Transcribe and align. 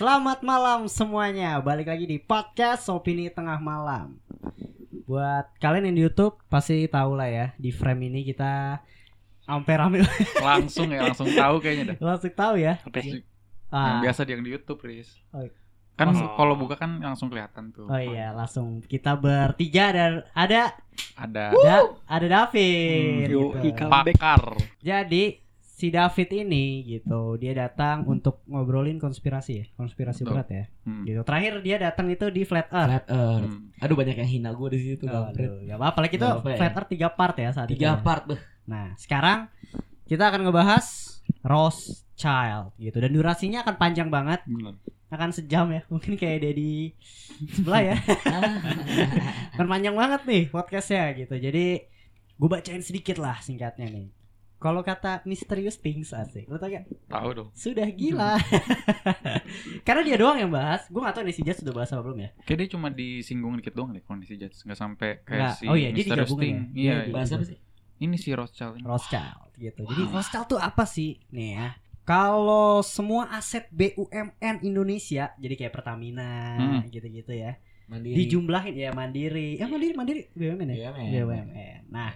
Selamat 0.00 0.40
malam 0.40 0.88
semuanya. 0.88 1.60
Balik 1.60 1.92
lagi 1.92 2.08
di 2.08 2.16
podcast 2.16 2.88
Opini 2.88 3.28
Tengah 3.28 3.60
Malam. 3.60 4.16
Buat 5.04 5.52
kalian 5.60 5.92
yang 5.92 5.96
di 6.00 6.02
YouTube 6.08 6.40
pasti 6.48 6.88
tahu 6.88 7.20
lah 7.20 7.28
ya, 7.28 7.46
di 7.60 7.68
frame 7.68 8.08
ini 8.08 8.24
kita 8.24 8.80
sampai 9.44 9.74
rame 9.76 10.00
langsung 10.40 10.88
ya 10.88 11.04
langsung 11.04 11.28
tahu 11.28 11.60
kayaknya 11.60 11.92
dah 11.92 12.16
langsung 12.16 12.32
tahu 12.32 12.56
ya. 12.56 12.80
Oke. 12.80 12.96
yang 12.96 13.20
Ah, 13.68 14.00
biasa 14.00 14.24
di 14.24 14.32
yang 14.32 14.40
di 14.40 14.56
YouTube 14.56 14.80
Riz 14.88 15.20
Oh. 15.36 15.44
kan 16.00 16.16
Oh. 16.16 16.32
kalau 16.32 16.56
buka 16.56 16.80
kan 16.80 16.96
langsung 16.96 17.28
kelihatan 17.28 17.68
tuh 17.68 17.84
oh 17.84 18.00
iya, 18.00 18.32
langsung 18.32 18.80
kita 18.80 19.20
bertiga 19.20 19.92
dan 19.92 20.24
ada 20.32 20.80
ada 21.12 21.52
ada 21.52 21.76
ada 22.08 22.26
David. 22.48 23.28
Hmm, 23.28 23.36
yo, 23.36 23.52
gitu. 23.60 23.84
Pakar 23.84 24.56
Jadi 24.80 25.49
si 25.80 25.88
David 25.88 26.28
ini 26.44 26.84
gitu, 26.84 27.40
dia 27.40 27.56
datang 27.56 28.04
untuk 28.04 28.44
ngobrolin 28.44 29.00
konspirasi 29.00 29.52
ya, 29.56 29.64
konspirasi 29.80 30.28
Betul. 30.28 30.32
berat 30.36 30.48
ya. 30.52 30.64
Hmm. 30.84 31.04
Gitu. 31.08 31.20
Terakhir 31.24 31.52
dia 31.64 31.76
datang 31.80 32.12
itu 32.12 32.28
di 32.28 32.44
Flat 32.44 32.68
Earth. 32.68 32.90
Flat 32.92 33.06
Earth. 33.08 33.48
Hmm. 33.48 33.80
Aduh 33.80 33.96
banyak 33.96 34.16
yang 34.20 34.28
hina 34.28 34.50
gue 34.52 34.68
di 34.76 34.78
situ 34.84 35.08
Oh, 35.08 35.32
aduh, 35.32 35.64
gak 35.64 35.78
apa-apa, 35.80 35.98
lagi 36.04 36.16
itu 36.20 36.28
apa 36.28 36.48
ya. 36.52 36.58
Flat 36.60 36.74
Earth 36.76 36.90
tiga 36.92 37.08
part 37.08 37.36
ya 37.40 37.50
saat 37.56 37.68
itu. 37.72 37.80
Tiga 37.80 37.96
ya. 37.96 38.04
part 38.04 38.28
beh. 38.28 38.40
Nah, 38.68 38.92
sekarang 39.00 39.48
kita 40.04 40.28
akan 40.28 40.40
ngebahas 40.44 40.86
Rothschild 41.40 42.76
gitu 42.76 42.96
dan 43.00 43.10
durasinya 43.16 43.64
akan 43.64 43.74
panjang 43.80 44.12
banget, 44.12 44.44
Bener. 44.44 44.76
akan 45.08 45.30
sejam 45.32 45.72
ya. 45.72 45.80
Mungkin 45.92 46.20
kayak 46.20 46.44
Dedi 46.44 46.92
sebelah 47.56 47.80
ya. 47.80 47.96
Akan 49.56 49.64
panjang 49.64 49.96
banget 49.96 50.28
nih 50.28 50.42
podcastnya 50.52 51.16
gitu. 51.16 51.40
Jadi 51.40 51.88
gue 52.36 52.48
bacain 52.48 52.84
sedikit 52.84 53.16
lah 53.16 53.40
singkatnya 53.40 53.88
nih. 53.88 54.19
Kalau 54.60 54.80
kata 54.80 55.24
Mysterious 55.24 55.74
Things 55.74 56.12
asik, 56.12 56.44
lo 56.44 56.54
tau 56.54 56.68
gak? 56.68 56.84
tahu 57.08 57.28
dong 57.32 57.48
Sudah 57.52 57.88
gila. 57.88 58.36
Karena 59.86 60.02
dia 60.02 60.16
doang 60.16 60.36
yang 60.36 60.50
bahas. 60.50 60.84
Gue 60.86 61.00
gak 61.00 61.14
tau 61.14 61.22
nih 61.22 61.32
si 61.32 61.40
Jazz 61.40 61.58
sudah 61.58 61.72
bahas 61.74 61.90
apa 61.90 62.02
belum 62.02 62.18
ya. 62.18 62.30
kayak 62.42 62.58
dia 62.58 62.68
cuma 62.70 62.88
disinggung 62.88 63.56
dikit 63.56 63.72
doang 63.72 63.90
deh 63.90 64.00
kalau 64.00 64.20
si 64.20 64.36
Judge 64.36 64.60
nggak 64.60 64.76
sampai 64.76 65.10
Nggak. 65.16 65.26
kayak 65.26 65.50
si 65.56 65.64
Oh 65.64 65.74
iya, 65.74 65.88
dia 65.88 65.96
Mysterious 65.98 66.28
digabungin 66.28 66.44
Thing 66.44 66.56
ya? 66.56 66.68
iya 66.76 66.94
iya. 67.02 67.12
Bahasa 67.12 67.32
apa 67.34 67.44
sih? 67.46 67.58
ini 67.98 68.16
si 68.16 68.30
Rothschild 68.30 68.74
ini. 68.76 68.84
Rothschild 68.84 69.50
gitu. 69.56 69.80
Jadi 69.82 70.02
Rothschild 70.06 70.46
tuh 70.46 70.58
apa 70.58 70.84
sih? 70.84 71.10
Nih 71.30 71.50
ya. 71.54 71.68
Kalau 72.02 72.80
semua 72.80 73.28
aset 73.30 73.68
BUMN 73.70 74.60
Indonesia, 74.60 75.30
jadi 75.36 75.54
kayak 75.54 75.72
Pertamina 75.72 76.56
Hmm. 76.56 76.80
gitu-gitu 76.86 77.30
ya, 77.30 77.60
Mandiri. 77.86 78.16
dijumlahin 78.18 78.74
ya 78.74 78.90
Mandiri, 78.90 79.56
ya 79.56 79.64
Mandiri 79.64 79.94
Mandiri 79.94 80.20
BUMN 80.32 80.68
ya, 80.70 80.90
BUMN. 80.90 81.08
BUMN. 81.12 81.80
Nah, 81.88 82.10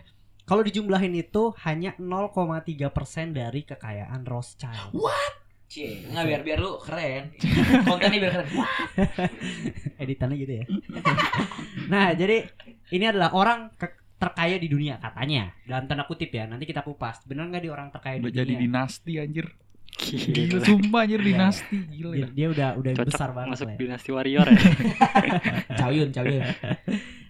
kalau 0.45 0.61
dijumlahin 0.61 1.15
itu 1.15 1.53
hanya 1.61 1.97
0,3% 1.97 2.85
dari 3.31 3.61
kekayaan 3.63 4.23
Rothschild. 4.23 4.93
Cie, 5.65 6.05
nggak 6.07 6.25
biar 6.25 6.43
biar 6.45 6.59
lu 6.61 6.77
keren. 6.79 7.33
Kontennya 7.89 8.19
biar 8.21 8.33
keren. 8.35 8.49
Wah, 8.55 8.69
Editannya 10.03 10.37
gitu 10.37 10.53
ya. 10.55 10.65
nah, 11.93 12.13
jadi 12.13 12.45
ini 12.91 13.05
adalah 13.05 13.33
orang 13.33 13.73
ke- 13.75 13.97
terkaya 14.15 14.57
di 14.57 14.69
dunia 14.69 14.97
katanya 14.97 15.53
dalam 15.65 15.85
tanda 15.85 16.05
kutip 16.05 16.31
ya 16.31 16.47
nanti 16.47 16.65
kita 16.65 16.81
kupas 16.81 17.27
bener 17.27 17.45
nggak 17.45 17.61
di 17.61 17.69
orang 17.69 17.93
terkaya 17.93 18.17
udah 18.17 18.25
di 18.25 18.33
jadi 18.33 18.47
dunia 18.47 18.63
dinasti 18.63 19.13
anjir 19.19 19.47
gila 19.93 20.33
Gila. 20.33 20.65
sumpah 20.65 21.01
anjir 21.03 21.21
Iya. 21.21 21.29
dinasti 21.29 21.77
gila 21.93 22.13
dia, 22.15 22.27
dia 22.31 22.47
udah 22.49 22.69
udah 22.79 22.91
Cocok 22.95 23.09
besar 23.11 23.29
banget 23.31 23.51
masuk 23.53 23.67
ya. 23.69 23.77
dinasti 23.77 24.09
warrior 24.11 24.47
ya. 24.49 24.59
Cawyun, 25.77 26.09
cawyun. 26.11 26.45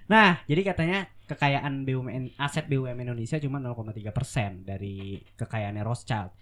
Nah, 0.07 0.31
jadi 0.45 0.61
katanya 0.63 0.99
kekayaan 1.25 1.89
BUMN 1.89 2.37
aset 2.37 2.69
BUMN 2.69 3.09
Indonesia 3.09 3.41
cuma 3.41 3.61
0,3% 3.61 4.69
dari 4.69 5.21
kekayaannya 5.37 5.85
Rothschild. 5.85 6.33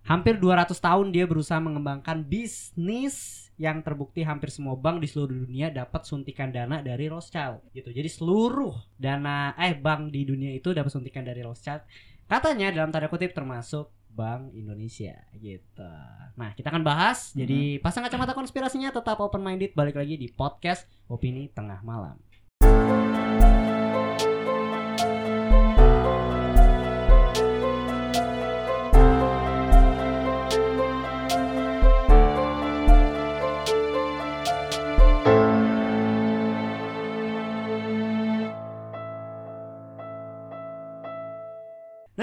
Hampir 0.00 0.40
200 0.40 0.72
tahun 0.80 1.12
dia 1.12 1.28
berusaha 1.28 1.60
mengembangkan 1.60 2.24
bisnis 2.24 3.48
yang 3.60 3.84
terbukti 3.84 4.24
hampir 4.24 4.48
semua 4.48 4.72
bank 4.72 5.04
di 5.04 5.08
seluruh 5.12 5.44
dunia 5.44 5.68
dapat 5.68 6.08
suntikan 6.08 6.48
dana 6.48 6.80
dari 6.80 7.12
Rothschild 7.12 7.60
gitu. 7.76 7.92
Jadi 7.92 8.08
seluruh 8.08 8.72
dana 8.96 9.52
eh 9.60 9.76
bank 9.76 10.08
di 10.08 10.24
dunia 10.24 10.56
itu 10.56 10.72
dapat 10.72 10.88
suntikan 10.88 11.20
dari 11.20 11.44
Rothschild. 11.44 11.84
Katanya 12.24 12.72
dalam 12.72 12.88
tanda 12.88 13.12
kutip 13.12 13.36
termasuk 13.36 13.92
Bank 14.10 14.50
Indonesia 14.56 15.14
gitu. 15.38 15.92
Nah, 16.34 16.50
kita 16.56 16.72
akan 16.72 16.82
bahas. 16.82 17.30
Jadi 17.36 17.78
pasang 17.78 18.02
kacamata 18.02 18.34
konspirasinya 18.34 18.90
tetap 18.90 19.20
open 19.22 19.42
minded 19.42 19.76
balik 19.76 20.00
lagi 20.00 20.18
di 20.18 20.32
podcast 20.32 20.88
Opini 21.06 21.52
Tengah 21.52 21.84
Malam. 21.86 22.18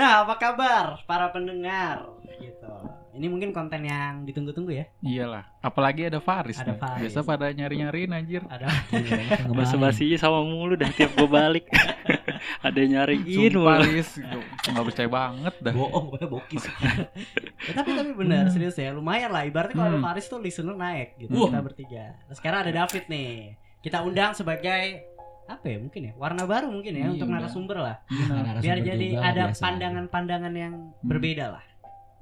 Nah, 0.07 0.23
apa 0.23 0.40
kabar 0.40 0.85
para 1.03 1.28
pendengar? 1.28 2.07
Gitu. 2.40 2.72
Ini 3.12 3.28
mungkin 3.28 3.50
konten 3.50 3.81
yang 3.81 4.23
ditunggu-tunggu 4.23 4.72
ya. 4.72 4.85
iyalah 5.01 5.41
apalagi 5.59 6.06
ada 6.06 6.22
Faris 6.22 6.56
Ada 6.56 6.69
nih. 6.69 6.78
Faris. 6.78 7.01
biasa 7.03 7.19
pada 7.25 7.50
nyari-nyariin 7.50 8.13
anjir 8.13 8.46
Ada 8.46 8.69
Bahasa 9.57 9.73
basinya 9.75 10.16
sama 10.16 10.46
mulu 10.46 10.78
dah 10.78 10.88
tiap 10.88 11.12
gue 11.12 11.25
balik. 11.25 11.66
Ada 12.67 12.78
nyariin 12.79 13.51
sumpah. 13.51 13.81
Riz 13.81 14.22
nggak 14.63 14.85
percaya 14.85 15.09
banget 15.09 15.56
dah 15.59 15.73
Bohong, 15.73 16.06
gue 16.13 16.23
bokis. 16.25 16.63
Ya, 17.67 17.73
tapi 17.73 17.90
tapi 17.91 18.16
benar 18.16 18.47
serius 18.47 18.78
ya 18.78 18.94
lumayan 18.94 19.28
lah 19.28 19.44
ibaratnya 19.44 19.75
kalau 19.75 19.90
ada 19.90 19.97
Hmm. 19.97 20.06
Faris 20.06 20.29
tuh 20.29 20.40
listener 20.40 20.72
naik 20.72 21.19
gitu 21.19 21.35
Wah. 21.35 21.51
kita 21.51 21.59
bertiga 21.59 22.06
nah, 22.22 22.31
sekarang 22.31 22.59
ada 22.63 22.72
David 22.72 23.03
nih 23.07 23.34
kita 23.81 23.97
undang 24.00 24.31
sebagai 24.31 25.03
apa 25.47 25.66
ya 25.66 25.78
mungkin 25.78 26.02
ya 26.03 26.13
warna 26.13 26.44
baru 26.44 26.68
mungkin 26.68 26.91
ya 26.91 27.02
Iya, 27.02 27.09
untuk 27.09 27.25
udah. 27.25 27.35
narasumber 27.40 27.78
lah 27.78 27.96
Narasumber 28.06 28.59
biar 28.59 28.78
jadi 28.81 29.06
juga 29.08 29.24
ada 29.24 29.44
pandangan-pandangan 29.53 30.53
yang 30.53 30.74
Hmm. 30.78 31.02
berbeda 31.02 31.46
lah 31.50 31.63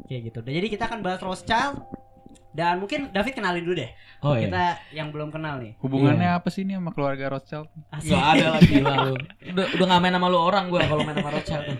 kayak 0.05 0.21
gitu 0.29 0.39
Dan 0.39 0.53
jadi 0.53 0.67
kita 0.69 0.83
akan 0.85 0.99
bahas 1.01 1.19
Rothschild 1.19 1.75
dan 2.51 2.79
mungkin 2.79 3.11
David 3.11 3.33
kenalin 3.33 3.63
dulu 3.63 3.75
deh 3.75 3.91
Oh 4.21 4.31
iya. 4.31 4.47
kita 4.47 4.63
yang 4.93 5.09
belum 5.09 5.27
kenal 5.27 5.57
nih 5.57 5.75
hubungannya 5.77 6.29
apa 6.31 6.47
sih 6.47 6.63
ini 6.63 6.73
sama 6.73 6.91
keluarga 6.91 7.27
Rothschild 7.29 7.67
Asik. 7.91 8.09
Gak 8.09 8.25
ada 8.31 8.45
lagi 8.55 8.75
lah 8.85 8.97
lu. 9.03 9.13
Udah 9.51 9.65
udah 9.73 9.85
gak 9.85 9.99
main 9.99 10.13
sama 10.13 10.27
lu 10.27 10.39
orang 10.39 10.65
gue 10.67 10.81
kalau 10.81 11.01
main 11.01 11.15
sama 11.15 11.31
Rothschild 11.33 11.63
tuh. 11.65 11.77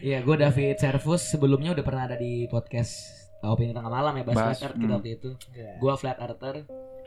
Iya, 0.00 0.18
gue 0.20 0.36
David 0.36 0.76
Servus 0.76 1.22
sebelumnya 1.24 1.72
udah 1.72 1.80
pernah 1.80 2.02
ada 2.04 2.16
di 2.16 2.44
podcast 2.46 2.92
Opini 3.40 3.72
Tengah 3.72 3.88
Malam 3.88 4.12
ya 4.14 4.22
bahas 4.22 4.36
Bahas, 4.36 4.58
Flat 4.58 4.74
kita 4.74 4.84
hmm. 4.84 4.94
waktu 4.94 5.10
itu. 5.12 5.30
Iya. 5.50 5.70
Gue 5.78 5.92
flat 5.96 6.18
earther 6.18 6.54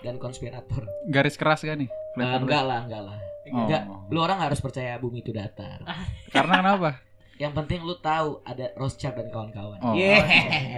dan 0.05 0.21
konspirator. 0.21 0.85
garis 1.09 1.35
keras 1.35 1.66
gak 1.66 1.81
nih 1.81 1.89
Nah, 2.16 2.39
enggak 2.39 2.63
lah, 2.63 2.79
enggak 2.88 3.03
lah. 3.03 3.17
Oh. 3.51 3.66
Enggak, 3.66 3.83
lu 4.07 4.19
orang 4.23 4.39
harus 4.39 4.61
percaya 4.63 4.95
bumi 4.97 5.19
itu 5.19 5.35
datar. 5.35 5.83
karena 6.35 6.63
kenapa 6.63 6.91
Yang 7.35 7.51
penting 7.51 7.79
lu 7.83 7.99
tahu 7.99 8.39
ada 8.47 8.71
Rothschild 8.79 9.19
dan 9.19 9.27
kawan-kawan. 9.27 9.75
Oh. 9.83 9.91
Yeah, 9.91 10.23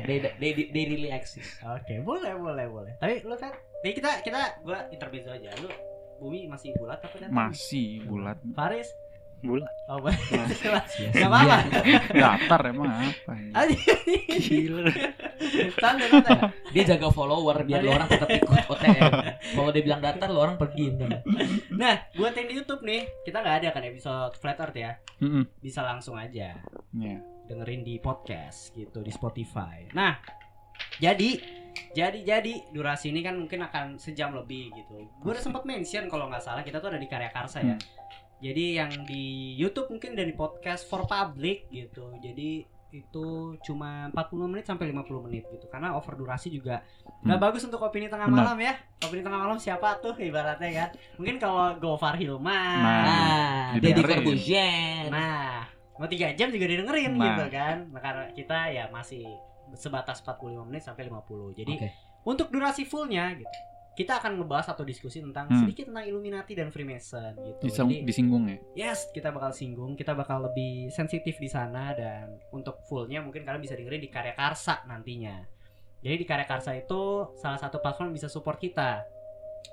they, 0.09 0.17
they, 0.41 0.51
they 0.73 0.83
really 0.89 1.13
exist. 1.13 1.61
Oke, 1.61 2.01
boleh, 2.01 2.33
boleh, 2.33 2.65
boleh. 2.65 2.93
Tapi 2.97 3.21
lu 3.21 3.37
kan, 3.37 3.53
nih 3.85 3.93
kita 3.93 4.25
kita 4.25 4.65
gua 4.65 4.89
intermezzo 4.89 5.29
aja. 5.29 5.53
Lu 5.61 5.69
bumi 6.17 6.49
masih 6.49 6.73
bulat 6.81 6.97
apa 6.97 7.13
datar? 7.13 7.29
masih 7.29 8.01
bulat 8.09 8.41
Faris? 8.57 8.89
Bulat. 9.37 9.69
Oh, 9.87 10.01
boleh. 10.01 10.17
Iya, 10.97 11.13
Gak 11.13 11.29
apa-apa. 11.29 11.57
datar 12.09 12.61
emang 12.65 12.89
apa 12.89 13.33
ya? 13.37 13.51
Gila. 14.33 14.89
Santai, 15.77 16.07
santai. 16.09 16.37
Dia 16.73 16.83
jaga 16.87 17.07
follower 17.07 17.61
biar 17.61 17.81
lu 17.81 17.91
orang 17.91 18.09
tetap 18.09 18.27
ikut 18.27 18.65
OTM. 18.67 19.11
Kalau 19.53 19.69
dia 19.69 19.83
bilang 19.85 20.01
datar, 20.01 20.27
lu 20.27 20.41
orang 20.41 20.57
pergi. 20.57 20.89
Nah, 21.71 21.95
buat 22.13 22.33
yang 22.33 22.47
di 22.47 22.55
YouTube 22.55 22.81
nih, 22.81 23.05
kita 23.23 23.37
nggak 23.37 23.55
ada 23.61 23.69
kan 23.71 23.83
episode 23.83 24.33
Flat 24.35 24.57
Earth 24.57 24.75
ya. 24.75 24.97
Bisa 25.57 25.81
langsung 25.81 26.17
aja 26.17 26.57
Iya. 26.91 27.17
dengerin 27.45 27.81
di 27.81 27.95
podcast 27.97 28.73
gitu 28.73 28.99
di 28.99 29.09
Spotify. 29.09 29.85
Nah, 29.93 30.17
jadi 30.97 31.37
jadi 31.93 32.19
jadi 32.19 32.53
durasi 32.69 33.09
ini 33.09 33.21
kan 33.21 33.37
mungkin 33.37 33.61
akan 33.61 33.95
sejam 33.95 34.33
lebih 34.33 34.73
gitu. 34.73 35.05
Gue 35.21 35.31
udah 35.31 35.39
sempat 35.39 35.63
mention 35.63 36.09
kalau 36.09 36.27
nggak 36.27 36.41
salah 36.41 36.61
kita 36.61 36.77
tuh 36.77 36.89
ada 36.89 36.97
di 36.97 37.05
Karya 37.05 37.29
Karsa 37.29 37.61
ya. 37.61 37.77
Hmm. 37.77 37.81
Jadi 38.37 38.65
yang 38.75 38.91
di 39.03 39.23
YouTube 39.55 39.89
mungkin 39.89 40.13
dan 40.13 40.25
di 40.25 40.33
podcast 40.33 40.85
for 40.85 41.03
public 41.03 41.65
gitu. 41.67 42.13
Jadi 42.17 42.63
itu 42.87 43.27
cuma 43.61 44.07
45 44.09 44.47
menit 44.47 44.63
sampai 44.63 44.87
50 44.87 45.03
menit 45.21 45.43
gitu 45.49 45.67
karena 45.67 45.91
over 45.91 46.15
durasi 46.15 46.47
juga 46.47 46.79
nggak 47.19 47.35
Hmm. 47.35 47.43
bagus 47.43 47.61
untuk 47.61 47.83
opini 47.83 48.07
tengah 48.07 48.25
Benar. 48.25 48.47
malam 48.47 48.57
ya 48.63 48.73
opini 49.03 49.19
tengah 49.19 49.39
malam 49.39 49.59
siapa 49.59 49.99
tuh 49.99 50.15
ibaratnya 50.15 50.71
kan 50.71 50.89
mungkin 51.15 51.35
kalau 51.35 51.75
Gofar 51.75 52.15
Hilman 52.15 52.47
Nah. 52.79 53.03
Nah, 53.03 53.63
Deddy. 53.75 54.01
Corbuzier. 54.01 55.11
Nah, 55.11 55.67
mau 55.93 56.07
tiga 56.07 56.31
jam 56.31 56.47
juga 56.47 56.63
didengerin 56.65 57.11
Nah. 57.11 57.25
gitu 57.27 57.43
kan. 57.49 57.77
Nah, 57.91 57.99
karena 57.99 58.25
kita 58.31 58.57
ya 58.69 58.87
masih 58.87 59.27
sebatas 59.73 60.23
45 60.23 60.63
menit 60.63 60.79
sampai 60.81 61.03
50. 61.05 61.51
Jadi 61.53 61.73
Oke. 61.75 61.89
untuk 62.23 62.47
durasi 62.47 62.87
fullnya 62.87 63.35
gitu, 63.35 63.51
kita 63.97 64.21
akan 64.21 64.37
ngebahas 64.37 64.69
atau 64.69 64.85
diskusi 64.85 65.17
tentang 65.17 65.49
Hmm. 65.49 65.65
sedikit 65.65 65.89
tentang 65.89 66.05
Illuminati 66.05 66.53
dan 66.53 66.69
Freemason 66.69 67.33
gitu. 67.35 67.65
Dising- 67.65 67.89
Jadi 67.89 68.05
disinggung 68.05 68.45
ya 68.45 68.57
yes, 68.93 69.09
kita 69.09 69.33
bakal 69.33 69.49
singgung, 69.51 69.97
kita 69.97 70.13
bakal 70.13 70.45
lebih 70.45 70.87
sensitif 70.89 71.35
di 71.35 71.49
sana 71.49 71.91
dan 71.91 72.37
untuk 72.51 72.77
fullnya 72.83 73.19
mungkin 73.19 73.41
kalian 73.41 73.57
bisa 73.57 73.73
dengerin 73.73 73.97
di 73.97 74.07
Karya 74.07 74.31
Karsa 74.31 74.85
nantinya. 74.85 75.41
Jadi 75.97 76.15
di 76.15 76.25
Karya 76.25 76.45
Karsa 76.45 76.71
itu 76.71 77.01
salah 77.35 77.57
satu 77.57 77.81
platform 77.81 78.13
yang 78.13 78.17
bisa 78.17 78.29
support 78.29 78.55
kita. 78.55 79.01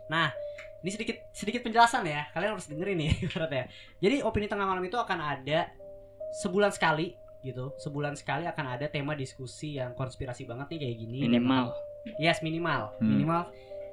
Nah, 0.06 0.32
ini 0.80 0.88
sedikit 0.88 1.20
sedikit 1.30 1.60
penjelasan 1.60 2.02
ya. 2.02 2.24
Kalian 2.32 2.56
harus 2.56 2.64
dengerin 2.64 2.96
nih 2.96 3.10
ibaratnya. 3.28 3.68
Jadi 4.00 4.24
opini 4.24 4.48
tengah 4.48 4.64
malam 4.64 4.80
itu 4.80 4.96
akan 4.96 5.20
ada 5.20 5.68
sebulan 6.34 6.72
sekali 6.72 7.12
gitu. 7.40 7.76
Sebulan 7.76 8.16
sekali 8.16 8.48
akan 8.48 8.66
ada 8.72 8.88
tema 8.88 9.12
diskusi 9.12 9.76
yang 9.76 9.92
konspirasi 9.92 10.48
banget 10.48 10.72
nih 10.72 10.80
kayak 10.80 10.96
gini. 10.98 11.18
Minimal. 11.28 11.76
Yes, 12.16 12.40
minimal. 12.40 12.96
Hmm. 12.96 13.08
Minimal 13.10 13.42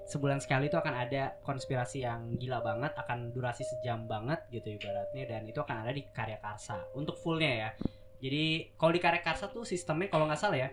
sebulan 0.08 0.42
sekali 0.42 0.68
itu 0.68 0.76
akan 0.76 0.96
ada 0.96 1.38
konspirasi 1.42 2.04
yang 2.04 2.36
gila 2.36 2.62
banget, 2.62 2.92
akan 2.98 3.32
durasi 3.32 3.64
sejam 3.64 4.06
banget 4.06 4.42
gitu 4.50 4.76
ibaratnya 4.76 5.24
dan 5.28 5.42
itu 5.48 5.60
akan 5.62 5.86
ada 5.86 5.92
di 5.92 6.04
Karya 6.10 6.42
Karsa 6.42 6.82
untuk 6.94 7.16
fullnya 7.20 7.52
ya. 7.52 7.70
Jadi 8.22 8.74
kalau 8.78 8.92
di 8.94 9.02
Karya 9.02 9.22
Karsa 9.22 9.50
tuh 9.50 9.66
sistemnya 9.66 10.10
kalau 10.10 10.30
nggak 10.30 10.42
salah 10.42 10.58
ya. 10.58 10.70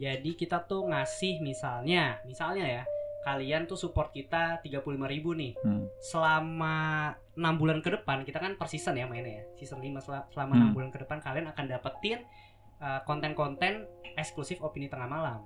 Jadi 0.00 0.32
kita 0.32 0.64
tuh 0.64 0.88
ngasih 0.88 1.44
misalnya, 1.44 2.24
misalnya 2.24 2.64
ya, 2.64 2.82
kalian 3.20 3.68
tuh 3.68 3.76
support 3.76 4.16
kita 4.16 4.64
35.000 4.64 4.96
nih. 5.36 5.52
Hmm. 5.60 5.84
Selama 6.00 7.12
6 7.36 7.60
bulan 7.60 7.84
ke 7.84 7.92
depan 7.92 8.24
kita 8.24 8.40
kan 8.40 8.56
per 8.56 8.64
season 8.64 8.96
ya 8.96 9.04
mainnya 9.04 9.40
ya. 9.40 9.44
Season 9.60 9.76
5 9.76 10.00
sel- 10.00 10.24
selama 10.32 10.56
Hmm. 10.56 10.72
6 10.72 10.76
bulan 10.76 10.88
ke 10.88 10.98
depan 11.04 11.20
kalian 11.20 11.52
akan 11.52 11.64
dapetin 11.68 12.24
uh, 12.80 13.04
konten-konten 13.04 13.84
eksklusif 14.16 14.64
opini 14.64 14.88
tengah 14.88 15.04
malam 15.04 15.44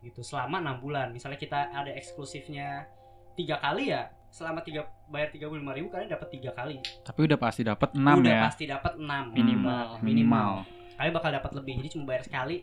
gitu 0.00 0.20
selama 0.20 0.58
enam 0.58 0.76
bulan 0.78 1.10
misalnya 1.10 1.36
kita 1.36 1.68
ada 1.68 1.90
eksklusifnya 1.90 2.84
tiga 3.32 3.56
kali 3.56 3.90
ya 3.90 4.08
selama 4.28 4.60
tiga 4.60 4.84
bayar 5.06 5.28
tiga 5.28 5.46
puluh 5.46 5.62
ribu 5.62 5.88
kalian 5.88 6.08
dapat 6.08 6.28
tiga 6.30 6.50
kali 6.50 6.76
Tapi 7.00 7.20
udah 7.22 7.38
pasti 7.38 7.62
dapat 7.62 7.88
6 7.90 8.00
udah 8.00 8.28
ya. 8.30 8.42
pasti 8.42 8.64
dapat 8.64 8.92
enam 8.96 9.24
Minimal. 9.30 9.86
minimal 10.00 10.50
kalian 10.94 11.12
bakal 11.12 11.30
dapat 11.30 11.50
lebih 11.54 11.72
jadi 11.78 11.88
cuma 11.92 12.04
bayar 12.06 12.24
sekali 12.24 12.58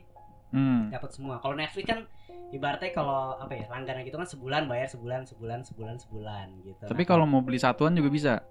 Hmm. 0.54 0.86
dapat 0.88 1.10
semua 1.10 1.42
kalau 1.42 1.58
Netflix 1.58 1.82
kan 1.84 2.06
ibaratnya 2.50 2.94
kalau 2.94 3.34
apa 3.34 3.50
ya 3.52 3.66
langganan 3.68 4.06
gitu 4.06 4.14
kan 4.14 4.30
sebulan 4.30 4.70
bayar 4.70 4.86
sebulan 4.86 5.26
sebulan 5.26 5.66
sebulan 5.66 5.98
sebulan 5.98 6.46
gitu 6.62 6.84
Tapi 6.86 7.02
Nah, 7.02 7.10
kalau 7.10 7.26
mau 7.26 7.42
beli 7.42 7.58
satuan 7.58 7.90
juga 7.92 8.14
bisa. 8.14 8.46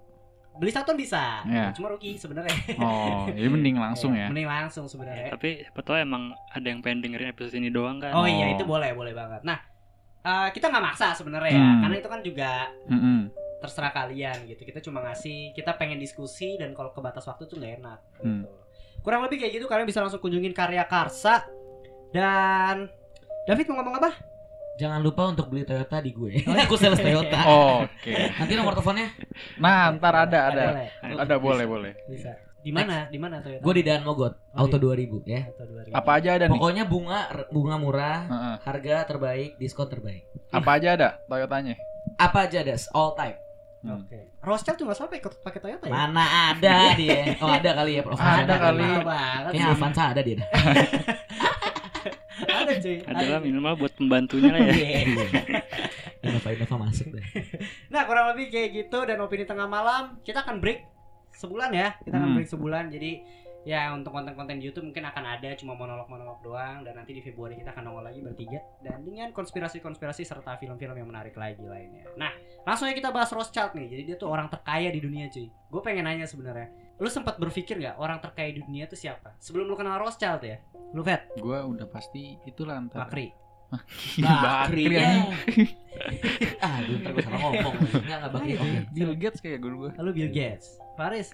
Beli 0.53 0.69
satu 0.69 0.93
bisa 0.93 1.41
Iya. 1.43 1.73
cuma 1.73 1.89
rugi 1.89 2.13
sebenarnya 2.13 2.53
Oh, 2.77 3.25
jadi 3.27 3.47
mending 3.47 3.75
langsung 3.75 4.13
ya. 4.13 4.29
mending 4.29 4.45
langsung 4.45 4.85
sebenarnya 4.85 5.31
Tapi 5.31 5.63
siapa 5.63 5.81
tahu 5.81 5.97
emang 5.97 6.23
ada 6.47 6.63
yang 6.63 6.79
pengen 6.79 7.01
dengerin 7.01 7.29
episode 7.29 7.55
ini 7.55 7.67
doang 7.67 7.97
kan. 7.97 8.13
oh 8.13 8.23
iya 8.23 8.47
Oh. 8.47 8.53
itu 8.53 8.63
boleh 8.63 8.91
boleh 8.91 9.11
banget 9.11 9.41
nah 9.41 9.57
eh, 10.21 10.47
kita 10.49 10.67
nggak 10.67 10.85
maksa 10.85 11.11
sebenarnya 11.11 11.51
ya 11.51 11.59
Hmm. 11.59 11.81
karena 11.81 11.95
itu 11.97 12.07
kan 12.07 12.21
juga 12.21 12.51
Mm-mm. 12.85 13.19
terserah 13.59 13.91
kalian 13.91 14.37
gitu 14.45 14.61
kita 14.61 14.79
cuma 14.79 15.01
ngasih 15.01 15.51
kita 15.51 15.73
pengen 15.73 15.97
diskusi 15.97 16.55
dan 16.55 16.71
kalau 16.71 16.91
kebatas 16.91 17.23
waktu 17.23 17.43
tuh 17.43 17.57
nggak 17.57 17.73
enak 17.79 17.99
Hmm. 18.19 18.41
gitu. 18.41 18.49
kurang 19.01 19.19
lebih 19.21 19.35
kayak 19.37 19.53
gitu 19.53 19.65
kalian 19.65 19.83
bisa 19.83 19.99
langsung 19.99 20.17
kunjungin 20.17 20.51
karya 20.51 20.83
Karsa 20.83 21.43
dan 22.09 22.87
David 23.43 23.67
mau 23.67 23.81
ngomong 23.81 23.99
apa? 23.99 24.11
Jangan 24.73 24.99
lupa 24.99 25.27
untuk 25.27 25.47
beli 25.47 25.63
Toyota 25.63 25.97
di 25.97 26.11
gue. 26.11 26.41
Aku 26.65 26.73
sales 26.73 26.97
Toyota. 26.97 27.39
Oke. 27.79 28.09
Nanti 28.33 28.53
nomor 28.53 28.73
teleponnya 28.73 29.07
Nah, 29.55 29.93
ntar 29.93 30.13
ada 30.19 30.39
ada. 30.47 30.63
Boleh, 30.67 30.89
Ada 31.19 31.35
boleh 31.37 31.65
boleh. 31.65 31.93
bisa. 32.05 32.33
Di 32.57 32.71
mana? 32.71 33.05
Di 33.05 33.19
mana 33.19 33.37
Toyota? 33.37 33.59
gue 33.59 33.73
di 33.75 33.83
Daan 33.83 34.01
Mogot, 34.01 34.33
Oh, 34.51 34.65
Auto 34.65 34.77
di- 34.77 35.05
2000 35.05 35.19
ya. 35.25 35.41
Atau 35.45 35.67
2000. 35.67 35.91
Apa 35.93 36.11
aja 36.15 36.29
ada 36.33 36.45
nih? 36.47 36.55
Pokoknya 36.55 36.83
bunga 36.83 37.19
bunga 37.49 37.75
murah, 37.75 38.19
Heeh. 38.23 38.55
harga 38.63 38.95
terbaik, 39.05 39.51
diskon 39.57 39.85
terbaik. 39.85 40.23
Apa 40.49 40.69
aja 40.73 40.89
ada 40.95 41.09
Toyotanya? 41.27 41.75
Apa 42.15 42.47
aja 42.47 42.63
das, 42.63 42.87
all 42.89 43.13
type. 43.13 43.35
Hmm. 43.83 43.99
Oke. 43.99 44.31
Rothschild 44.39 44.79
tuh 44.79 44.85
nggak 44.87 44.95
sampai 44.97 45.19
ikut 45.19 45.43
pakai 45.43 45.59
Toyota 45.59 45.85
ya? 45.85 45.91
Mana 45.91 46.23
ada 46.49 46.95
dia? 46.95 47.35
Oh 47.37 47.51
ada 47.51 47.71
kali 47.75 47.91
ya, 47.93 48.01
Prof. 48.01 48.15
Ada 48.15 48.55
kali. 48.57 48.79
Mahal 48.81 49.03
banget. 49.03 49.51
Kayaknya. 49.51 49.75
Avanza 49.75 50.03
ada 50.07 50.21
dia. 50.23 50.35
Ada 52.39 52.73
cuy. 52.77 52.97
Adalah 53.03 53.37
Ada. 53.37 53.45
minimal 53.45 53.73
buat 53.77 53.93
pembantunya 53.93 54.49
lah 54.49 54.59
ya. 54.61 54.73
Innova 56.23 56.49
Innova 56.49 56.75
masuk 56.81 57.07
deh. 57.11 57.25
Nah 57.89 58.01
kurang 58.03 58.31
lebih 58.31 58.49
kayak 58.49 58.69
gitu 58.73 58.99
dan 59.03 59.19
opini 59.19 59.43
tengah 59.43 59.65
malam 59.65 60.17
kita 60.21 60.41
akan 60.41 60.57
break 60.57 60.87
sebulan 61.33 61.69
ya 61.71 61.87
kita 61.99 62.13
akan 62.13 62.29
Hmm. 62.29 62.37
break 62.37 62.47
sebulan 62.47 62.83
jadi 62.87 63.11
ya 63.63 63.89
untuk 63.89 64.11
konten-konten 64.11 64.59
di 64.59 64.67
YouTube 64.67 64.85
mungkin 64.85 65.03
akan 65.03 65.23
ada 65.25 65.55
cuma 65.55 65.71
monolog-monolog 65.73 66.39
doang 66.41 66.83
dan 66.83 66.93
nanti 66.93 67.11
di 67.11 67.21
Februari 67.21 67.55
kita 67.55 67.71
akan 67.71 67.83
nongol 67.85 68.03
lagi 68.03 68.19
bertiga 68.19 68.59
dan 68.79 69.01
dengan 69.01 69.31
konspirasi-konspirasi 69.31 70.21
serta 70.21 70.55
film-film 70.57 70.93
yang 70.93 71.07
menarik 71.07 71.31
lagi 71.33 71.63
lainnya. 71.63 72.03
Nah 72.13 72.31
langsung 72.61 72.85
aja 72.85 72.93
kita 72.93 73.09
bahas 73.09 73.31
Rothschild 73.31 73.71
nih 73.73 73.87
jadi 73.89 74.01
dia 74.05 74.15
tuh 74.15 74.27
orang 74.27 74.47
terkaya 74.47 74.87
di 74.87 74.99
dunia 74.99 75.27
cuy. 75.27 75.47
Gue 75.47 75.81
pengen 75.81 76.05
nanya 76.05 76.23
sebenarnya 76.23 76.69
lu 76.97 77.09
sempat 77.09 77.35
berpikir 77.35 77.77
nggak 77.77 77.97
orang 77.97 78.21
terkaya 78.21 78.53
di 78.53 78.61
dunia 78.61 78.85
itu 78.85 78.93
siapa 78.93 79.33
sebelum 79.37 79.65
lu 79.65 79.75
kenal 79.75 79.97
Rothschild 79.97 80.41
ya? 80.41 80.57
Lu 80.93 81.01
vet 81.01 81.25
Gua 81.41 81.65
udah 81.65 81.89
pasti 81.89 82.37
itulah 82.45 82.77
ntar. 82.85 83.09
Bakri. 83.09 83.33
Bakri 84.21 84.83
ya. 84.93 85.25
ah, 86.61 86.77
gue 86.85 86.97
ntar 87.01 87.11
gue 87.11 87.23
salah 87.25 87.39
ngomong. 87.49 87.73
Enggak 87.81 88.17
enggak 88.21 88.31
bakri. 88.31 88.53
Oke. 88.55 88.79
Bill 88.93 89.13
Gates 89.17 89.39
kayak 89.41 89.59
gue 89.61 89.71
gua. 89.73 89.91
Lalu 89.97 90.09
Bill 90.13 90.31
Gates. 90.31 90.77
Faris. 90.93 91.33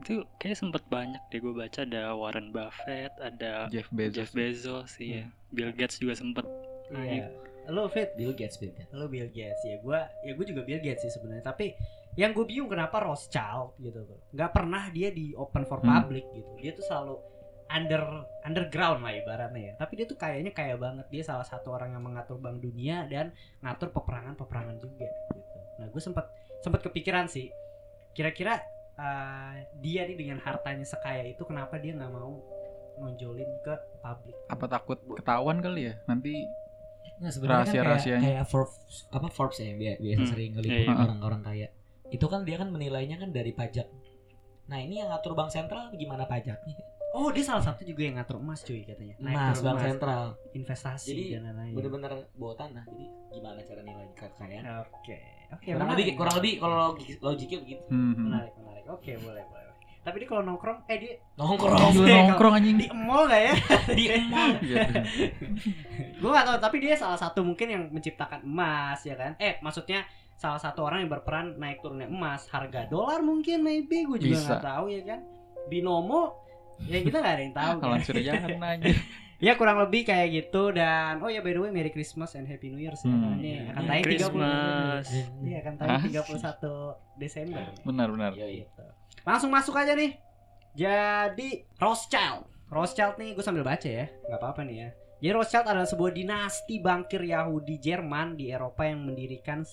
Itu 0.00 0.24
kayaknya 0.40 0.56
sempet 0.56 0.82
banyak 0.88 1.20
deh 1.28 1.38
gue 1.38 1.52
baca 1.52 1.80
ada 1.84 2.16
Warren 2.16 2.48
Buffett, 2.48 3.12
ada 3.20 3.68
Jeff 3.68 3.92
Bezos. 3.92 4.16
Jeff 4.16 4.30
Bezos, 4.32 4.90
iya. 4.96 5.28
Bill 5.52 5.68
Gates 5.76 6.00
juga 6.00 6.16
sempet. 6.16 6.48
Iya. 6.88 7.28
Lu 7.68 7.84
Fit. 7.92 8.16
Bill 8.16 8.32
Gates, 8.32 8.56
Bill 8.56 8.72
Gates. 8.72 8.88
lo 8.90 9.04
Bill 9.06 9.28
Gates 9.28 9.60
ya 9.62 9.76
gue 9.78 10.00
ya 10.24 10.32
gue 10.32 10.46
juga 10.48 10.64
Bill 10.64 10.80
Gates 10.80 11.04
sih 11.04 11.12
sebenarnya 11.12 11.44
tapi 11.44 11.76
yang 12.14 12.30
gue 12.30 12.44
bingung 12.44 12.68
kenapa 12.68 13.00
Rothschild 13.00 13.72
gitu 13.78 14.04
tuh 14.04 14.18
nggak 14.30 14.50
pernah 14.50 14.88
dia 14.88 15.08
di 15.08 15.32
open 15.32 15.64
for 15.64 15.80
Hmm. 15.80 15.88
public 16.02 16.24
gitu 16.30 16.50
dia 16.56 16.72
tuh 16.72 16.84
selalu 16.84 17.14
under 17.66 18.04
underground 18.42 19.00
lah 19.00 19.12
ibaratnya 19.12 19.62
ya 19.62 19.72
tapi 19.74 19.96
dia 19.96 20.04
tuh 20.04 20.14
kayaknya 20.14 20.52
kaya 20.52 20.76
banget 20.76 21.08
dia 21.08 21.22
salah 21.22 21.42
satu 21.42 21.72
orang 21.72 21.90
yang 21.90 22.04
mengatur 22.04 22.36
bank 22.36 22.60
dunia 22.60 23.04
dan 23.06 23.32
ngatur 23.58 23.88
peperangan 23.90 24.36
peperangan 24.36 24.76
juga 24.76 25.08
gitu 25.30 25.58
nah 25.78 25.88
gue 25.88 26.02
sempat 26.02 26.28
sempat 26.60 26.80
kepikiran 26.82 27.26
sih 27.26 27.48
kira-kira 28.12 28.60
uh, 28.94 29.56
dia 29.80 30.04
nih 30.04 30.14
dengan 30.14 30.36
hartanya 30.38 30.84
sekaya 30.84 31.24
itu 31.24 31.42
kenapa 31.42 31.76
dia 31.76 31.96
nggak 31.96 32.12
mau 32.12 32.44
nonjolin 32.94 33.48
ke 33.62 33.72
publik 33.98 34.36
Apa 34.46 34.68
takut 34.68 35.00
ketahuan 35.10 35.58
kali 35.58 35.88
ya? 35.88 35.94
Nanti 36.04 36.44
Nah, 37.18 37.30
sebenarnya 37.30 37.62
kan 37.62 37.70
kayak, 37.70 37.86
Rahasia-rahasianya. 37.86 38.20
kayak 38.20 38.44
Forbes 38.46 39.06
apa 39.08 39.26
Forbes 39.28 39.56
ya 39.56 39.72
bi- 39.72 39.94
biasa 39.96 40.18
Hmm, 40.18 40.28
sering 40.28 40.50
iya, 40.50 40.54
ngeliput 40.54 40.82
iya. 40.84 40.98
orang-orang 40.98 41.40
kaya. 41.40 41.68
Itu 42.12 42.28
kan 42.28 42.44
dia 42.44 42.56
kan 42.56 42.68
menilainya 42.68 43.16
kan 43.16 43.28
dari 43.28 43.50
pajak. 43.50 43.88
Nah, 44.64 44.78
ini 44.78 45.00
yang 45.00 45.08
ngatur 45.08 45.32
bank 45.32 45.48
sentral 45.48 45.90
gimana 45.92 46.24
pajaknya? 46.24 46.76
oh 47.12 47.28
dia 47.28 47.44
salah 47.44 47.60
satu 47.60 47.84
juga 47.84 48.02
yang 48.02 48.16
ngatur 48.16 48.40
emas 48.40 48.64
cuy 48.64 48.88
katanya 48.88 49.12
Naik 49.20 49.36
Emas, 49.36 49.58
bank 49.60 49.76
emas. 49.76 49.84
sentral. 49.84 50.24
investasi 50.50 51.12
Jadi, 51.12 51.24
dan 51.30 51.40
lain-lain 51.44 51.72
Bener-bener 51.74 52.12
bawa 52.32 52.54
tanah. 52.56 52.84
Jadi 52.86 53.04
gimana 53.30 53.60
cara 53.60 53.80
nilai 53.82 54.06
kekayaan? 54.16 54.64
Oke, 54.88 55.18
oke. 55.50 55.66
kurang 55.66 55.76
menarik. 55.82 56.00
lebih 56.00 56.14
kurang 56.16 56.34
lebih 56.40 56.54
kalau 56.56 56.76
logik- 56.88 57.20
logiknya 57.20 57.58
begitu. 57.60 57.84
hmm, 57.86 58.00
hmm. 58.08 58.22
menarik, 58.24 58.52
menarik. 58.56 58.84
Oke, 58.88 59.12
boleh, 59.18 59.44
boleh. 59.44 59.60
Tapi 60.02 60.16
dia 60.18 60.26
kalau 60.26 60.42
nongkrong, 60.42 60.78
eh 60.88 60.98
dia 60.98 61.12
Nongkrong 61.36 61.80
Oke, 61.92 62.10
nongkrong 62.10 62.54
anjing. 62.56 62.76
di 62.80 62.88
mall 62.90 63.24
gak 63.28 63.42
ya? 63.42 63.54
di 63.98 64.04
mall. 64.24 64.50
Gue 66.16 66.30
gak 66.30 66.44
tahu, 66.44 66.58
tapi 66.58 66.76
dia 66.80 66.94
salah 66.96 67.14
satu 67.14 67.40
mungkin 67.42 67.68
yang 67.68 67.82
menciptakan 67.88 68.40
emas, 68.40 68.98
ya 69.02 69.14
kan? 69.14 69.36
Eh, 69.36 69.60
maksudnya 69.60 70.02
salah 70.34 70.58
satu 70.58 70.82
orang 70.82 71.04
yang 71.04 71.10
berperan 71.10 71.54
naik 71.54 71.80
turunnya 71.80 72.06
emas, 72.06 72.48
harga 72.48 72.86
dolar 72.86 73.20
mungkin, 73.20 73.62
maybe 73.62 74.02
gue 74.02 74.18
juga 74.18 74.38
nggak 74.42 74.62
tahu 74.64 74.84
ya 74.88 75.02
kan? 75.06 75.20
Binomo, 75.66 76.42
ya 76.82 76.98
kita 76.98 77.16
nggak 77.18 77.34
ada 77.34 77.42
yang 77.42 77.54
tahu. 77.54 77.74
Kalau 77.82 77.94
kan? 77.94 78.02
curigaan 78.02 78.42
aja. 78.74 78.92
Ya 79.42 79.58
kurang 79.58 79.74
lebih 79.76 80.06
kayak 80.06 80.30
gitu 80.30 80.70
dan 80.70 81.18
oh 81.18 81.26
ya 81.26 81.42
by 81.42 81.50
the 81.50 81.58
way 81.58 81.70
Merry 81.70 81.90
Christmas 81.90 82.38
and 82.38 82.46
Happy 82.46 82.70
New 82.70 82.78
Year 82.78 82.94
sih 82.94 83.10
Hmm. 83.10 83.42
ini 83.42 83.58
akan 83.66 83.82
Merry 83.82 84.14
tayang 84.14 84.30
30 84.30 84.38
Christmas. 84.38 85.06
Iya 85.42 85.56
akan 85.58 85.72
tayang 85.74 85.98
Asik. 85.98 86.10
31 86.62 87.18
Desember. 87.18 87.62
Benar 87.82 88.08
benar. 88.14 88.30
Yoi. 88.38 88.62
Gitu. 88.62 88.84
Langsung 89.26 89.50
masuk 89.50 89.74
aja 89.74 89.98
nih. 89.98 90.14
Jadi 90.72 91.48
Rothschild. 91.76 92.46
Rothschild 92.66 93.18
nih 93.18 93.34
gue 93.34 93.42
sambil 93.42 93.60
baca 93.60 93.84
ya, 93.84 94.06
nggak 94.08 94.38
apa-apa 94.38 94.62
nih 94.62 94.76
ya. 94.78 94.88
Jadi 95.18 95.30
Rothschild 95.34 95.66
adalah 95.66 95.86
sebuah 95.86 96.12
dinasti 96.12 96.74
bankir 96.78 97.20
Yahudi 97.20 97.76
Jerman 97.76 98.34
di 98.34 98.48
Eropa 98.48 98.82
yang 98.82 99.04
mendirikan 99.04 99.66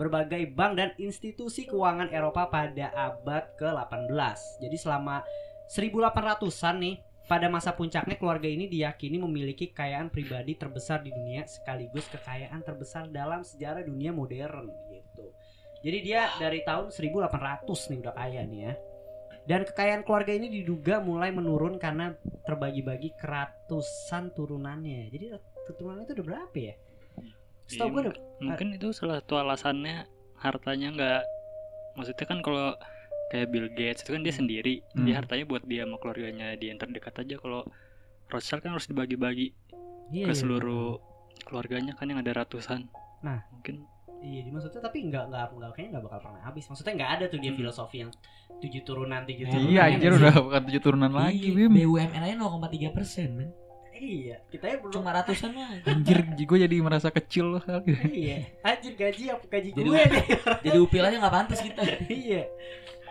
berbagai 0.00 0.48
bank 0.56 0.72
dan 0.80 0.90
institusi 0.96 1.68
keuangan 1.68 2.08
Eropa 2.08 2.48
pada 2.48 2.88
abad 2.96 3.52
ke-18. 3.60 4.64
Jadi 4.64 4.76
selama 4.80 5.20
1800-an 5.68 6.76
nih, 6.80 6.96
pada 7.28 7.52
masa 7.52 7.76
puncaknya 7.76 8.16
keluarga 8.16 8.48
ini 8.48 8.64
diyakini 8.64 9.20
memiliki 9.20 9.68
kekayaan 9.70 10.08
pribadi 10.08 10.56
terbesar 10.56 11.04
di 11.04 11.12
dunia 11.12 11.44
sekaligus 11.44 12.08
kekayaan 12.08 12.64
terbesar 12.64 13.12
dalam 13.12 13.44
sejarah 13.44 13.84
dunia 13.84 14.10
modern 14.10 14.66
gitu. 14.88 15.30
Jadi 15.84 15.98
dia 16.00 16.32
dari 16.40 16.64
tahun 16.64 16.90
1800 16.90 17.68
nih 17.68 17.98
udah 18.02 18.14
kaya 18.16 18.42
nih 18.48 18.60
ya. 18.66 18.72
Dan 19.46 19.62
kekayaan 19.62 20.02
keluarga 20.02 20.32
ini 20.34 20.50
diduga 20.50 20.98
mulai 20.98 21.30
menurun 21.30 21.78
karena 21.78 22.16
terbagi-bagi 22.48 23.14
ke 23.14 23.26
ratusan 23.28 24.32
turunannya. 24.34 25.12
Jadi 25.12 25.24
keturunannya 25.70 26.04
itu 26.08 26.14
udah 26.18 26.26
berapa 26.26 26.56
ya? 26.56 26.74
Setahu 27.70 27.86
Iya, 27.86 27.94
gue 27.94 28.02
udah 28.02 28.14
Mungkin 28.40 28.66
itu 28.74 28.88
salah 28.90 29.22
satu 29.22 29.34
alasannya 29.36 30.04
hartanya 30.36 30.88
nggak 30.90 31.20
maksudnya 31.92 32.24
kan 32.24 32.38
kalau 32.40 32.72
kayak 33.28 33.46
Bill 33.46 33.68
Gates 33.70 34.02
itu 34.02 34.10
kan 34.10 34.22
dia 34.22 34.32
sendiri 34.32 34.80
Hmm. 34.90 35.04
dia 35.04 35.14
hartanya 35.16 35.44
buat 35.44 35.62
dia 35.62 35.84
sama 35.84 35.96
keluarganya 35.98 36.56
dia 36.56 36.72
yang 36.72 36.80
terdekat 36.80 37.14
aja 37.14 37.36
kalau 37.36 37.62
Rothschild 38.26 38.62
kan 38.62 38.72
harus 38.72 38.86
dibagi-bagi 38.86 39.52
iya, 40.10 40.24
ke 40.24 40.32
iya, 40.32 40.38
seluruh 40.38 40.98
keluarganya 41.42 41.94
kan 41.94 42.06
yang 42.06 42.18
ada 42.18 42.34
ratusan. 42.36 42.90
Nah. 43.20 43.42
mungkin 43.50 43.84
Iya, 44.20 44.52
maksudnya 44.52 44.84
tapi 44.84 45.08
nggak 45.08 45.32
nggak 45.32 45.44
nggak 45.50 45.70
kayaknya 45.72 45.90
nggak 45.96 46.04
bakal 46.04 46.20
pernah 46.28 46.42
habis. 46.44 46.68
Maksudnya 46.68 46.92
nggak 46.92 47.10
ada 47.16 47.24
tuh 47.26 47.38
dia 47.40 47.52
Hmm. 47.52 47.58
filosofi 47.58 47.96
yang 48.04 48.10
tujuh 48.60 48.82
turunan 48.84 49.24
tiga 49.24 49.48
Nah, 49.48 49.52
turunan. 49.56 49.70
Iya 49.72 49.80
ya 49.80 49.94
anjir 49.96 50.10
udah 50.12 50.34
bukan 50.44 50.60
tujuh 50.68 50.82
turunan 50.84 51.12
lagi 51.12 51.40
Iya, 51.40 51.56
Bim 51.56 51.72
BUMN 51.72 52.20
aja 52.20 52.34
0,3 52.36 52.88
persen 52.92 53.28
men. 53.32 53.50
Iya, 54.00 54.36
kita 54.48 54.64
ya 54.64 54.76
belum. 54.80 54.92
Cuma 54.96 55.12
ratusan 55.12 55.52
mah. 55.52 55.76
Anjir 55.92 56.24
gue 56.24 56.58
jadi 56.64 56.76
merasa 56.80 57.12
kecil 57.12 57.52
loh 57.52 57.62
kali 57.62 57.92
iya, 58.08 58.48
anjir 58.64 58.96
gaji 58.96 59.28
apa 59.28 59.44
gaji 59.44 59.76
Jadi 59.76 59.88
gue 59.92 60.00
nih. 60.08 60.26
Jadi 60.64 60.78
upil 60.80 61.04
aja 61.04 61.16
nggak 61.20 61.34
pantas 61.36 61.60
kita. 61.60 61.82
iya. 62.08 62.48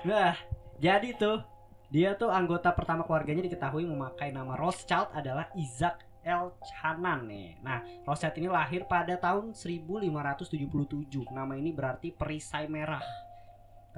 Nah, 0.01 0.34
jadi 0.81 1.13
tuh 1.13 1.46
dia 1.93 2.17
tuh 2.17 2.34
anggota 2.34 2.74
pertama 2.74 3.05
keluarganya 3.05 3.46
diketahui 3.46 3.86
memakai 3.86 4.34
nama 4.34 4.58
Rothschild 4.58 5.13
adalah 5.13 5.51
Isaac 5.53 6.01
El 6.25 6.50
Hanan 6.81 7.29
nih. 7.29 7.62
Nah, 7.62 7.86
Rothschild 8.10 8.41
ini 8.41 8.50
lahir 8.50 8.89
pada 8.89 9.13
tahun 9.13 9.53
1577. 9.53 11.05
Nama 11.29 11.53
ini 11.53 11.69
berarti 11.69 12.10
perisai 12.10 12.65
merah. 12.65 13.01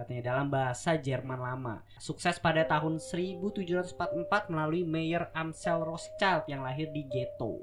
Katanya 0.01 0.33
dalam 0.33 0.49
bahasa 0.49 0.97
Jerman 0.97 1.37
lama. 1.37 1.85
Sukses 2.01 2.41
pada 2.41 2.65
tahun 2.65 2.97
1744 2.97 4.49
melalui 4.49 4.81
Mayer 4.81 5.29
Amsel 5.37 5.85
Rothschild 5.85 6.49
yang 6.49 6.65
lahir 6.65 6.89
di 6.89 7.05
ghetto. 7.05 7.61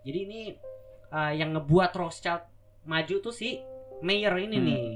Jadi 0.00 0.18
ini 0.24 0.40
uh, 1.12 1.36
yang 1.36 1.52
ngebuat 1.52 1.92
Rothschild 1.92 2.48
maju 2.88 3.14
tuh 3.20 3.34
si 3.36 3.60
Mayer 4.00 4.32
ini 4.40 4.56
Hmm. 4.56 4.64
nih. 4.64 4.88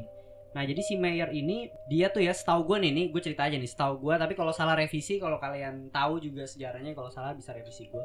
Nah 0.56 0.62
jadi 0.64 0.80
si 0.80 0.96
Mayer 0.96 1.28
ini 1.36 1.68
dia 1.92 2.08
tuh 2.08 2.24
ya 2.24 2.32
setahu 2.32 2.64
gue 2.64 2.88
nih, 2.88 2.92
nih 2.96 3.06
gue 3.12 3.20
cerita 3.20 3.44
aja 3.44 3.60
nih 3.60 3.68
setahu 3.68 4.00
gue. 4.00 4.14
Tapi 4.16 4.32
kalau 4.32 4.56
salah 4.56 4.72
revisi, 4.72 5.20
kalau 5.20 5.36
kalian 5.36 5.92
tahu 5.92 6.16
juga 6.16 6.48
sejarahnya, 6.48 6.96
kalau 6.96 7.12
salah 7.12 7.36
bisa 7.36 7.52
revisi 7.52 7.92
gue. 7.92 8.04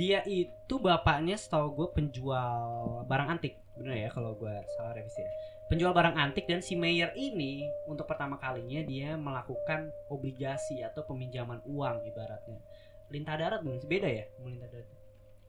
Dia 0.00 0.24
itu 0.24 0.80
bapaknya 0.80 1.36
setahu 1.36 1.76
gue 1.76 1.88
penjual 1.92 3.04
barang 3.04 3.28
antik, 3.36 3.60
bener 3.76 4.06
ya 4.06 4.08
kalau 4.08 4.32
gue 4.32 4.54
salah 4.80 4.96
revisi 4.96 5.20
ya. 5.20 5.32
Penjual 5.68 5.92
barang 5.92 6.16
antik 6.16 6.48
dan 6.48 6.64
si 6.64 6.80
Mayer 6.80 7.12
ini 7.12 7.68
untuk 7.84 8.08
pertama 8.08 8.40
kalinya 8.40 8.80
dia 8.88 9.20
melakukan 9.20 9.92
obligasi 10.08 10.80
atau 10.80 11.04
peminjaman 11.04 11.60
uang 11.68 12.08
ibaratnya. 12.08 12.56
Lintah 13.12 13.36
darat 13.36 13.60
mungkin 13.60 13.84
beda 13.84 14.08
ya, 14.08 14.24
melintah 14.40 14.64
darat? 14.72 14.96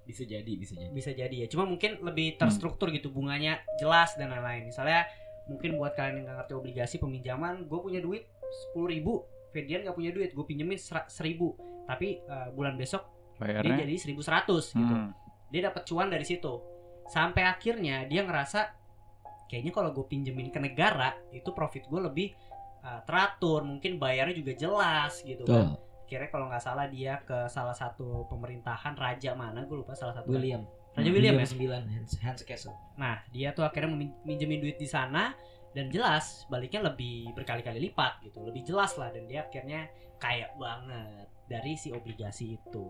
Bisa 0.03 0.27
jadi, 0.27 0.51
bisa 0.59 0.75
jadi. 0.75 0.91
bisa 0.91 1.11
jadi 1.15 1.35
ya 1.45 1.47
cuma 1.47 1.63
mungkin 1.63 2.03
lebih 2.03 2.35
terstruktur 2.35 2.91
gitu 2.91 3.15
bunganya 3.15 3.63
jelas 3.79 4.11
dan 4.19 4.35
lain-lain. 4.35 4.67
Misalnya 4.67 5.07
mungkin 5.47 5.79
buat 5.79 5.95
kalian 5.95 6.19
yang 6.19 6.25
nggak 6.27 6.37
ngerti 6.43 6.53
obligasi 6.57 6.95
peminjaman 6.99 7.63
gue 7.71 7.79
punya 7.79 8.03
duit 8.03 8.27
sepuluh 8.67 8.91
ribu 8.91 9.23
Ferdian 9.55 9.81
nggak 9.87 9.95
punya 9.95 10.11
duit 10.11 10.35
gue 10.35 10.45
pinjemin 10.45 10.75
seribu. 11.07 11.55
Tapi 11.87 12.19
eh, 12.27 12.47
bulan 12.51 12.75
besok 12.75 13.07
dia 13.39 13.63
Bayarnya? 13.63 13.87
jadi 13.87 13.95
seribu 13.95 14.19
seratus 14.19 14.75
gitu. 14.75 14.83
Hmm. 14.83 15.15
dia 15.47 15.71
dapat 15.71 15.87
cuan 15.87 16.11
dari 16.11 16.27
situ. 16.27 16.59
Sampai 17.07 17.47
akhirnya 17.47 18.03
dia 18.03 18.21
ngerasa 18.27 18.78
kayaknya 19.49 19.73
kalau 19.73 19.89
gue 19.89 20.05
pinjemin 20.05 20.53
ke 20.53 20.61
negara 20.61 21.17
itu 21.33 21.49
profit 21.51 21.89
gue 21.89 21.99
lebih 21.99 22.27
eh, 22.85 23.01
teratur. 23.03 23.65
Mungkin 23.65 23.97
bayarnya 23.97 24.37
juga 24.37 24.53
jelas 24.53 25.19
gitu 25.25 25.43
kan. 25.43 25.75
Tuh, 25.75 25.89
kira 26.05 26.29
kalau 26.29 26.49
nggak 26.49 26.61
salah 26.61 26.85
dia 26.89 27.21
ke 27.25 27.49
salah 27.49 27.73
satu 27.73 28.29
pemerintahan 28.29 28.93
raja 28.97 29.33
mana 29.33 29.65
gue 29.65 29.77
lupa 29.77 29.97
salah 29.97 30.13
satu 30.13 30.29
William. 30.29 30.65
Raja 30.93 31.09
William 31.13 31.37
ya? 31.37 31.45
9 31.45 32.25
Hans, 32.25 32.41
Castle. 32.45 32.73
Nah, 32.97 33.21
dia 33.29 33.53
tuh 33.53 33.61
akhirnya 33.61 33.93
minjemin 34.25 34.57
duit 34.57 34.77
di 34.81 34.89
sana 34.89 35.37
dan 35.73 35.93
jelas 35.93 36.49
baliknya 36.49 36.89
lebih 36.89 37.29
berkali-kali 37.37 37.77
lipat 37.77 38.25
gitu, 38.25 38.41
lebih 38.41 38.65
jelas 38.65 38.97
lah 38.97 39.13
dan 39.13 39.29
dia 39.29 39.45
akhirnya 39.45 39.85
kaya 40.17 40.49
banget 40.57 41.29
dari 41.49 41.73
si 41.73 41.89
obligasi 41.89 42.55
itu. 42.55 42.83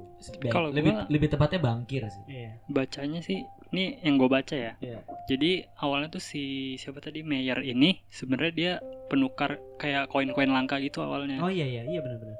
Kalau 0.45 0.67
lebih 0.69 0.91
gua- 0.91 1.07
lebih 1.07 1.27
tepatnya 1.27 1.59
bangkir 1.59 2.03
sih. 2.05 2.23
Iya. 2.27 2.51
bacanya 2.67 3.19
sih 3.19 3.39
ini 3.69 3.97
yang 4.01 4.17
gue 4.17 4.27
baca 4.27 4.51
ya. 4.51 4.73
Iya. 4.77 4.99
Jadi 5.25 5.51
awalnya 5.77 6.11
tuh 6.11 6.19
si 6.19 6.43
siapa 6.75 6.99
tadi 6.99 7.21
Mayer 7.21 7.63
ini 7.63 8.03
sebenarnya 8.05 8.51
dia 8.51 8.73
penukar 9.07 9.55
kayak 9.77 10.07
koin-koin 10.07 10.49
langka 10.49 10.77
gitu 10.77 10.99
awalnya. 10.99 11.39
Oh 11.39 11.47
iya 11.47 11.63
iya 11.63 11.87
iya 11.87 11.99
benar-benar. 11.99 12.35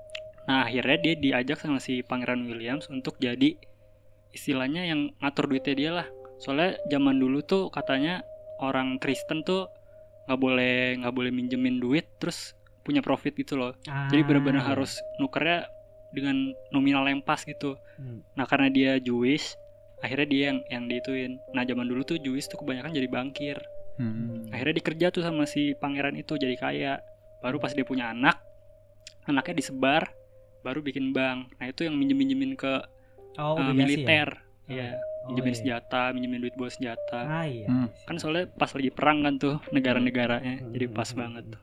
Nah 0.46 0.66
akhirnya 0.66 0.98
dia 1.00 1.14
diajak 1.16 1.58
sama 1.58 1.78
si 1.78 2.02
Pangeran 2.02 2.44
Williams 2.44 2.86
untuk 2.88 3.16
jadi 3.18 3.56
istilahnya 4.30 4.86
yang 4.86 5.14
ngatur 5.18 5.48
duitnya 5.48 5.74
dia 5.74 5.92
lah. 5.94 6.08
Soalnya 6.38 6.78
zaman 6.88 7.16
dulu 7.16 7.40
tuh 7.42 7.70
katanya 7.70 8.22
orang 8.60 8.98
Kristen 8.98 9.42
tuh 9.42 9.72
nggak 10.26 10.38
boleh 10.38 10.76
nggak 11.00 11.14
boleh 11.14 11.32
minjemin 11.32 11.78
duit 11.78 12.06
terus 12.18 12.54
punya 12.82 13.00
profit 13.00 13.34
gitu 13.34 13.54
loh. 13.54 13.74
Jadi 14.10 14.22
benar-benar 14.22 14.62
Ah, 14.62 14.68
harus 14.74 14.92
nukernya 15.18 15.70
dengan 16.12 16.54
nominal 16.74 17.06
yang 17.06 17.22
pas 17.22 17.42
gitu. 17.44 17.78
Hmm. 17.98 18.22
Nah 18.34 18.46
karena 18.50 18.70
dia 18.70 18.92
Jewish, 18.98 19.54
akhirnya 20.02 20.28
dia 20.28 20.44
yang 20.54 20.60
yang 20.70 20.84
diituin. 20.90 21.38
Nah 21.54 21.64
zaman 21.66 21.86
dulu 21.86 22.02
tuh 22.06 22.18
Jewish 22.18 22.50
tuh 22.50 22.60
kebanyakan 22.62 22.92
jadi 22.94 23.08
bankir. 23.10 23.58
Hmm. 24.00 24.48
Akhirnya 24.50 24.80
dikerja 24.80 25.08
tuh 25.12 25.22
sama 25.22 25.44
si 25.46 25.76
pangeran 25.78 26.16
itu 26.16 26.40
jadi 26.40 26.56
kaya. 26.56 26.94
Baru 27.40 27.60
pas 27.60 27.72
dia 27.72 27.88
punya 27.88 28.12
anak, 28.12 28.36
anaknya 29.24 29.64
disebar, 29.64 30.12
baru 30.64 30.84
bikin 30.84 31.16
bank. 31.16 31.56
Nah 31.56 31.72
itu 31.72 31.88
yang 31.88 31.96
minjem-minjemin 31.96 32.56
ke 32.60 32.84
Oh, 33.40 33.56
uh, 33.56 33.72
militer. 33.72 34.44
Ya? 34.68 34.70
Iya, 34.70 34.90
Oh, 35.24 35.32
minjemin 35.32 35.54
iya. 35.54 35.60
senjata, 35.60 36.12
minjemin 36.12 36.40
duit 36.44 36.56
buat 36.60 36.72
senjata. 36.76 37.22
Ah 37.24 37.46
iya. 37.48 37.68
Hmm. 37.68 37.88
Kan 38.08 38.20
soalnya 38.20 38.52
pas 38.52 38.72
lagi 38.72 38.92
perang 38.92 39.24
kan 39.24 39.40
tuh 39.40 39.56
negara-negaranya, 39.72 40.64
Hmm, 40.64 40.72
jadi 40.76 40.86
hmm, 40.92 40.96
pas 40.96 41.10
hmm, 41.12 41.20
banget 41.20 41.44
hmm, 41.48 41.54
tuh. 41.56 41.62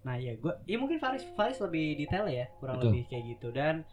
Nah 0.00 0.16
iya, 0.16 0.32
gua, 0.40 0.56
ya 0.64 0.80
mungkin 0.80 0.96
Faris 0.96 1.24
Faris 1.36 1.60
lebih 1.60 1.96
detail 2.00 2.24
ya, 2.28 2.48
kurang 2.56 2.80
Betul. 2.80 2.88
lebih 2.92 3.02
kayak 3.12 3.24
gitu. 3.36 3.48
Dan 3.52 3.84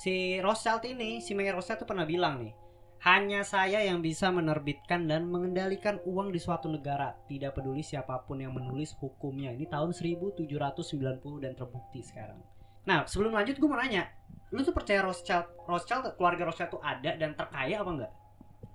si 0.00 0.40
Rothschild 0.40 0.84
ini, 0.88 1.20
si 1.20 1.36
Mayer 1.36 1.52
Rothschild 1.52 1.84
tuh 1.84 1.88
pernah 1.88 2.08
bilang 2.08 2.40
nih, 2.40 2.52
hanya 3.00 3.44
saya 3.44 3.80
yang 3.84 4.00
bisa 4.00 4.28
menerbitkan 4.28 5.08
dan 5.08 5.28
mengendalikan 5.28 6.00
uang 6.04 6.32
di 6.32 6.40
suatu 6.40 6.68
negara, 6.68 7.16
tidak 7.28 7.56
peduli 7.56 7.80
siapa 7.84 8.24
pun 8.24 8.40
yang 8.40 8.52
menulis 8.52 8.96
hukumnya. 9.00 9.52
Ini 9.52 9.68
tahun 9.68 9.92
1790 9.92 11.44
dan 11.44 11.52
terbukti 11.56 12.00
sekarang. 12.04 12.40
Nah 12.88 13.04
sebelum 13.04 13.36
lanjut 13.36 13.60
gue 13.60 13.68
mau 13.68 13.76
nanya, 13.76 14.08
lu 14.52 14.64
tuh 14.64 14.72
percaya 14.72 15.04
Rothschild, 15.04 15.68
Rothschild 15.68 16.16
keluarga 16.16 16.48
Rothschild 16.48 16.72
tuh 16.72 16.80
ada 16.80 17.12
dan 17.16 17.36
terkaya 17.36 17.84
apa 17.84 17.90
enggak? 17.92 18.12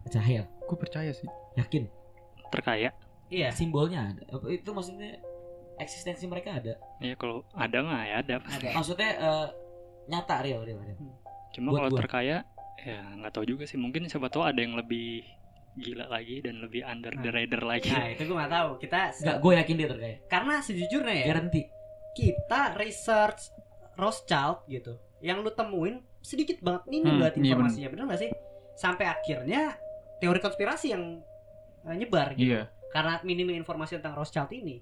Cahaya, 0.06 0.46
Gue 0.70 0.78
percaya 0.78 1.10
sih. 1.10 1.26
yakin. 1.58 1.90
Terkaya. 2.54 2.94
Iya. 3.34 3.50
Simbolnya 3.50 4.14
ada. 4.14 4.22
Apa 4.38 4.54
Itu 4.54 4.70
maksudnya 4.70 5.18
eksistensi 5.78 6.26
mereka 6.26 6.56
ada. 6.56 6.74
Ya 6.98 7.14
kalau 7.14 7.44
ada 7.52 7.78
mah 7.80 8.02
ya 8.02 8.16
ada 8.20 8.36
pasti. 8.40 8.64
Ada. 8.64 8.70
Maksudnya 8.74 9.12
eh, 9.14 9.48
nyata 10.06 10.36
real, 10.40 10.62
real, 10.62 10.80
real. 10.80 10.98
Cuma 11.52 11.70
Buat 11.70 11.80
kalau 11.82 11.92
terkaya, 11.98 12.38
ya 12.78 13.00
nggak 13.16 13.32
tahu 13.32 13.46
juga 13.46 13.64
sih. 13.64 13.76
Mungkin 13.76 14.06
siapa 14.06 14.28
tahu 14.28 14.44
ada 14.44 14.58
yang 14.58 14.74
lebih 14.74 15.24
gila 15.76 16.08
lagi 16.08 16.40
dan 16.40 16.60
lebih 16.60 16.82
under 16.82 17.12
the 17.14 17.28
Nah. 17.28 17.36
radar 17.36 17.62
lagi. 17.62 17.90
Nah 17.90 18.08
itu 18.10 18.24
gue 18.24 18.32
nggak 18.34 18.54
tahu. 18.54 18.70
Kita 18.78 19.00
Enggak, 19.14 19.38
gue 19.38 19.52
yakin 19.56 19.76
dia 19.76 19.88
terkaya. 19.90 20.16
karena 20.26 20.54
sejujurnya 20.60 21.16
ya. 21.16 21.26
Garanti. 21.30 21.62
kita 22.16 22.62
research 22.76 23.52
Rothschild 23.94 24.64
gitu 24.66 24.96
yang 25.20 25.40
lu 25.40 25.52
temuin 25.52 26.00
sedikit 26.22 26.60
banget 26.60 26.88
ini 26.90 27.04
Hmm, 27.06 27.20
berarti 27.20 27.38
iya 27.38 27.46
informasinya 27.50 27.88
bener 27.90 28.04
gak 28.08 28.22
sih 28.22 28.32
sampai 28.74 29.06
akhirnya 29.06 29.76
teori 30.18 30.40
konspirasi 30.40 30.88
yang 30.90 31.20
eh, 31.84 31.92
nyebar 31.94 32.32
gitu 32.34 32.56
Iya. 32.56 32.72
karena 32.88 33.20
minimnya 33.22 33.56
informasi 33.58 34.00
tentang 34.00 34.16
Rothschild 34.16 34.48
ini 34.50 34.80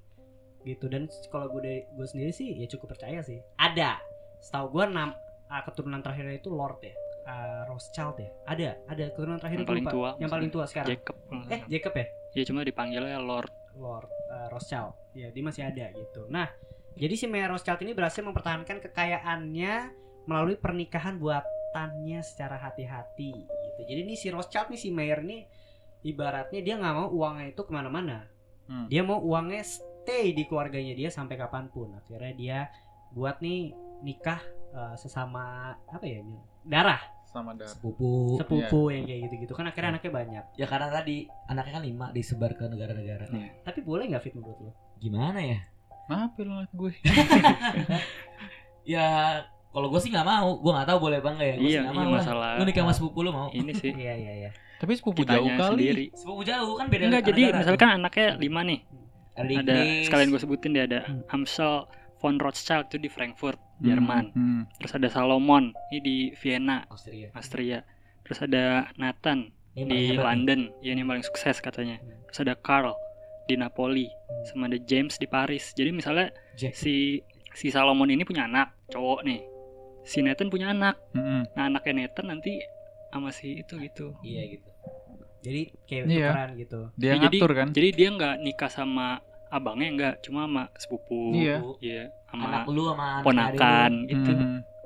gitu 0.64 0.88
dan 0.88 1.06
kalau 1.28 1.52
gue 1.52 1.62
gue 1.86 2.08
sendiri 2.08 2.32
sih 2.32 2.56
ya 2.56 2.66
cukup 2.68 2.96
percaya 2.96 3.20
sih 3.20 3.40
ada 3.56 4.00
setahu 4.40 4.80
gue 4.80 4.86
enam 4.90 5.12
ah, 5.48 5.62
keturunan 5.62 6.00
terakhirnya 6.00 6.40
itu 6.40 6.50
Lord 6.50 6.80
ya 6.82 6.96
Ah, 7.24 7.64
Rothschild 7.64 8.20
ya 8.20 8.28
ada 8.44 8.76
ada 8.84 9.04
keturunan 9.08 9.40
terakhir 9.40 9.64
Yang 9.64 9.70
paling 9.72 9.86
lupa. 9.88 9.96
tua, 9.96 10.10
yang 10.20 10.28
paling 10.28 10.52
tua 10.52 10.66
sekarang 10.68 10.92
Jacob. 10.92 11.16
eh. 11.48 11.62
Jacob 11.72 11.94
ya 11.96 12.06
Ya 12.34 12.44
cuma 12.44 12.68
dipanggilnya 12.68 13.16
Lord. 13.16 13.48
Lord 13.80 14.12
eh, 14.28 14.48
Rothschild. 14.52 14.92
Ya, 15.16 15.32
dia 15.32 15.40
masih 15.40 15.64
ada 15.64 15.88
gitu. 15.94 16.28
Nah, 16.28 16.52
jadi 17.00 17.16
si 17.16 17.30
Mayer 17.30 17.48
Rothschild 17.48 17.80
ini 17.80 17.96
berhasil 17.96 18.20
mempertahankan 18.20 18.84
kekayaannya 18.84 19.74
melalui 20.26 20.60
pernikahan 20.60 21.16
buatannya 21.16 22.20
secara 22.20 22.60
hati-hati 22.60 23.32
gitu. 23.48 23.82
Jadi 23.88 24.00
ini 24.04 24.20
si 24.20 24.28
Rothschild 24.28 24.68
nih 24.68 24.80
si 24.82 24.92
Mayer 24.92 25.24
ini 25.24 25.48
ibaratnya 26.04 26.60
dia 26.60 26.76
nggak 26.76 26.92
mau 26.92 27.08
uangnya 27.08 27.56
itu 27.56 27.62
ke 27.64 27.72
mana-mana. 27.72 28.28
Hmm. 28.68 28.92
Dia 28.92 29.00
mau 29.00 29.24
uangnya 29.24 29.64
stay 30.04 30.32
di 30.32 30.44
keluarganya 30.44 30.94
dia 30.94 31.08
sampai 31.08 31.36
kapan 31.36 31.68
pun. 31.68 31.96
Akhirnya 31.96 32.34
dia 32.34 32.58
buat 33.10 33.40
nih 33.40 33.72
nikah 34.02 34.44
eh, 34.70 34.96
sesama 34.96 35.44
apa 35.86 36.04
ya 36.04 36.20
darah 36.62 37.00
Sama 37.24 37.52
ada. 37.52 37.66
Sepupu. 37.66 38.38
sepupu 38.38 38.92
yang 38.92 39.04
kayak 39.04 39.26
gitu-gitu 39.26 39.54
kan 39.54 39.66
akhirnya 39.66 39.98
anaknya 39.98 40.12
banyak. 40.12 40.44
Ya 40.54 40.66
karena 40.66 40.88
tadi 40.88 41.16
anaknya 41.48 41.74
kan 41.74 41.84
lima 41.84 42.06
disebar 42.12 42.54
ke 42.54 42.68
negara-negara. 42.68 43.26
Iya. 43.28 43.50
Tapi 43.64 43.80
boleh 43.82 44.06
nggak 44.06 44.22
fit 44.22 44.36
menurut 44.36 44.60
lo? 44.60 44.72
Gimana 45.00 45.42
ya? 45.42 45.60
Lu 46.06 46.30
ngeliat 46.46 46.70
gue? 46.70 46.92
Ya 48.84 49.40
kalau 49.72 49.88
gue 49.90 49.98
sih 49.98 50.12
nggak 50.12 50.28
mau. 50.28 50.60
Gue 50.60 50.72
nggak 50.72 50.86
tahu 50.86 51.00
boleh 51.02 51.20
bang 51.20 51.36
ya. 51.36 51.54
Gue 51.56 51.64
Iya, 51.64 51.70
sih 51.72 51.80
nggak 51.80 51.90
iya 51.90 51.98
mau 51.98 52.06
lah. 52.06 52.20
masalah. 52.20 52.52
Lu 52.60 52.64
nikah 52.64 52.82
sama 52.84 52.94
sepupu 52.94 53.20
lu 53.24 53.32
mau? 53.32 53.48
Ini 53.50 53.72
sih 53.74 53.92
Iya 53.96 54.14
iya 54.14 54.34
iya. 54.38 54.50
Tapi 54.78 54.92
sepupu 54.94 55.24
jauh 55.24 55.48
kitanya 55.48 55.58
kali. 55.58 55.74
sendiri. 55.80 56.06
Sepupu 56.14 56.42
jauh 56.44 56.74
kan 56.76 56.86
beda. 56.86 57.04
Enggak, 57.08 57.24
jadi 57.26 57.44
misalkan 57.56 57.90
anaknya 57.96 58.28
lima 58.36 58.62
nih. 58.62 58.80
Ada, 59.36 59.50
Ada 59.60 59.78
sekalian 60.04 60.30
gue 60.30 60.40
sebutin 60.40 60.72
dia 60.72 60.86
ada 60.86 61.00
Hmm. 61.04 61.22
Amsel 61.32 61.86
von 62.18 62.38
Rothschild 62.38 62.88
itu 62.88 62.98
di 62.98 63.08
Frankfurt, 63.08 63.58
Hmm, 63.58 63.84
Jerman. 63.84 64.26
Hmm. 64.32 64.62
Terus 64.78 64.94
ada 64.94 65.08
Salomon 65.08 65.72
ini 65.90 66.00
di 66.00 66.16
Vienna, 66.34 66.86
Austria. 66.88 67.28
Austria. 67.32 67.80
Terus 68.22 68.40
ada 68.42 68.64
Nathan 68.96 69.52
Ini 69.74 69.84
di 69.84 70.00
nih. 70.08 70.18
London 70.18 70.62
ya 70.80 70.92
ini 70.92 71.02
yang 71.02 71.10
paling 71.10 71.24
sukses 71.24 71.58
katanya 71.58 71.98
terus 72.24 72.40
ada 72.40 72.54
Carl 72.56 72.94
di 73.44 73.56
Napoli 73.56 74.06
Hmm. 74.06 74.46
sama 74.46 74.64
ada 74.68 74.78
James 74.80 75.16
di 75.16 75.26
Paris 75.26 75.72
jadi 75.72 75.90
misalnya 75.90 76.30
Jack. 76.54 76.74
si 76.74 77.20
si 77.52 77.68
Salomon 77.68 78.08
ini 78.08 78.22
punya 78.22 78.46
anak 78.46 78.70
cowok 78.88 79.24
nih 79.24 79.42
si 80.04 80.22
Nathan 80.22 80.48
punya 80.48 80.70
anak 80.70 80.96
Mm-mm. 81.12 81.50
nah 81.52 81.66
anaknya 81.66 82.06
Nathan 82.06 82.30
nanti 82.30 82.62
sama 83.10 83.30
si 83.30 83.58
itu 83.58 83.76
gitu 83.80 84.14
Iya 84.22 84.54
gitu. 84.54 84.70
Jadi 85.44 85.62
kayak 85.84 86.04
Iya. 86.08 86.30
tukeran 86.32 86.50
gitu. 86.56 86.80
Dia 86.96 87.06
Ya, 87.06 87.14
jadi- 87.20 87.40
ngatur 87.40 87.52
kan? 87.54 87.68
jadi 87.70 87.90
dia 87.92 88.10
nggak 88.10 88.36
nikah 88.40 88.72
sama 88.72 89.08
abangnya 89.48 89.90
nggak 89.92 90.14
cuma 90.22 90.42
sama 90.44 90.64
sepupu 90.74 91.30
Iya. 91.32 91.58
iya 91.78 92.02
Anak 92.32 92.66
sama 92.66 92.74
lu 92.74 92.84
sama 92.88 93.06
anak 93.12 93.24
ponakan 93.24 93.92
gitu 94.08 94.32
Mhm. 94.32 94.42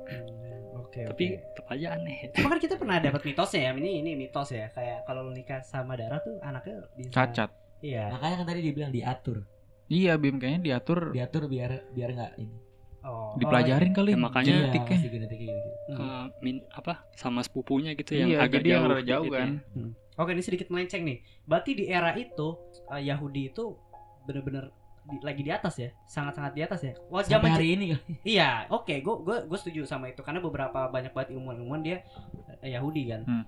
Hmm, 0.08 0.76
Oke, 0.78 1.00
tapi 1.04 1.24
oke. 1.30 1.40
tetap 1.50 1.66
aja 1.68 1.86
aneh 1.94 2.18
Cuma 2.32 2.48
kan 2.48 2.58
kita 2.58 2.74
pernah 2.74 2.96
dapat 2.98 3.20
mitosnya 3.22 3.60
ya. 3.62 3.70
Ini 3.72 3.90
ini 3.98 4.10
mitos 4.14 4.48
ya. 4.50 4.66
Kayak 4.68 5.04
kalau 5.04 5.20
lu 5.22 5.32
nikah 5.32 5.60
sama 5.62 5.94
darah 5.94 6.18
tuh 6.18 6.36
anaknya 6.40 6.84
bisa 6.92 7.12
Cacat. 7.14 7.50
Iya. 7.78 8.08
Makanya 8.10 8.36
kan 8.36 8.46
tadi 8.46 8.60
dibilang 8.62 8.90
diatur. 8.90 9.38
Iya, 9.86 10.16
Bim 10.16 10.36
kayaknya 10.36 10.60
diatur, 10.60 11.12
Diatur 11.12 11.46
biar 11.46 11.70
biar 11.88 12.10
nggak 12.10 12.32
ini. 12.36 12.56
Oh. 13.08 13.32
dipelajarin 13.34 13.90
kali 13.90 14.12
Ya, 14.12 14.18
makanya- 14.18 14.52
genetiknya. 14.68 14.84
Iya, 14.86 15.00
masih 15.00 15.10
genetiknya 15.10 15.48
gitu. 15.50 15.68
Oh, 15.68 15.96
iya. 15.96 16.04
Eh, 16.04 16.24
min- 16.40 16.66
apa 16.70 16.92
sama 17.14 17.40
sepupunya 17.40 17.90
gitu 17.92 18.12
yang 18.12 18.28
Iya, 18.28 18.38
agak 18.40 18.52
jadi 18.54 18.68
yang 18.68 18.78
jauh, 18.78 18.90
rada 18.90 19.02
jauh 19.02 19.24
gitu 19.24 19.34
kan. 19.34 19.48
ya. 19.56 19.86
Oke, 20.18 20.30
ini 20.30 20.42
sedikit 20.42 20.68
melenceng 20.68 21.02
nih. 21.02 21.18
Berarti 21.42 21.70
di 21.72 21.84
era 21.86 22.12
itu 22.12 22.48
eh, 22.86 23.02
Yahudi 23.04 23.42
itu 23.48 23.64
bener-bener 24.22 24.68
di- 25.04 25.22
lagi 25.22 25.40
di 25.40 25.48
atas 25.48 25.74
ya, 25.74 25.88
sangat-sangat 26.04 26.52
di 26.52 26.60
atas 26.60 26.80
ya. 26.82 26.92
Wah, 27.08 27.22
zaman 27.22 27.48
hari 27.50 27.68
ini 27.72 27.84
kan. 27.90 28.00
Iya, 28.22 28.50
oke, 28.68 28.92
gue 28.92 29.14
gue 29.22 29.36
gue 29.46 29.58
setuju 29.58 29.80
sama 29.82 30.06
itu 30.06 30.20
karena 30.20 30.36
beberapa 30.38 30.84
banyak 30.86 31.10
banget 31.10 31.32
ilmuwan-ilmuwan 31.32 31.80
dia 31.80 32.04
eh, 32.60 32.70
Yahudi 32.70 33.08
kan. 33.08 33.22
Hmm. 33.24 33.44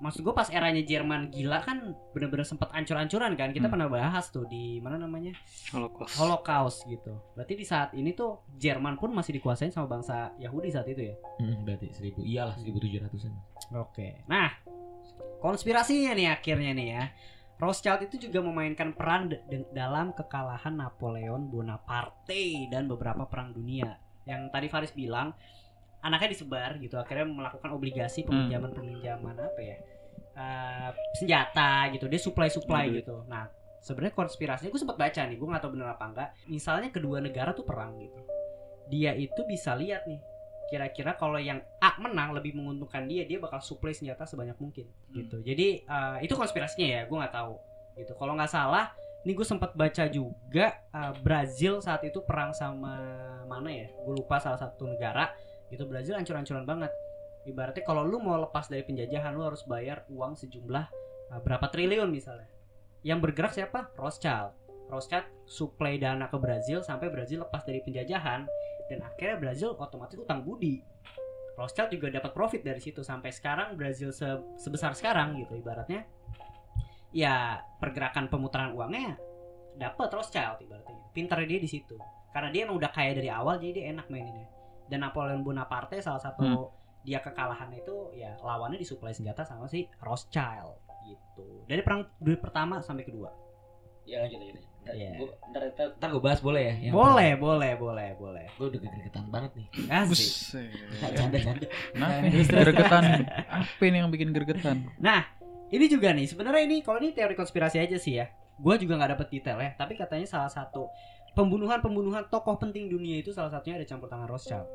Maksud 0.00 0.24
gue 0.24 0.32
pas 0.32 0.48
eranya 0.48 0.80
Jerman 0.80 1.28
gila 1.28 1.60
kan 1.60 1.92
bener-bener 2.10 2.42
sempat 2.42 2.72
ancur-ancuran 2.72 3.36
kan. 3.36 3.52
Kita 3.52 3.68
Hmm. 3.68 3.74
pernah 3.76 3.88
bahas 3.88 4.28
tuh 4.28 4.48
di 4.48 4.80
mana 4.80 4.96
namanya 4.96 5.36
Holocaust. 5.70 6.16
Holocaust 6.16 6.78
gitu. 6.88 7.20
Berarti 7.36 7.52
di 7.52 7.62
saat 7.62 7.92
ini 7.92 8.10
tuh 8.10 8.40
Jerman 8.56 8.96
pun 8.96 9.12
masih 9.12 9.36
dikuasain 9.36 9.68
sama 9.68 9.86
bangsa 9.86 10.32
Yahudi 10.36 10.72
saat 10.72 10.88
itu 10.88 11.12
ya. 11.12 11.14
Hmm, 11.36 11.62
berarti 11.62 11.92
seribu. 11.92 12.24
Iyalah 12.24 12.56
seribu 12.56 12.80
tujuh 12.80 12.96
ratusan. 12.98 13.32
Oke. 13.76 14.24
Nah, 14.24 14.48
konspirasinya 15.38 16.12
nih 16.12 16.28
akhirnya 16.30 16.72
nih 16.72 16.88
ya. 16.90 17.04
Rothschild 17.60 18.08
itu 18.08 18.16
juga 18.24 18.40
memainkan 18.40 18.96
peran 18.96 19.28
dalam 19.70 20.16
kekalahan 20.16 20.80
Napoleon 20.80 21.44
Bonaparte 21.44 22.72
dan 22.72 22.88
beberapa 22.88 23.28
perang 23.28 23.52
dunia. 23.52 24.00
Yang 24.24 24.48
tadi 24.48 24.66
Faris 24.72 24.92
bilang 24.96 25.36
anaknya 26.00 26.32
disebar 26.32 26.80
gitu, 26.80 26.96
akhirnya 26.96 27.28
melakukan 27.28 27.70
obligasi 27.72 28.24
peminjaman-peminjaman 28.24 29.36
apa 29.36 29.60
ya? 29.60 29.76
eh, 30.40 30.90
senjata 31.20 31.90
gitu, 31.92 32.08
dia 32.08 32.20
supply-supply 32.20 32.86
Duit. 32.88 33.04
gitu. 33.04 33.26
Nah, 33.28 33.50
sebenarnya 33.84 34.14
konspirasinya 34.16 34.70
gue 34.72 34.80
sempat 34.80 34.96
baca 34.96 35.20
nih, 35.26 35.36
gue 35.36 35.48
nggak 35.48 35.62
tahu 35.62 35.72
bener 35.76 35.88
apa 35.92 36.04
enggak. 36.08 36.28
Misalnya 36.48 36.88
kedua 36.88 37.20
negara 37.20 37.52
tuh 37.52 37.66
perang 37.68 37.98
gitu, 38.00 38.20
dia 38.88 39.12
itu 39.12 39.40
bisa 39.44 39.76
lihat 39.76 40.08
nih 40.08 40.20
kira-kira 40.70 41.18
kalau 41.18 41.34
yang 41.42 41.58
A 41.82 41.98
menang 41.98 42.30
lebih 42.30 42.54
menguntungkan 42.54 43.10
dia 43.10 43.26
dia 43.26 43.42
bakal 43.42 43.58
supply 43.58 43.90
senjata 43.90 44.22
sebanyak 44.22 44.54
mungkin 44.62 44.86
gitu 45.10 45.42
jadi 45.42 45.82
eh, 45.82 46.16
itu 46.22 46.38
konspirasinya 46.38 46.86
ya 46.86 47.00
gue 47.10 47.16
nggak 47.18 47.34
tahu 47.34 47.58
gitu 47.98 48.14
kalau 48.14 48.38
nggak 48.38 48.54
salah 48.54 48.94
ini 49.26 49.34
gue 49.34 49.42
sempat 49.42 49.74
baca 49.74 50.06
juga 50.06 50.78
eh, 50.94 51.12
Brazil 51.26 51.82
saat 51.82 52.06
itu 52.06 52.22
perang 52.22 52.54
sama 52.54 52.94
mana 53.50 53.66
ya 53.66 53.90
gue 53.90 54.14
lupa 54.14 54.38
salah 54.38 54.62
satu 54.62 54.86
negara 54.86 55.34
gitu 55.70 55.86
Brazil 55.86 56.18
ancur-ancuran 56.18 56.66
banget 56.66 56.92
ibaratnya 57.48 57.82
kalau 57.86 58.04
lu 58.04 58.20
mau 58.20 58.36
lepas 58.36 58.68
dari 58.68 58.84
penjajahan 58.84 59.32
lu 59.32 59.46
harus 59.46 59.64
bayar 59.64 60.04
uang 60.10 60.36
sejumlah 60.36 60.86
eh, 61.32 61.40
berapa 61.40 61.66
triliun 61.70 62.10
misalnya 62.10 62.50
yang 63.00 63.22
bergerak 63.22 63.56
siapa 63.56 63.88
Rothschild 63.96 64.60
Rothschild 64.90 65.46
supply 65.46 65.96
dana 66.02 66.26
ke 66.26 66.36
Brazil 66.36 66.82
sampai 66.82 67.08
Brazil 67.14 67.46
lepas 67.46 67.62
dari 67.62 67.78
penjajahan 67.80 68.44
dan 68.90 68.98
akhirnya 69.06 69.38
Brazil 69.38 69.78
otomatis 69.78 70.18
utang 70.18 70.42
budi. 70.42 70.82
Rothschild 71.54 71.94
juga 71.94 72.10
dapat 72.10 72.34
profit 72.34 72.66
dari 72.66 72.82
situ 72.82 73.06
sampai 73.06 73.30
sekarang 73.30 73.78
Brazil 73.78 74.10
se- 74.10 74.42
sebesar 74.58 74.98
sekarang 74.98 75.38
gitu 75.38 75.54
ibaratnya. 75.54 76.02
Ya 77.14 77.62
pergerakan 77.78 78.26
pemutaran 78.26 78.74
uangnya 78.74 79.14
dapat 79.78 80.10
Rothschild 80.10 80.66
ibaratnya. 80.66 80.98
Pintarnya 81.14 81.46
dia 81.46 81.60
di 81.62 81.70
situ. 81.70 81.94
Karena 82.34 82.50
dia 82.50 82.66
emang 82.66 82.82
udah 82.82 82.90
kaya 82.90 83.14
dari 83.14 83.30
awal 83.30 83.62
jadi 83.62 83.72
dia 83.78 83.84
enak 83.94 84.10
maininnya. 84.10 84.50
Dan 84.90 85.06
Napoleon 85.06 85.40
Bonaparte 85.40 86.02
salah 86.02 86.18
satu 86.18 86.42
Hmm. 86.42 86.66
dia 87.00 87.22
kekalahan 87.22 87.70
itu 87.72 88.12
ya 88.12 88.36
lawannya 88.42 88.76
disuplai 88.76 89.14
senjata 89.14 89.40
sama 89.40 89.64
si 89.64 89.88
Rothschild 90.02 90.76
gitu. 91.06 91.64
Dari 91.64 91.80
perang 91.80 92.04
dunia 92.18 92.36
pertama 92.36 92.82
sampai 92.82 93.06
kedua. 93.06 93.32
Ya 94.04 94.20
lanjut 94.20 94.36
lanjut. 94.36 94.66
Ntar, 94.80 94.96
Iya. 94.96 95.10
gua, 95.20 95.28
ntar, 95.52 95.62
ntar, 95.76 95.86
ntar 96.00 96.08
gue 96.08 96.22
bahas 96.24 96.40
boleh 96.40 96.62
ya? 96.64 96.74
Yang 96.88 96.94
boleh, 96.96 97.30
boleh, 97.36 97.72
boleh, 97.76 98.08
boleh. 98.16 98.46
Gue 98.56 98.66
udah 98.72 98.80
gregetan 98.80 99.24
banget 99.28 99.52
nih. 99.60 99.66
Asik. 99.92 100.32
Canda 101.20 101.38
canda. 101.38 101.66
Nah, 102.00 102.08
terus, 102.32 102.48
gergetan. 102.48 103.04
Apa 103.60 103.82
ini 103.84 103.96
yang 104.00 104.08
bikin 104.08 104.32
gergetan? 104.32 104.88
Ini 105.70 105.84
juga 105.86 106.10
nih, 106.10 106.26
sebenarnya 106.26 106.64
ini 106.66 106.82
kalau 106.82 106.98
ini 106.98 107.14
teori 107.14 107.38
konspirasi 107.38 107.78
aja 107.78 107.94
sih 108.00 108.18
ya. 108.18 108.26
Gua 108.58 108.76
juga 108.76 108.98
nggak 108.98 109.16
dapet 109.16 109.28
detail 109.30 109.56
ya, 109.56 109.70
tapi 109.72 109.94
katanya 109.96 110.26
salah 110.28 110.50
satu 110.50 110.88
pembunuhan-pembunuhan 111.32 112.26
tokoh 112.26 112.56
penting 112.56 112.86
dunia 112.86 113.18
itu 113.18 113.30
salah 113.30 113.48
satunya 113.48 113.76
ada 113.76 113.84
campur 113.84 114.06
tangan 114.06 114.26
Rothschild. 114.26 114.66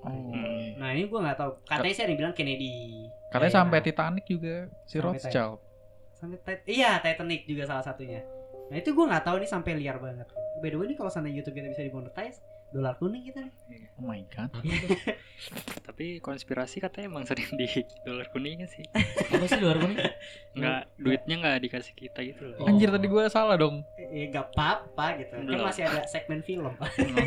Oh. 0.00 0.32
Nah 0.76 0.88
ini 0.90 1.04
gua 1.06 1.20
nggak 1.22 1.38
tahu. 1.38 1.50
Katanya 1.62 1.92
sih 1.92 2.02
ada 2.02 2.10
yang 2.10 2.20
bilang 2.20 2.34
Kennedy. 2.34 2.72
Katanya 3.28 3.46
Iya. 3.46 3.58
sampai 3.58 3.78
Titanic 3.80 4.24
juga 4.24 4.54
si 4.82 4.96
Sampai 4.96 5.04
Rothschild. 5.06 5.58
Sampai 6.12 6.38
Tit- 6.40 6.68
iya 6.70 6.90
Titanic 6.98 7.44
juga 7.44 7.64
salah 7.64 7.82
satunya. 7.82 8.24
Nah 8.68 8.76
itu 8.76 8.90
gua 8.90 9.06
nggak 9.08 9.24
tahu 9.24 9.36
ini 9.36 9.46
sampai 9.46 9.72
liar 9.74 9.96
banget. 9.96 10.28
By 10.58 10.68
the 10.68 10.76
way 10.76 10.86
ini 10.86 10.94
kalau 10.94 11.08
sana 11.08 11.26
YouTube 11.26 11.52
kita 11.52 11.68
bisa 11.68 11.80
dimonetize, 11.80 12.40
dolar 12.70 12.96
kuning 12.96 13.24
kita 13.24 13.40
nih. 13.40 13.52
Oh 13.94 14.04
my 14.04 14.20
god. 14.30 14.48
tapi 15.82 16.16
konspirasi 16.18 16.78
katanya 16.78 17.10
emang 17.10 17.24
sering 17.24 17.48
di 17.50 17.64
dolar 18.02 18.28
kuningnya 18.28 18.68
sih 18.68 18.84
Apa 19.26 19.42
sih 19.42 19.56
luar 19.56 19.80
nih? 19.80 19.96
nggak 20.52 20.80
duitnya 20.96 21.34
nggak 21.38 21.56
dikasih 21.60 21.94
kita 21.94 22.20
gitu 22.22 22.42
loh 22.46 22.56
Oh. 22.58 22.68
Anjir 22.68 22.88
tadi 22.88 23.04
gue 23.04 23.24
salah 23.26 23.56
dong. 23.56 23.80
Ya 24.10 24.24
nggak 24.28 24.46
apa-apa 24.50 25.06
gitu. 25.16 25.32
Kan 25.32 25.44
Belum. 25.44 25.64
masih 25.64 25.82
ada 25.84 26.02
segmen 26.04 26.40
film. 26.40 26.74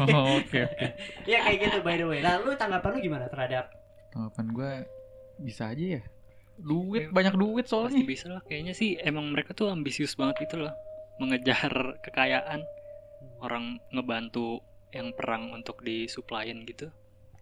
Oh, 0.05 0.37
Oke 0.37 0.59
oke. 0.61 0.87
ya 1.23 1.39
kayak 1.41 1.57
gitu 1.61 1.77
by 1.79 1.95
the 1.95 2.05
way. 2.05 2.19
Nah 2.19 2.37
lu 2.37 2.51
tanggapan 2.53 2.89
lu 2.91 2.99
gimana 3.01 3.25
terhadap 3.25 3.71
Tanggapan 4.09 4.45
gue 4.49 4.71
bisa 5.41 5.63
aja 5.67 5.85
ya. 5.97 6.01
Duit 6.55 7.09
banyak 7.09 7.33
duit 7.33 7.65
pasti 7.65 7.73
soalnya. 7.73 8.03
bisa 8.03 8.25
lah 8.29 8.43
kayaknya 8.43 8.73
sih 8.73 8.99
emang 8.99 9.25
mereka 9.27 9.51
tuh 9.51 9.67
ambisius 9.67 10.13
banget 10.13 10.43
gitu 10.43 10.61
loh 10.61 10.73
mengejar 11.15 11.71
kekayaan 12.01 12.61
orang 13.39 13.79
ngebantu 13.89 14.61
yang 14.89 15.09
perang 15.11 15.49
untuk 15.49 15.81
disuplain 15.81 16.61
gitu 16.63 16.93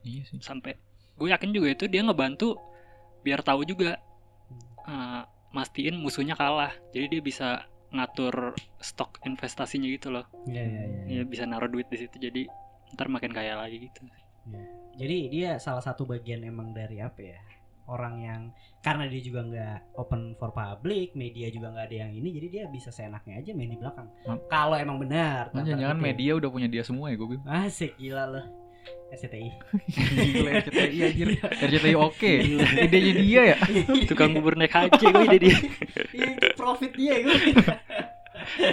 Iya 0.02 0.24
sih. 0.26 0.40
sampai 0.40 0.80
gue 1.14 1.28
yakin 1.28 1.52
juga 1.52 1.68
itu 1.70 1.86
dia 1.86 2.02
ngebantu 2.02 2.56
biar 3.22 3.42
tahu 3.42 3.64
juga 3.64 4.00
eh, 4.86 5.22
mastiin 5.52 5.96
musuhnya 5.96 6.34
kalah 6.34 6.72
jadi 6.90 7.06
dia 7.10 7.22
bisa 7.22 7.68
ngatur 7.92 8.56
stok 8.80 9.20
investasinya 9.28 9.88
gitu 9.92 10.12
loh 10.12 10.26
Iya 10.48 10.64
iya 10.64 10.84
ya 11.20 11.24
bisa 11.28 11.44
naruh 11.44 11.68
duit 11.68 11.88
di 11.92 12.00
situ 12.00 12.16
jadi 12.18 12.48
ntar 12.96 13.08
makin 13.08 13.32
kaya 13.32 13.56
lagi 13.56 13.88
gitu 13.88 14.04
Jadi 15.00 15.32
dia 15.32 15.56
salah 15.62 15.80
satu 15.80 16.04
bagian 16.04 16.44
emang 16.44 16.76
dari 16.76 17.00
apa 17.00 17.22
ya? 17.24 17.40
Orang 17.88 18.20
yang 18.20 18.42
karena 18.84 19.08
dia 19.08 19.22
juga 19.24 19.42
nggak 19.48 19.96
open 19.96 20.36
for 20.36 20.52
public, 20.52 21.16
media 21.16 21.48
juga 21.48 21.72
nggak 21.72 21.86
ada 21.88 21.98
yang 22.08 22.12
ini, 22.12 22.30
jadi 22.36 22.48
dia 22.50 22.64
bisa 22.68 22.92
seenaknya 22.92 23.40
aja 23.40 23.52
main 23.56 23.72
di 23.72 23.80
belakang. 23.80 24.08
Hmm. 24.28 24.40
Kalau 24.52 24.76
emang 24.76 24.98
benar. 25.00 25.54
Nah, 25.56 25.64
jangan-jangan 25.64 26.00
media 26.00 26.32
udah 26.36 26.50
punya 26.52 26.68
dia 26.68 26.84
semua 26.84 27.14
ya 27.14 27.16
gue 27.16 27.38
bilang. 27.38 27.46
Asik 27.48 27.96
gila 27.96 28.26
loh. 28.28 28.46
SCTI. 29.12 29.50
Gila 29.92 30.50
RCTI 30.64 30.98
anjir. 31.04 31.28
RCTI 31.44 31.96
oke. 32.00 32.32
Idenya 32.80 33.14
dia 33.14 33.42
ya. 33.54 33.58
tukang 34.08 34.32
bubur 34.32 34.56
naik 34.56 34.72
haji 34.72 35.06
gue 35.06 35.26
jadi 35.28 35.40
dia 35.44 35.58
Iya, 36.12 36.28
itu 36.32 36.48
profit 36.56 36.92
dia 36.96 37.16
gue. 37.20 37.36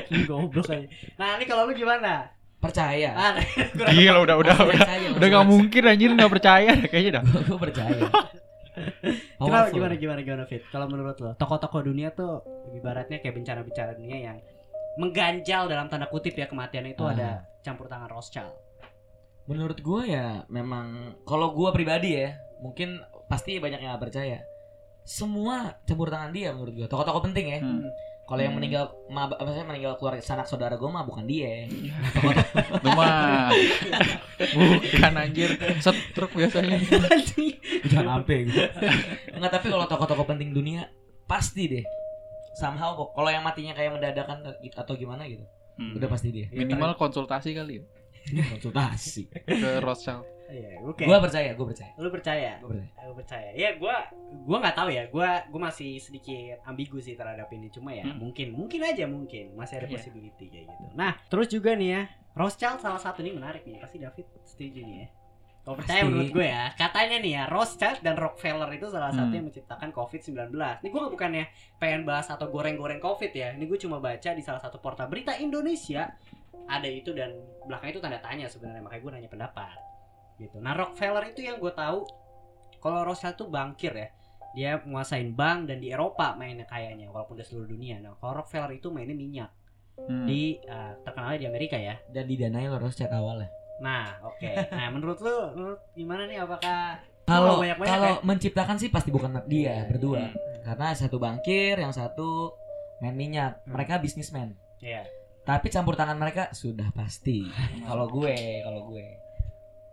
Ini 0.08 0.24
goblok 0.24 0.70
aja. 0.70 0.86
Nah, 1.18 1.36
ini 1.36 1.44
kalau 1.44 1.66
lu 1.66 1.74
gimana? 1.74 2.30
Percaya. 2.58 3.10
Ah, 3.14 3.34
Gila 3.94 4.18
udah 4.22 4.36
udah 4.38 4.56
udah. 4.62 4.80
Udah 5.18 5.26
gak 5.28 5.46
mungkin 5.46 5.82
anjir 5.86 6.10
gak 6.14 6.30
percaya 6.30 6.70
kayaknya 6.86 7.18
dah. 7.18 7.24
Gue 7.26 7.58
percaya. 7.58 7.98
Kenapa 9.38 9.70
gimana 9.70 9.94
gimana 9.94 10.20
gimana 10.22 10.44
Fit? 10.46 10.62
Kalau 10.70 10.86
menurut 10.86 11.18
lo, 11.18 11.34
tokoh-tokoh 11.34 11.82
dunia 11.82 12.14
tuh 12.14 12.42
ibaratnya 12.74 13.18
kayak 13.18 13.34
bencana-bencana 13.34 13.94
dunia 13.94 14.18
yang 14.30 14.36
mengganjal 14.98 15.66
dalam 15.66 15.86
tanda 15.86 16.06
kutip 16.06 16.34
ya 16.34 16.46
kematian 16.46 16.86
itu 16.86 17.02
Ah. 17.02 17.14
ada 17.14 17.28
campur 17.62 17.86
tangan 17.86 18.06
Rothschild. 18.06 18.54
Menurut 19.48 19.80
gue 19.80 20.02
ya 20.06 20.44
memang 20.46 20.86
kalau 21.24 21.50
gue 21.50 21.68
pribadi 21.72 22.14
ya 22.14 22.36
mungkin 22.60 23.00
pasti 23.26 23.56
banyak 23.56 23.80
yang 23.80 23.96
gak 23.96 24.04
percaya. 24.04 24.44
Semua 25.02 25.72
campur 25.82 26.12
tangan 26.12 26.30
dia 26.30 26.52
menurut 26.52 26.74
gue. 26.74 26.86
Tokoh-tokoh 26.86 27.24
penting 27.24 27.46
ya. 27.48 27.60
Hmm. 27.60 27.88
Kalau 28.28 28.44
yang 28.44 28.52
Hmm. 28.52 28.60
meninggal, 28.60 28.84
ma, 29.08 29.24
maksudnya 29.24 29.64
meninggal 29.64 29.96
keluarga 29.96 30.20
sanak 30.20 30.44
saudara 30.44 30.76
gue 30.76 30.84
mah 30.84 31.00
bukan 31.00 31.24
dia. 31.24 31.64
Itu 32.76 32.88
mah 32.92 33.48
bukan 34.52 35.12
anjir. 35.16 35.56
Setruk 35.80 36.36
biasanya. 36.36 36.76
Jangan 37.88 38.20
sampai 38.20 38.36
gue. 38.44 38.66
Enggak 39.32 39.52
tapi 39.56 39.66
kalau 39.72 39.88
tokoh-tokoh 39.88 40.28
penting 40.28 40.52
dunia 40.52 40.92
pasti 41.24 41.72
deh. 41.72 41.84
Somehow 42.52 42.92
kok. 42.94 43.16
Kalau 43.16 43.30
yang 43.30 43.40
matinya 43.40 43.72
kayak 43.72 43.96
mendadakan 43.96 44.44
atau 44.76 44.92
gimana 44.92 45.24
gitu, 45.24 45.48
Hmm. 45.80 45.96
udah 45.96 46.08
pasti 46.10 46.28
dia. 46.28 46.46
Minimal 46.52 47.00
konsultasi 47.00 47.56
kali 47.56 47.80
ya 47.80 47.84
Konsultasi. 48.30 49.22
ke 49.44 49.70
Rothschild. 49.78 50.24
Iya, 50.48 50.80
oke. 50.80 51.04
Gua 51.04 51.20
percaya, 51.20 51.52
gua 51.52 51.66
percaya. 51.66 51.92
Lu 51.94 52.08
percaya? 52.08 52.52
Gua 52.58 52.68
percaya. 52.72 52.88
Aku 52.98 53.12
percaya. 53.14 53.48
Ya 53.52 53.70
gua 53.76 53.96
gua 54.42 54.56
nggak 54.58 54.74
tahu 54.74 54.88
ya. 54.88 55.04
Gua 55.06 55.28
gua 55.46 55.60
masih 55.66 55.96
sedikit 55.98 56.56
ambigu 56.64 56.96
sih 56.98 57.12
terhadap 57.12 57.48
ini 57.50 57.68
cuma 57.68 57.92
ya 57.92 58.02
Hmm. 58.02 58.16
mungkin 58.18 58.52
mungkin 58.52 58.80
aja 58.80 59.04
mungkin 59.04 59.52
masih 59.52 59.76
ada 59.76 59.86
Iya. 59.86 59.94
possibility 59.94 60.46
kayak 60.46 60.66
gitu. 60.66 60.84
Nah, 60.94 61.20
terus 61.26 61.46
juga 61.48 61.76
nih 61.76 61.88
ya, 61.90 62.02
Rothschild 62.32 62.80
salah 62.80 62.96
satu 62.96 63.20
nih 63.20 63.32
menarik 63.32 63.62
nih. 63.62 63.76
Pasti 63.76 64.00
David 64.00 64.24
setuju 64.42 64.80
nih 64.80 64.96
ya. 64.98 65.08
Kalau 65.60 65.76
percaya 65.76 66.00
Pasti. 66.00 66.08
menurut 66.08 66.30
gue 66.32 66.46
ya, 66.48 66.64
katanya 66.72 67.16
nih 67.20 67.32
ya, 67.34 67.42
Rothschild 67.44 67.98
dan 68.00 68.16
Rockefeller 68.16 68.70
itu 68.72 68.86
salah 68.88 69.12
satu 69.12 69.28
Hmm. 69.28 69.36
yang 69.36 69.44
menciptakan 69.44 69.90
COVID-19. 69.92 70.48
Ini 70.80 70.88
gue 70.88 71.02
bukannya 71.12 71.44
pengen 71.76 72.08
bahas 72.08 72.24
atau 72.26 72.48
goreng-goreng 72.48 72.96
COVID 72.98 73.28
ya. 73.30 73.52
Ini 73.52 73.68
gue 73.68 73.76
cuma 73.76 74.00
baca 74.00 74.32
di 74.32 74.40
salah 74.40 74.64
satu 74.64 74.80
portal 74.80 75.12
berita 75.12 75.36
Indonesia 75.36 76.08
ada 76.66 76.88
itu 76.88 77.10
dan 77.12 77.32
belakang 77.64 77.90
itu 77.92 78.00
tanda 78.00 78.20
tanya 78.20 78.44
sebenarnya 78.46 78.82
makanya 78.84 79.02
gue 79.02 79.12
nanya 79.16 79.30
pendapat 79.30 79.76
gitu. 80.36 80.56
Nah 80.60 80.72
Rockefeller 80.72 81.24
itu 81.28 81.40
yang 81.42 81.56
gue 81.58 81.72
tahu 81.72 82.04
kalau 82.78 83.02
Rothschild 83.02 83.34
tuh 83.34 83.48
bangkir 83.48 83.90
ya 83.92 84.08
dia 84.56 84.70
menguasain 84.80 85.36
bank 85.36 85.68
dan 85.68 85.78
di 85.78 85.92
Eropa 85.92 86.32
mainnya 86.34 86.64
kayaknya 86.64 87.12
walaupun 87.12 87.36
udah 87.36 87.46
seluruh 87.46 87.68
dunia. 87.68 88.00
Nah 88.00 88.16
kalau 88.16 88.42
Rockefeller 88.42 88.72
itu 88.74 88.88
mainnya 88.88 89.14
minyak 89.14 89.50
Hmm. 89.98 90.30
di 90.30 90.54
eh, 90.62 90.92
terkenalnya 91.02 91.42
di 91.42 91.46
Amerika 91.50 91.74
ya. 91.74 91.98
Dan 92.06 92.30
didanai 92.30 92.70
oleh 92.70 92.78
Rothschild 92.78 93.10
awalnya. 93.10 93.50
Nah 93.82 94.06
oke. 94.22 94.46
Nah 94.70 94.94
menurut 94.94 95.18
lu 95.18 95.36
menurut 95.58 95.80
gimana 95.98 96.22
nih 96.30 96.38
apakah 96.38 97.02
Kalau 97.26 97.58
kalau 97.82 98.14
ya? 98.14 98.22
menciptakan 98.22 98.78
sih 98.78 98.94
pasti 98.94 99.10
bukan 99.10 99.42
dia 99.50 99.82
berdua. 99.90 100.30
Hmm. 100.30 100.38
Karena 100.62 100.94
satu 100.94 101.18
bangkir, 101.18 101.82
yang 101.82 101.90
satu 101.90 102.54
main 103.02 103.12
minyak. 103.12 103.58
Hmm. 103.66 103.74
Mereka 103.74 103.98
bisnismen. 103.98 104.54
Iya. 104.78 105.02
Tapi 105.48 105.66
campur 105.66 105.96
tangan 105.96 106.14
mereka 106.14 106.52
sudah 106.52 106.92
pasti. 106.92 107.48
kalau 107.82 108.04
gue, 108.06 108.36
kalau 108.60 108.84
gue. 108.86 109.06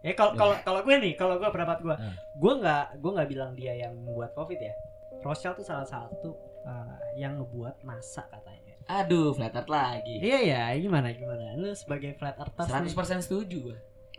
Ya 0.04 0.12
kalau 0.14 0.36
kalau 0.36 0.56
kalau 0.62 0.80
gue 0.84 0.96
nih, 1.00 1.14
kalau 1.16 1.40
gue 1.40 1.48
pendapat 1.48 1.80
gue, 1.80 1.96
Hmm. 1.96 2.14
gue 2.36 2.54
nggak 2.60 3.00
gue 3.00 3.12
nggak 3.12 3.30
bilang 3.32 3.52
dia 3.56 3.74
yang 3.74 3.96
membuat 3.96 4.36
covid 4.36 4.60
ya. 4.60 4.74
Rothschild 5.24 5.56
tuh 5.56 5.66
salah 5.66 5.88
satu 5.88 6.36
uh, 6.62 7.00
yang 7.16 7.40
ngebuat 7.40 7.82
NASA 7.82 8.28
katanya. 8.28 8.76
Aduh, 8.86 9.34
flat 9.34 9.50
earth 9.50 9.66
lagi. 9.68 10.22
Iya 10.22 10.40
ya, 10.44 10.62
gimana 10.78 11.10
gimana? 11.10 11.56
Lu 11.56 11.74
sebagai 11.74 12.14
flat 12.14 12.38
earthers 12.38 12.70
nih- 12.70 12.92
100% 12.92 13.24
setuju 13.24 13.72
gue. 13.72 13.78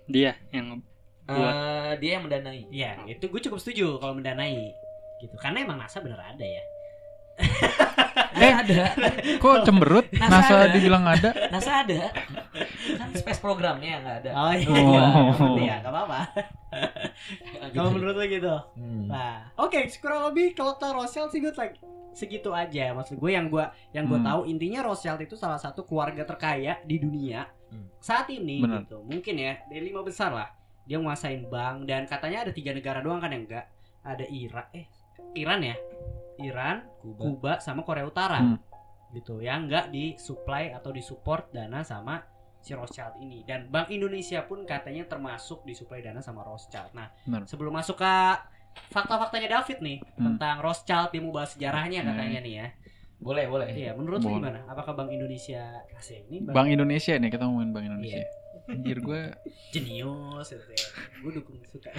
Dia 0.08 0.34
yang 0.50 0.80
Buat. 1.22 1.54
Eh, 1.54 1.92
dia 1.98 2.10
yang 2.16 2.22
mendanai. 2.22 2.70
Iya, 2.70 3.02
itu 3.04 3.26
gue 3.26 3.40
cukup 3.40 3.58
setuju 3.58 3.98
kalau 3.98 4.14
mendanai 4.14 4.70
gitu. 5.18 5.34
Karena 5.36 5.58
emang 5.60 5.74
NASA 5.76 5.98
bener 5.98 6.18
ada 6.18 6.42
ya. 6.42 6.62
Eh 8.36 8.52
ada, 8.52 8.92
Kok 9.40 9.64
cemberut? 9.64 10.06
NASA 10.12 10.28
NASA 10.30 10.54
ada. 10.60 10.68
dibilang 10.68 11.04
ada. 11.04 11.30
NASA 11.48 11.72
ada. 11.80 12.12
Kan 12.94 13.08
space 13.12 13.40
programnya 13.40 13.96
nggak 13.98 14.16
ada. 14.22 14.30
Oh 14.34 14.52
iya, 14.52 14.76
Oh. 15.40 15.56
iya, 15.56 15.74
gak 15.80 15.88
apa-apa. 15.88 16.20
Kalau 17.72 17.90
menurut 17.90 18.12
lu 18.14 18.24
gitu. 18.26 18.52
Hmm. 18.76 19.08
Nah, 19.08 19.48
oke, 19.56 19.76
kurang 19.98 20.28
lebih 20.28 20.52
kalau 20.52 20.76
tentang 20.76 21.00
Rothschild 21.00 21.32
sih 21.32 21.40
gue 21.40 21.48
like, 21.50 21.80
segitu 22.12 22.52
aja. 22.52 22.92
Maksud 22.92 23.16
gue 23.16 23.30
yang 23.30 23.48
gue 23.48 23.64
yang 23.90 24.04
gue 24.04 24.16
Hmm. 24.16 24.28
tahu 24.28 24.40
intinya 24.44 24.84
Rothschild 24.84 25.20
itu 25.22 25.34
salah 25.34 25.56
satu 25.56 25.82
keluarga 25.82 26.22
terkaya 26.22 26.76
di 26.82 26.96
dunia 26.96 27.48
Hmm. 27.66 27.88
saat 27.98 28.28
ini 28.28 28.60
Benar. 28.60 28.84
gitu. 28.84 29.00
Mungkin 29.02 29.34
ya 29.34 29.64
dari 29.64 29.80
lima 29.82 30.00
besar 30.00 30.30
lah. 30.30 30.48
Dia 30.84 31.00
menguasain 31.00 31.48
bank 31.48 31.88
dan 31.88 32.04
katanya 32.04 32.46
ada 32.46 32.52
tiga 32.52 32.70
negara 32.70 33.00
doang 33.00 33.18
kan 33.18 33.28
yang 33.28 33.42
enggak. 33.42 33.66
Ada 34.04 34.22
Iran, 34.24 34.62
eh 34.70 34.86
Iran 35.36 35.60
ya, 35.60 35.76
Iran, 36.40 36.76
Kuba. 36.98 37.20
Kuba 37.22 37.52
sama 37.60 37.80
Korea 37.82 38.04
Utara. 38.04 38.40
Hmm. 38.40 38.58
Gitu. 39.12 39.38
Yang 39.38 39.58
enggak 39.68 39.84
disuplai 39.88 40.72
atau 40.72 40.90
disupport 40.90 41.46
dana 41.48 41.80
sama 41.80 42.20
si 42.58 42.74
Rothschild 42.74 43.16
ini. 43.18 43.46
Dan 43.46 43.70
Bank 43.70 43.88
Indonesia 43.88 44.42
pun 44.42 44.66
katanya 44.66 45.06
termasuk 45.06 45.62
disuplai 45.62 46.02
dana 46.02 46.18
sama 46.18 46.42
Rothschild. 46.42 46.90
Nah, 46.92 47.08
Benar. 47.22 47.46
sebelum 47.46 47.70
masuk 47.70 47.96
ke 47.96 48.14
fakta-faktanya 48.90 49.48
David 49.52 49.78
nih 49.80 49.98
Hmm. 50.14 50.34
tentang 50.34 50.60
Rothschild 50.60 51.08
dia 51.08 51.20
mau 51.20 51.32
bahas 51.32 51.54
sejarahnya 51.54 52.02
Hmm. 52.02 52.08
katanya 52.10 52.38
nih 52.42 52.54
ya. 52.54 52.66
Boleh, 53.16 53.48
boleh. 53.48 53.72
Iya, 53.72 53.96
menurut 53.96 54.20
lu 54.20 54.36
gimana? 54.36 54.60
Apakah 54.68 54.92
Bank 54.92 55.08
Indonesia 55.08 55.80
kasih 55.88 56.28
ini 56.28 56.44
Bank 56.44 56.68
Indonesia 56.68 57.16
nih 57.16 57.30
kita 57.30 57.48
ngomongin 57.48 57.72
Bank 57.72 57.84
Indonesia. 57.86 58.20
Iya. 58.20 58.28
Anjir 58.66 58.98
gue 58.98 59.22
jenius 59.70 60.48
gitu 60.48 60.66
ya. 60.66 60.86
Gue 61.20 61.30
dukung 61.32 61.56
suka. 61.64 61.90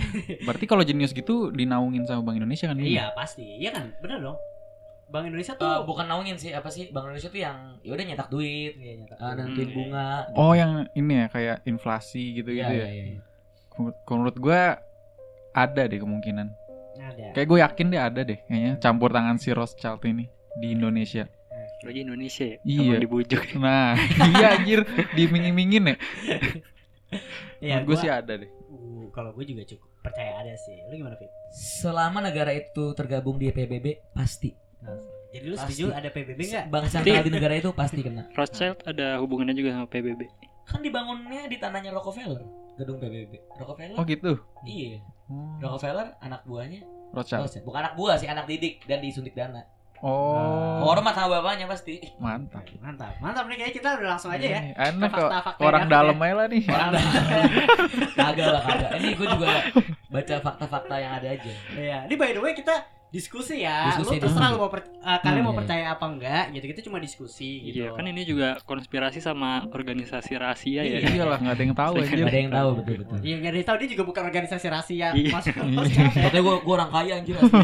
Berarti 0.44 0.66
kalau 0.66 0.84
jenius 0.84 1.12
gitu 1.12 1.50
dinaungin 1.50 2.04
sama 2.04 2.22
Bank 2.22 2.38
Indonesia 2.38 2.68
kan 2.68 2.78
iya, 2.78 3.12
pasti. 3.12 3.44
Iya 3.58 3.72
kan? 3.72 3.96
Bener 3.98 4.20
dong. 4.22 4.38
Bank 5.08 5.24
Indonesia 5.26 5.56
tuh 5.56 5.64
Eh, 5.64 5.80
bukan 5.82 6.04
naungin 6.06 6.36
sih, 6.36 6.52
apa 6.52 6.68
sih? 6.68 6.92
Bank 6.92 7.08
Indonesia 7.08 7.28
tuh 7.28 7.40
yang 7.40 7.58
ya 7.80 7.92
udah 7.92 8.04
nyetak 8.04 8.28
duit, 8.28 8.76
Iya, 8.76 8.94
nyata. 9.00 9.16
eh, 9.16 9.34
nentuin 9.38 9.66
Hmm. 9.66 9.78
bunga. 9.78 10.08
Oh 10.36 10.52
yang 10.52 10.72
ini 10.92 11.14
ya 11.16 11.28
kayak 11.28 11.58
inflasi 11.64 12.24
gitu 12.36 12.52
Iya, 12.52 12.60
gitu 12.62 12.74
iya, 12.74 12.84
ya. 12.84 12.92
iya. 12.92 13.20
Menurut- 13.74 14.00
Kalau 14.04 14.18
menurut 14.20 14.38
gue 14.38 14.62
ada 15.54 15.82
deh 15.84 15.98
kemungkinan. 15.98 16.48
Ada. 16.98 17.26
Kayak 17.32 17.48
gue 17.48 17.60
yakin 17.62 17.88
deh 17.88 18.02
ada 18.02 18.22
deh 18.22 18.40
kayaknya 18.44 18.74
campur 18.78 19.10
tangan 19.10 19.38
si 19.38 19.50
Rothschild 19.50 20.04
ini 20.04 20.28
di 20.58 20.74
Indonesia. 20.74 21.30
Lagi 21.84 22.00
Indonesia 22.02 22.46
ya. 22.46 22.58
Iya. 22.64 22.96
Dibujuk. 22.98 23.44
Nah, 23.58 23.94
iya 24.34 24.48
anjir 24.56 24.82
dimingin-mingin 25.14 25.84
ya. 25.88 25.96
Iya, 27.58 27.82
Menurut 27.82 27.86
gue 27.86 27.96
gua- 27.96 28.04
sih 28.04 28.12
ada 28.12 28.34
deh. 28.36 28.50
Uh, 28.68 29.08
kalau 29.10 29.32
gue 29.34 29.46
juga 29.46 29.64
cukup 29.66 29.90
percaya 30.02 30.32
ada 30.38 30.54
sih. 30.58 30.78
Lu 30.88 30.94
gimana, 30.96 31.16
Fit? 31.16 31.32
Selama 31.52 32.20
negara 32.20 32.52
itu 32.52 32.94
tergabung 32.94 33.36
di 33.36 33.50
PBB 33.50 34.14
pasti. 34.14 34.52
Jadi 35.28 35.46
lu 35.46 35.56
Pasti. 35.56 35.84
setuju 35.84 35.86
ada 35.92 36.08
PBB 36.08 36.40
enggak? 36.40 36.66
Bank 36.72 36.86
sentral 36.88 37.20
di 37.22 37.32
negara 37.32 37.54
itu 37.54 37.70
pasti 37.72 38.00
kena. 38.00 38.32
Rothschild 38.32 38.80
ada 38.86 39.20
hubungannya 39.20 39.54
juga 39.54 39.76
sama 39.76 39.86
PBB. 39.86 40.22
Kan 40.64 40.80
dibangunnya 40.80 41.48
di 41.48 41.58
tanahnya 41.58 41.92
Rockefeller, 41.92 42.44
gedung 42.76 42.96
PBB. 42.98 43.36
Rockefeller? 43.56 43.96
Oh 43.96 44.04
gitu. 44.04 44.40
Iya. 44.64 45.04
Oh, 45.28 45.60
Rockefeller 45.60 46.16
anak 46.20 46.44
buahnya 46.44 46.80
Rothschild. 47.12 47.44
Rothschild. 47.44 47.64
Bukan 47.64 47.80
anak 47.82 47.94
buah 47.96 48.16
sih, 48.16 48.28
anak 48.28 48.48
didik 48.48 48.84
dan 48.84 49.00
disuntik 49.00 49.36
dana. 49.36 49.68
Oh, 50.00 50.86
Hormat 50.86 51.10
sama 51.12 51.38
bapaknya 51.38 51.66
pasti. 51.66 51.98
mantap. 52.18 52.62
Mantap. 52.78 53.18
Mantap 53.18 53.46
nih 53.46 53.58
kayaknya 53.58 53.76
kita 53.76 53.90
udah 53.98 54.10
langsung 54.14 54.30
aja 54.30 54.46
ya. 54.48 54.60
Ini 54.60 54.72
Enak 54.76 55.10
kok. 55.10 55.26
fakta-fakta 55.26 55.60
Orang 55.60 55.84
dalam 55.88 56.14
ya. 56.14 56.24
aja 56.24 56.36
lah 56.36 56.48
nih. 56.48 56.64
Orang 56.68 56.92
Kagak 58.20 58.48
lah, 58.48 58.62
kagak. 58.64 58.90
Ini 58.96 59.08
gue 59.12 59.28
juga 59.28 59.48
baca 60.08 60.36
fakta-fakta 60.40 60.96
yang 60.96 61.14
ada 61.14 61.28
aja. 61.30 61.52
Iya, 61.74 61.98
ini 62.06 62.14
by 62.14 62.30
the 62.30 62.40
way 62.40 62.54
kita 62.54 62.76
diskusi 63.08 63.64
ya. 63.64 63.88
Diskusi, 63.90 64.16
lu 64.16 64.22
terserah 64.22 64.50
lu 64.52 64.60
mau 64.60 64.68
per- 64.68 64.84
uh, 65.00 65.18
kalian 65.18 65.40
Hmm, 65.40 65.46
mau 65.46 65.56
iya, 65.56 65.60
percaya 65.64 65.86
apa 65.90 66.06
enggak 66.06 66.44
gitu. 66.52 66.66
Kita 66.68 66.82
cuma 66.84 66.98
diskusi 67.00 67.52
gitu. 67.66 67.80
Iya, 67.82 67.90
kan 67.92 68.04
ini 68.04 68.22
juga 68.22 68.60
konspirasi 68.62 69.18
sama 69.18 69.66
organisasi 69.66 70.36
rahasia 70.36 70.84
ya. 70.84 71.00
Iya. 71.00 71.10
Iyalah 71.16 71.40
nggak 71.40 71.56
ada 71.56 71.64
yang 71.64 71.74
tahu 71.74 71.94
Gak 71.96 72.04
anjir. 72.04 72.18
Gak 72.20 72.28
ada 72.28 72.38
yang 72.38 72.52
tahu 72.54 72.70
betul 72.76 72.96
betul. 73.00 73.18
Iya, 73.24 73.36
enggak 73.38 73.50
ada 73.50 73.58
yang 73.58 73.68
tahu 73.68 73.78
dia 73.78 73.90
juga 73.90 74.04
bukan 74.06 74.24
organisasi 74.26 74.66
rahasia. 74.68 75.08
Iya. 75.12 75.32
Masuk 75.32 75.54
Iya. 75.88 76.04
Katanya 76.12 76.44
gue 76.44 76.56
gue 76.60 76.74
orang 76.76 76.92
kaya 76.92 77.14
anjir 77.16 77.34
asli. 77.34 77.60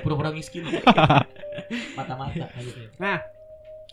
Pura-pura 0.00 0.30
miskin. 0.32 0.64
Mata-mata. 1.92 2.46
Nah, 2.96 3.18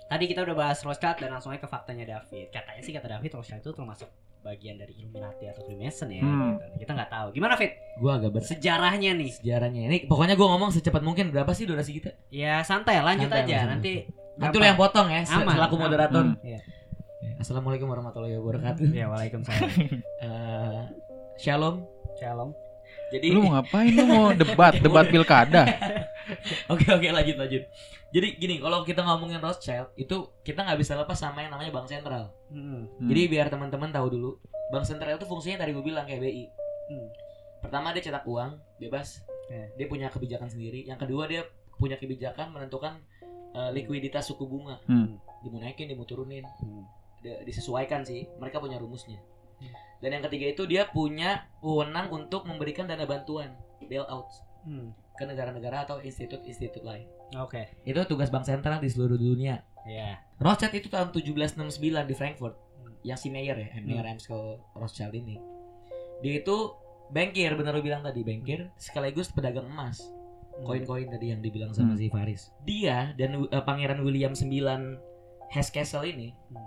tadi 0.05 0.23
kita 0.25 0.41
udah 0.41 0.55
bahas 0.55 0.79
Rothschild 0.79 1.17
dan 1.17 1.29
langsung 1.31 1.51
aja 1.51 1.61
ke 1.61 1.69
faktanya 1.69 2.05
David. 2.05 2.49
Katanya 2.49 2.81
sih 2.81 2.91
kata 2.91 3.07
David 3.09 3.31
Rothschild 3.33 3.61
itu 3.61 3.71
termasuk 3.71 4.09
bagian 4.39 4.79
dari 4.79 4.95
Illuminati 4.95 5.45
atau 5.45 5.61
Freemason 5.63 6.07
ya. 6.09 6.23
Hmm. 6.23 6.55
Gitu. 6.55 6.87
Kita 6.87 6.91
nggak 6.95 7.11
tahu. 7.11 7.27
Gimana 7.35 7.59
Fit? 7.59 7.75
Gue 7.99 8.11
agak 8.11 8.29
ber 8.31 8.41
Sejarahnya 8.41 9.11
nih. 9.13 9.31
sejarahnya. 9.35 9.81
Ini 9.85 9.97
pokoknya 10.07 10.39
gue 10.39 10.47
ngomong 10.47 10.71
secepat 10.71 11.03
mungkin 11.03 11.29
berapa 11.29 11.51
sih 11.51 11.67
durasi 11.67 11.99
kita? 11.99 12.15
Ya 12.31 12.63
santai, 12.63 13.03
lanjut 13.03 13.27
Santai, 13.27 13.43
aja. 13.51 13.67
Nanti 13.67 14.07
Nanti 14.39 14.55
lu 14.55 14.63
yang 14.63 14.79
potong 14.79 15.11
ya, 15.11 15.27
Aman, 15.35 15.51
selaku 15.51 15.75
aman. 15.75 15.83
moderator. 15.91 16.23
Hmm. 16.31 16.39
Iya. 16.39 16.59
Ya, 17.19 17.31
Assalamualaikum 17.43 17.91
warahmatullahi 17.91 18.39
wabarakatuh. 18.39 18.87
Ya, 18.95 19.11
waalaikumsalam. 19.11 19.67
Eh, 20.23 20.81
shalom. 21.35 21.83
Shalom. 22.15 22.55
Jadi 23.09 23.27
Lu 23.29 23.41
mau 23.41 23.57
ngapain? 23.57 23.89
Lu 23.89 24.05
mau 24.05 24.29
debat, 24.31 24.73
debat 24.85 25.05
pilkada. 25.09 25.65
Oke 26.69 26.85
oke 26.87 27.07
lanjut 27.09 27.35
lanjut. 27.35 27.63
Jadi 28.09 28.27
gini, 28.37 28.55
kalau 28.57 28.81
kita 28.81 29.01
ngomongin 29.01 29.37
Rothschild 29.37 29.93
itu 29.95 30.29
kita 30.41 30.61
nggak 30.61 30.77
bisa 30.77 30.93
lepas 30.93 31.13
sama 31.13 31.41
yang 31.41 31.53
namanya 31.53 31.69
bank 31.69 31.89
sentral. 31.89 32.33
Hmm. 32.49 32.85
Hmm. 32.85 33.07
Jadi 33.09 33.21
biar 33.29 33.49
teman-teman 33.49 33.89
tahu 33.89 34.07
dulu, 34.09 34.29
bank 34.69 34.85
sentral 34.85 35.17
itu 35.17 35.25
fungsinya 35.25 35.61
tadi 35.61 35.73
gue 35.73 35.81
bilang 35.81 36.05
kayak 36.05 36.21
BI. 36.21 36.45
Hmm. 36.89 37.07
Pertama 37.61 37.93
dia 37.93 38.01
cetak 38.01 38.25
uang 38.25 38.57
bebas, 38.77 39.25
Ya. 39.49 39.65
dia 39.73 39.89
punya 39.89 40.13
kebijakan 40.13 40.45
sendiri. 40.45 40.85
Yang 40.85 41.05
kedua 41.05 41.25
dia 41.25 41.41
punya 41.75 41.97
kebijakan 41.97 42.53
menentukan 42.53 43.01
eh, 43.49 43.71
likuiditas 43.73 44.29
suku 44.29 44.45
bunga, 44.45 44.77
Hmm. 44.85 45.17
mau 45.41 45.57
naikin, 45.57 45.89
dia 45.89 45.97
mau 45.97 46.05
turunin, 46.05 46.45
Hmm. 46.61 46.85
Dia- 47.19 47.41
disesuaikan 47.41 48.05
sih. 48.05 48.29
Mereka 48.37 48.61
punya 48.61 48.77
rumusnya. 48.77 49.17
Hmm. 49.99 50.01
Dan 50.01 50.09
yang 50.11 50.23
ketiga 50.25 50.45
itu 50.49 50.63
dia 50.63 50.87
punya 50.87 51.29
wewenang 51.59 52.07
untuk 52.09 52.43
memberikan 52.43 52.87
dana 52.87 53.03
bantuan 53.03 53.51
bailout 53.81 54.31
Hmm. 54.63 54.95
ke 55.13 55.23
negara-negara 55.23 55.83
atau 55.83 55.99
institut-institut 55.99 56.79
lain. 56.81 57.03
Oke. 57.35 57.67
Itu 57.83 57.99
tugas 58.05 58.27
bank 58.27 58.43
sentral 58.43 58.79
di 58.79 58.87
seluruh 58.87 59.15
dunia. 59.15 59.59
Ya. 59.83 60.23
Rothschild 60.37 60.73
itu 60.73 60.87
tahun 60.87 61.11
1769 61.11 61.75
di 62.05 62.13
Frankfurt. 62.13 62.55
Hmm. 62.77 62.95
Yang 63.01 63.19
si 63.19 63.27
Mayer 63.29 63.55
ya, 63.55 63.69
Mayer 63.77 64.05
Amstel 64.05 64.59
Rothschild 64.71 65.11
ini. 65.13 65.35
Dia 66.19 66.39
itu 66.39 66.55
bankir, 67.09 67.55
benar 67.55 67.71
lu 67.71 67.81
bilang 67.81 67.99
tadi, 67.99 68.21
bankir 68.21 68.71
sekaligus 68.75 69.27
pedagang 69.29 69.67
emas. 69.67 69.99
koin-koin 70.59 71.07
tadi 71.07 71.31
yang 71.31 71.39
dibilang 71.39 71.71
sama 71.71 71.95
Hmm. 71.95 71.99
si 71.99 72.11
Faris. 72.11 72.51
Dia 72.67 73.15
dan 73.15 73.47
eh, 73.47 73.63
Pangeran 73.63 74.03
William 74.03 74.35
9 74.35 74.99
Hesse 75.47 75.71
Castle 75.71 76.03
ini 76.05 76.35
Hmm. 76.51 76.59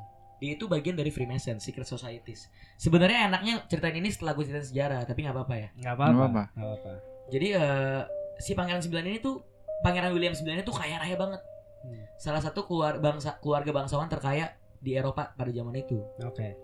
Dia 0.42 0.59
itu 0.59 0.66
bagian 0.66 0.98
dari 0.98 1.14
Freemason, 1.14 1.62
Secret 1.62 1.87
Societies. 1.87 2.50
Sebenarnya 2.74 3.31
enaknya 3.31 3.62
ceritain 3.70 3.94
ini 3.94 4.11
setelah 4.11 4.35
gue 4.35 4.42
ceritain 4.42 4.66
sejarah, 4.66 5.07
tapi 5.07 5.22
nggak 5.22 5.38
apa-apa 5.38 5.55
ya. 5.55 5.68
Nggak 5.78 5.94
apa-apa. 5.94 6.14
apa-apa. 6.18 6.42
Nggak 6.59 6.66
apa-apa. 6.66 6.92
Jadi 7.31 7.46
eh, 7.55 8.02
si 8.42 8.50
Pangeran 8.59 8.83
9 8.83 8.90
ini 9.07 9.22
tuh 9.22 9.38
Pangeran 9.87 10.11
William 10.11 10.35
9 10.35 10.42
ini 10.42 10.66
tuh 10.66 10.74
kaya 10.74 10.98
raya 10.98 11.14
banget. 11.14 11.38
Hmm. 11.87 12.02
Salah 12.18 12.42
satu 12.42 12.66
keluar 12.66 12.98
bangsa 12.98 13.38
keluarga 13.38 13.70
bangsawan 13.70 14.11
terkaya 14.11 14.59
di 14.83 14.98
Eropa 14.98 15.31
pada 15.31 15.50
zaman 15.55 15.78
itu. 15.78 16.02
Oke. 16.26 16.59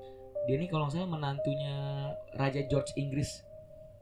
Dia 0.50 0.54
ini 0.58 0.66
kalau 0.66 0.90
nggak 0.90 0.98
salah 0.98 1.10
menantunya 1.14 1.74
Raja 2.34 2.66
George 2.66 2.90
Inggris. 2.98 3.46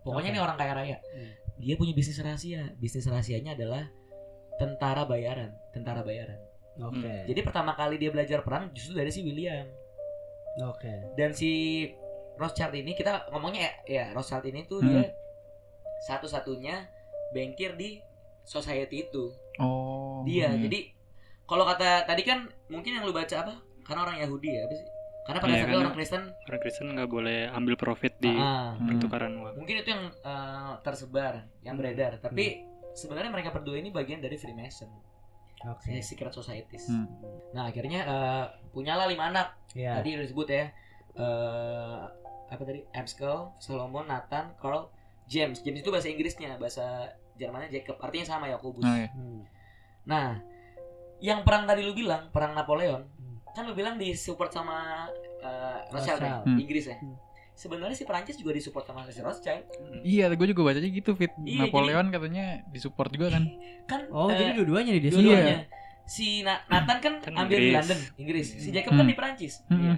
Pokoknya 0.01 0.33
Oke. 0.33 0.37
ini 0.37 0.41
orang 0.41 0.57
kaya 0.57 0.73
raya. 0.73 0.97
Hmm. 1.13 1.33
Dia 1.61 1.77
punya 1.77 1.93
bisnis 1.93 2.17
rahasia. 2.25 2.73
Bisnis 2.81 3.05
rahasianya 3.05 3.53
adalah 3.53 3.93
tentara 4.57 5.05
bayaran, 5.05 5.53
tentara 5.77 6.01
bayaran. 6.01 6.41
Oke. 6.79 7.15
Jadi 7.25 7.41
pertama 7.41 7.73
kali 7.73 7.97
dia 7.97 8.09
belajar 8.09 8.41
perang 8.41 8.69
justru 8.71 8.93
dari 8.95 9.09
si 9.09 9.21
William. 9.21 9.65
Oke. 10.63 11.13
Dan 11.15 11.33
si 11.33 11.85
Rothschild 12.35 12.75
ini 12.75 12.93
kita 12.93 13.29
ngomongnya 13.31 13.61
ya, 13.61 13.73
ya 13.87 14.05
Rothschild 14.13 14.45
ini 14.47 14.65
tuh 14.65 14.81
Hmm. 14.81 14.89
dia 14.91 15.09
satu-satunya 16.03 16.87
bankir 17.31 17.75
di 17.75 18.01
society 18.43 19.03
itu. 19.03 19.33
Oh. 19.57 20.23
Dia. 20.23 20.53
hmm. 20.53 20.63
Jadi 20.63 20.81
kalau 21.43 21.65
kata 21.65 22.05
tadi 22.05 22.23
kan 22.23 22.39
mungkin 22.67 22.93
yang 22.93 23.05
lu 23.05 23.13
baca 23.13 23.33
apa? 23.37 23.55
Karena 23.83 24.03
orang 24.03 24.19
Yahudi 24.19 24.49
ya, 24.51 24.63
apa 24.65 24.75
sih? 24.75 24.89
Karena 25.27 25.39
pada 25.41 25.51
Iya, 25.51 25.59
saat 25.59 25.69
itu 25.69 25.79
orang 25.81 25.95
Kristen 25.95 26.23
Orang 26.47 26.61
Kristen 26.61 26.87
nggak 26.93 27.11
boleh 27.11 27.39
ambil 27.51 27.75
profit 27.75 28.15
di 28.19 28.31
Hmm. 28.31 28.79
pertukaran 28.85 29.33
uang. 29.35 29.55
mungkin 29.57 29.75
itu 29.77 29.89
yang 29.89 30.05
eh, 30.13 30.73
tersebar, 30.83 31.35
yang 31.63 31.75
beredar. 31.75 32.19
Tapi 32.21 32.63
sebenarnya 32.93 33.31
mereka 33.31 33.51
berdua 33.51 33.77
ini 33.77 33.91
bagian 33.91 34.21
dari 34.21 34.37
Freemason, 34.37 34.87
Si 35.81 35.99
Secret 36.05 36.31
Societies. 36.31 36.87
Hmm. 36.87 37.09
Nah, 37.51 37.73
akhirnya 37.73 38.01
eh, 38.05 38.45
punyalah 38.71 39.09
lima 39.09 39.33
anak. 39.33 39.57
Iya. 39.73 39.99
Tadi 39.99 40.09
udah 40.15 40.25
disebut 40.25 40.49
ya. 40.49 40.65
eh 41.17 42.01
apa 42.47 42.63
tadi? 42.63 42.85
Amskel, 42.95 43.51
Solomon, 43.59 44.07
Nathan, 44.07 44.55
Carl, 44.61 44.87
James. 45.27 45.59
James 45.65 45.81
itu 45.81 45.91
bahasa 45.91 46.07
Inggrisnya, 46.07 46.55
bahasa 46.61 47.11
Jermannya 47.35 47.73
Jacob. 47.73 47.99
Artinya 47.99 48.27
sama 48.29 48.47
Yakobus. 48.47 48.85
Oh, 48.87 48.95
iya. 48.95 49.11
Hmm. 49.11 49.43
Nah, 50.07 50.39
yang 51.19 51.43
perang 51.43 51.67
tadi 51.67 51.83
lu 51.83 51.97
bilang, 51.97 52.31
perang 52.31 52.55
Napoleon, 52.55 53.03
Hmm. 53.17 53.41
kan 53.51 53.65
lu 53.65 53.75
bilang 53.75 53.97
disupport 53.97 54.53
sama 54.53 55.09
eh, 55.43 55.79
Rothschild 55.91 56.21
ya, 56.21 56.39
Rothschild. 56.39 56.45
Hmm. 56.47 56.59
Inggris 56.63 56.85
ya. 56.87 56.97
Hmm. 57.01 57.17
Sebenarnya 57.57 57.97
si 57.97 58.05
Perancis 58.05 58.37
juga 58.37 58.53
disupport 58.53 58.85
sama 58.85 59.09
si 59.09 59.17
Rothschild. 59.19 59.65
Iya, 60.05 60.29
gue 60.31 60.47
juga 60.47 60.63
bacanya 60.63 60.87
gitu, 60.87 61.17
Fit. 61.17 61.33
Iya, 61.39 61.65
Napoleon 61.65 62.07
katanya 62.09 62.61
disupport 62.69 63.09
juga 63.09 63.33
kan. 63.33 63.49
Kan 63.91 64.01
Oh, 64.09 64.29
eh, 64.29 64.37
jadi 64.37 64.51
dua-duanya 64.55 64.91
nih 64.93 65.01
dia 65.01 65.11
dua-duanya. 65.11 65.37
dua-duanya. 65.57 65.59
Si 66.05 66.27
Na- 66.41 66.63
Nathan 66.69 66.99
kan, 67.01 67.15
Kan 67.19 67.33
ambil 67.35 67.59
di. 67.59 67.73
London, 67.73 67.99
Inggris. 68.17 68.47
Si 68.53 68.69
Hmm. 68.69 68.75
Jacob 68.75 68.93
kan 68.93 69.01
Hmm. 69.01 69.09
di 69.09 69.17
Perancis. 69.17 69.55
Hmm. 69.67 69.97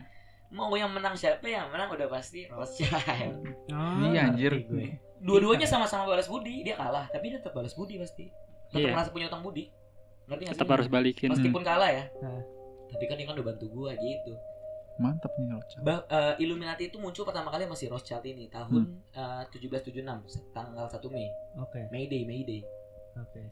Mau 0.49 0.73
yang 0.73 0.89
menang 0.89 1.13
siapa 1.13 1.45
yang 1.45 1.69
menang 1.69 1.91
udah 1.91 2.09
pasti 2.09 2.47
Rothschild. 2.47 2.95
Oh, 3.69 4.07
Iya, 4.07 4.31
anjir. 4.31 4.55
gue. 4.63 4.97
Dua-duanya 5.19 5.67
sama-sama 5.67 6.07
balas 6.07 6.25
budi, 6.25 6.63
dia 6.63 6.73
kalah, 6.73 7.11
tapi 7.11 7.29
dia 7.29 7.43
tetap 7.43 7.53
balas 7.53 7.75
budi 7.75 7.99
pasti. 7.99 8.31
Tetap 8.69 8.81
Iya. 8.81 8.95
merasa 8.95 9.11
punya 9.11 9.27
utang 9.27 9.43
budi. 9.43 9.67
Ngerti 10.25 10.43
gak 10.45 10.53
Tetap 10.55 10.65
sih? 10.65 10.73
harus 10.73 10.89
balikin. 10.89 11.29
Meskipun 11.29 11.61
kalah 11.61 11.91
ya. 11.91 12.05
Nah. 12.19 12.41
Tapi 12.89 13.05
kan 13.05 13.17
dia 13.17 13.27
kan 13.27 13.35
udah 13.35 13.47
bantu 13.47 13.67
gua 13.69 13.93
gitu. 13.95 14.33
Mantap 14.99 15.31
nih 15.33 15.49
Rothschild. 15.49 15.83
Ba- 15.83 16.05
eh, 16.05 16.43
Illuminati 16.43 16.87
itu 16.87 16.97
muncul 16.97 17.23
pertama 17.23 17.49
kali 17.49 17.65
masih 17.65 17.87
Rothschild 17.87 18.23
ini 18.25 18.47
tahun 18.47 18.83
eh, 19.11 19.43
1776 19.49 20.03
tanggal 20.51 20.85
1 20.85 20.99
Mei. 21.09 21.31
Oke. 21.57 21.87
May 21.89 22.05
Day, 22.05 22.23
May 22.23 22.43
Day. 22.43 22.63
Oke. 23.17 23.43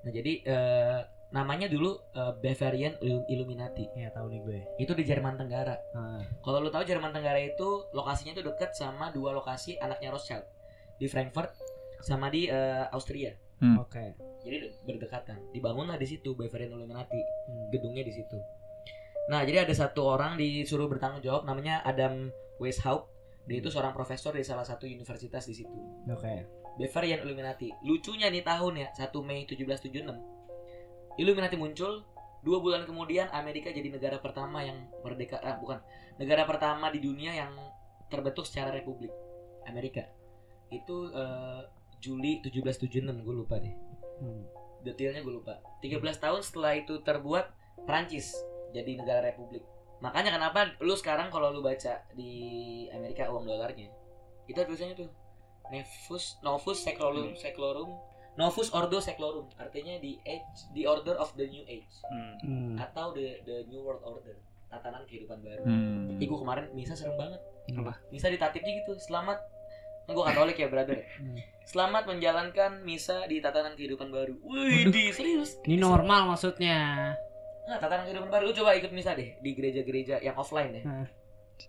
Nah, 0.00 0.10
jadi 0.10 0.32
eh, 0.42 1.00
namanya 1.30 1.66
dulu 1.66 1.88
eh, 2.10 2.32
Bavarian 2.36 2.94
Illu- 2.98 3.24
Illuminati. 3.26 3.88
Ya 3.94 4.08
tahu 4.10 4.28
nih 4.28 4.40
gue. 4.42 4.60
Itu 4.78 4.92
di 4.92 5.02
Jerman 5.02 5.34
Tenggara. 5.34 5.76
Ah, 5.90 6.20
Kalau 6.38 6.58
lu 6.58 6.68
tahu 6.68 6.84
Jerman 6.84 7.10
Tenggara 7.10 7.38
itu 7.38 7.68
lokasinya 7.90 8.32
itu 8.32 8.42
dekat 8.42 8.72
sama 8.72 9.08
dua 9.08 9.32
lokasi 9.32 9.76
anaknya 9.76 10.10
Rothschild. 10.10 10.44
Di 10.96 11.06
Frankfurt 11.06 11.56
sama 12.00 12.28
di 12.28 12.44
eh, 12.44 12.84
Austria. 12.90 13.32
Oke. 13.78 14.16
Jadi 14.40 14.56
berdekatan. 14.82 15.36
Dibangunlah 15.50 15.94
di 15.94 16.06
situ 16.06 16.32
Bavarian 16.32 16.72
Illuminati. 16.74 17.20
Hmm. 17.46 17.68
gedungnya 17.68 18.00
di 18.00 18.12
situ. 18.14 18.36
Nah, 19.28 19.44
jadi 19.44 19.68
ada 19.68 19.74
satu 19.76 20.06
orang 20.06 20.40
disuruh 20.40 20.88
bertanggung 20.88 21.20
jawab 21.20 21.44
namanya 21.44 21.84
Adam 21.84 22.32
Weishaupt. 22.56 23.10
Dia 23.44 23.60
itu 23.60 23.68
seorang 23.68 23.92
profesor 23.92 24.32
di 24.32 24.46
salah 24.46 24.64
satu 24.64 24.86
universitas 24.86 25.44
di 25.44 25.54
situ. 25.54 25.74
Oke. 26.08 26.46
Bavarian 26.78 27.20
Illuminati. 27.26 27.68
Lucunya 27.84 28.30
nih 28.30 28.46
tahun 28.46 28.86
ya, 28.86 28.88
1 28.94 29.10
Mei 29.26 29.44
1776. 29.44 31.18
Illuminati 31.18 31.56
muncul, 31.58 32.06
dua 32.40 32.58
bulan 32.62 32.86
kemudian 32.86 33.28
Amerika 33.34 33.68
jadi 33.74 33.90
negara 33.90 34.22
pertama 34.22 34.62
yang 34.64 34.88
merdeka, 35.04 35.42
ah, 35.42 35.58
bukan, 35.58 35.82
negara 36.16 36.46
pertama 36.46 36.88
di 36.88 37.02
dunia 37.02 37.34
yang 37.34 37.52
terbentuk 38.08 38.46
secara 38.46 38.70
republik. 38.72 39.10
Amerika. 39.66 40.06
Itu 40.70 41.10
eh, 41.10 41.62
Juli 42.00 42.40
1776, 42.40 43.20
gue 43.20 43.34
lupa 43.34 43.60
deh 43.60 43.90
Hmm. 44.20 44.44
detailnya 44.84 45.24
gue 45.24 45.32
lupa 45.32 45.64
13 45.80 45.96
tahun 46.20 46.40
setelah 46.44 46.76
itu 46.76 47.00
terbuat 47.00 47.56
Prancis 47.88 48.36
jadi 48.70 48.90
negara 48.96 49.20
republik 49.24 49.62
makanya 49.98 50.32
kenapa 50.32 50.72
lu 50.78 50.94
sekarang 50.94 51.28
kalau 51.28 51.50
lu 51.50 51.60
baca 51.60 52.00
di 52.12 52.32
Amerika 52.90 53.26
uang 53.26 53.44
dolarnya 53.44 53.88
itu 54.46 54.56
tulisannya 54.56 54.96
tuh 54.96 55.10
Novus 55.68 56.40
Novus 56.40 56.78
Seclorum 56.80 57.36
Seclorum 57.36 57.90
Novus 58.32 58.70
Ordo 58.70 58.98
Seclorum 58.98 59.46
artinya 59.54 59.98
the 59.98 60.16
age 60.24 60.42
the 60.72 60.82
order 60.84 61.14
of 61.14 61.30
the 61.34 61.44
new 61.44 61.62
age 61.64 61.86
Hmm. 62.06 62.34
Hmm. 62.40 62.74
atau 62.76 63.12
the 63.12 63.38
the 63.44 63.62
new 63.66 63.78
world 63.80 64.00
order 64.02 64.34
tatanan 64.66 65.04
kehidupan 65.04 65.38
baru 65.38 65.62
Hmm. 65.62 66.16
Ih, 66.16 66.26
gua 66.26 66.40
kemarin 66.40 66.64
misa 66.72 66.94
serem 66.94 67.14
banget 67.14 67.38
Apa? 67.72 67.94
misa 68.08 68.26
ditatipnya 68.26 68.82
gitu 68.82 68.98
selamat 68.98 69.38
kan 70.02 70.10
gue 70.10 70.24
katolik 70.24 70.56
ya 70.56 70.66
brother 70.66 70.98
Hmm. 71.14 71.38
selamat 71.64 72.02
menjalankan 72.06 72.82
misa 72.82 73.26
di 73.26 73.38
tatanan 73.38 73.74
kehidupan 73.74 74.08
baru 74.08 74.34
wih 74.40 74.88
di 74.88 75.12
serius 75.12 75.60
Ini 75.62 75.76
normal 75.76 76.26
maksudnya. 76.26 77.14
Nah, 77.70 77.78
tatanan 77.78 78.02
kehidupan 78.02 78.28
baru 78.28 78.50
lu 78.50 78.54
coba 78.58 78.74
ikut 78.74 78.90
misa 78.90 79.14
deh 79.14 79.38
di 79.38 79.50
gereja-gereja 79.54 80.18
yang 80.18 80.34
offline 80.34 80.74
ya. 80.74 80.82
Nah. 80.82 81.06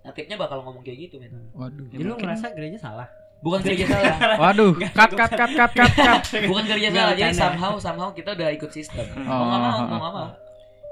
Natipnya 0.01 0.33
bakal 0.33 0.65
ngomong 0.65 0.81
kayak 0.81 0.97
gitu, 1.05 1.21
men. 1.21 1.29
Waduh. 1.53 1.85
Jadi 1.93 2.01
lu 2.01 2.17
ngerasa 2.17 2.57
gereja 2.57 2.77
salah? 2.81 3.05
Bukan 3.45 3.61
gereja 3.61 3.85
salah. 3.85 4.17
Waduh, 4.49 4.73
cut 4.73 5.11
cut 5.13 5.29
cut 5.29 5.51
cut 5.53 5.71
cut 5.77 5.93
cut. 5.93 6.21
Bukan 6.49 6.63
gereja 6.65 6.89
salah. 6.89 7.13
Jadi 7.13 7.33
somehow 7.37 7.73
somehow 7.77 8.09
kita 8.09 8.33
udah 8.33 8.49
ikut 8.49 8.71
sistem. 8.73 9.05
Oh. 9.21 9.29
Mau 9.29 9.45
nggak 9.45 9.61
mau, 9.61 9.77
mau 9.77 9.97
nggak 10.01 10.13
mau. 10.17 10.29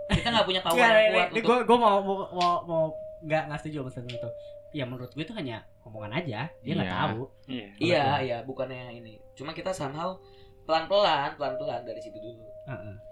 Kita 0.09 0.27
nggak 0.29 0.45
punya 0.45 0.61
power 0.61 0.77
yang 0.77 1.09
kuat 1.09 1.27
untuk 1.29 1.45
gue 1.45 1.57
gue 1.65 1.77
mau 1.77 1.95
mau 2.01 2.17
mau, 2.29 2.53
mau 2.65 2.83
nggak 3.25 3.43
nggak 3.49 3.59
setuju 3.61 3.75
sama 3.81 3.89
statement 3.89 4.17
itu. 4.17 4.29
Ya 4.69 4.83
menurut 4.85 5.09
gue 5.09 5.23
itu 5.25 5.33
hanya 5.33 5.65
omongan 5.81 6.11
aja. 6.21 6.49
Dia 6.61 6.73
nggak 6.77 6.89
Iya. 6.89 6.97
tahu. 7.01 7.21
Iya. 7.49 7.67
Iya, 7.81 8.05
iya, 8.21 8.37
bukannya 8.45 8.93
ini. 8.93 9.17
Cuma 9.33 9.57
kita 9.57 9.73
somehow 9.73 10.13
pelan-pelan, 10.69 11.33
pelan-pelan 11.33 11.81
dari 11.81 11.97
situ 11.97 12.17
dulu. 12.17 12.45
Heeh. 12.69 13.08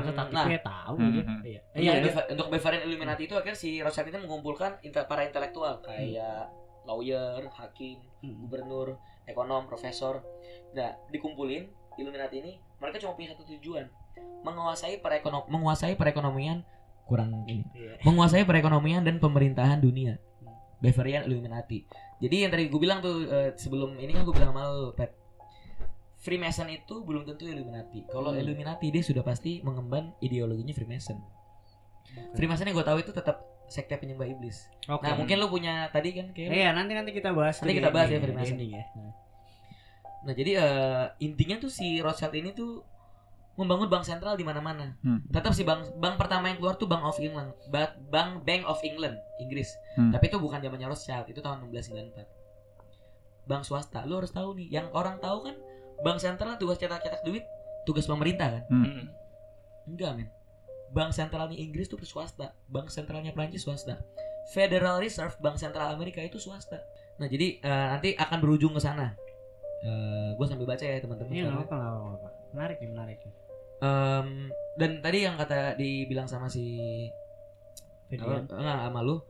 Masa 0.00 0.12
tapi 0.14 0.32
nah, 0.34 0.46
tahu 0.62 0.94
Hmm, 0.96 1.10
gitu. 1.12 1.30
hmm. 1.30 1.40
Iya. 1.42 1.60
Iya, 1.74 1.92
Iya. 2.00 2.22
Untuk 2.32 2.46
Bavarian 2.48 2.82
Illuminati 2.86 3.22
itu 3.26 3.34
akhirnya 3.34 3.58
si 3.58 3.82
Rothschild 3.82 4.10
ini 4.14 4.22
mengumpulkan 4.24 4.78
para 5.06 5.22
intelektual 5.26 5.82
kayak 5.82 6.48
lawyer, 6.84 7.44
hakim, 7.54 8.00
Hmm. 8.20 8.36
gubernur, 8.44 8.96
ekonom, 9.24 9.66
profesor. 9.66 10.24
Nah, 10.72 10.96
dikumpulin 11.08 11.68
Illuminati 11.96 12.40
ini, 12.40 12.52
mereka 12.80 12.96
cuma 12.98 13.12
punya 13.12 13.36
satu 13.36 13.44
tujuan, 13.44 13.84
menguasai 14.40 15.04
perekonom 15.04 15.44
menguasai 15.52 15.94
perekonomian 16.00 16.64
kurang 17.04 17.44
ini. 17.44 17.66
Iya. 17.76 18.00
Menguasai 18.06 18.46
perekonomian 18.46 19.04
dan 19.04 19.20
pemerintahan 19.20 19.82
dunia. 19.82 20.16
Bavarian 20.80 21.28
Illuminati. 21.28 21.84
Jadi 22.20 22.36
yang 22.40 22.50
tadi 22.52 22.72
gue 22.72 22.80
bilang 22.80 23.04
tuh 23.04 23.28
eh, 23.28 23.52
sebelum 23.52 24.00
ini 24.00 24.16
kan 24.16 24.24
gue 24.24 24.32
bilang 24.32 24.56
sama 24.56 24.64
lu, 24.72 24.96
Pet. 24.96 25.12
Freemason 26.20 26.68
itu 26.68 27.00
belum 27.00 27.24
tentu 27.24 27.44
Illuminati. 27.44 28.04
Kalau 28.06 28.30
Hmm. 28.30 28.38
Illuminati 28.38 28.88
dia 28.88 29.00
sudah 29.00 29.20
pasti 29.20 29.60
mengemban 29.60 30.12
ideologinya 30.20 30.70
Freemason. 30.70 31.16
Freemason 32.32 32.64
yang 32.64 32.74
gue 32.74 32.84
tahu 32.84 32.98
itu 32.98 33.10
tetap 33.10 33.40
sekte 33.66 33.94
penyembah 33.94 34.26
iblis. 34.26 34.66
Oke. 34.86 35.00
Nah 35.00 35.14
mungkin 35.14 35.36
lu 35.36 35.46
punya 35.46 35.88
tadi 35.88 36.12
kan 36.12 36.28
kayak 36.30 36.50
Iya, 36.50 36.68
nanti 36.70 36.92
nanti 36.92 37.10
kita 37.10 37.30
bahas. 37.30 37.56
Nanti 37.58 37.74
kita 37.74 37.88
bahas 37.88 38.08
ya, 38.08 38.18
Freemason. 38.18 38.58
ya. 38.58 38.84
Nah 40.20 40.34
jadi 40.34 40.52
eh, 40.56 41.04
intinya 41.20 41.56
tuh 41.56 41.68
si 41.68 41.96
Rothschild 41.98 42.34
ini 42.34 42.52
tuh 42.52 42.84
membangun 43.56 43.86
bank 43.86 44.04
sentral 44.04 44.34
di 44.34 44.42
mana-mana. 44.42 44.96
Hmm. 45.00 45.22
Tetap 45.26 45.52
si 45.52 45.62
bank 45.62 45.96
bank 45.96 46.16
pertama 46.16 46.48
yang 46.48 46.58
keluar 46.58 46.74
tuh 46.74 46.84
Bank 46.84 47.00
of 47.02 47.16
England, 47.16 47.52
Ba- 47.66 47.96
Bank 48.10 48.42
Bank 48.42 48.64
of 48.64 48.80
England, 48.82 49.16
Inggris. 49.38 49.68
Hmm. 49.94 50.10
Tapi 50.10 50.26
itu 50.26 50.36
bukan 50.36 50.58
zamannya 50.58 50.84
Rothschild, 50.86 51.24
itu 51.26 51.38
tahun 51.38 51.64
1694. 51.64 52.28
Bank 53.46 53.62
swasta, 53.62 54.02
lu 54.02 54.16
harus 54.16 54.30
tahu 54.30 54.52
nih. 54.54 54.68
Yang 54.70 54.86
orang 54.92 55.16
tahu 55.18 55.38
kan 55.42 55.56
bank 56.00 56.18
sentral 56.18 56.56
tugas 56.56 56.76
cetak-cetak 56.76 57.22
duit, 57.22 57.44
tugas 57.84 58.04
pemerintah 58.04 58.60
kan? 58.60 58.62
Hmm. 58.68 59.04
Enggak 59.86 60.12
men. 60.16 60.28
Bank 60.90 61.14
sentralnya 61.14 61.54
Inggris 61.54 61.86
tuh 61.86 62.00
swasta, 62.02 62.50
bank 62.66 62.90
sentralnya 62.90 63.30
Prancis 63.30 63.62
swasta. 63.62 64.02
Federal 64.50 64.98
Reserve, 64.98 65.38
bank 65.38 65.54
sentral 65.54 65.94
Amerika 65.94 66.18
itu 66.18 66.42
swasta. 66.42 66.82
Nah 67.22 67.30
jadi 67.30 67.62
eh, 67.62 67.86
nanti 67.94 68.08
akan 68.18 68.38
berujung 68.40 68.74
ke 68.74 68.82
sana. 68.82 69.14
gue 70.36 70.44
sambil 70.44 70.68
baca 70.68 70.84
ya 70.84 71.00
teman-teman. 71.00 71.32
Iya, 71.32 71.48
nggak 71.48 71.72
nggak 71.72 71.92
apa-apa. 71.96 72.28
Menarik 72.52 72.76
nih, 72.84 72.90
menarik 72.92 73.18
nih. 73.24 73.34
Em, 73.80 74.28
dan 74.76 74.90
tadi 75.00 75.18
yang 75.24 75.40
kata 75.40 75.72
dibilang 75.74 76.28
sama 76.28 76.52
si 76.52 76.68
apa, 78.12 78.44
enggak 78.44 78.78
sama 78.90 79.00
lu 79.00 79.22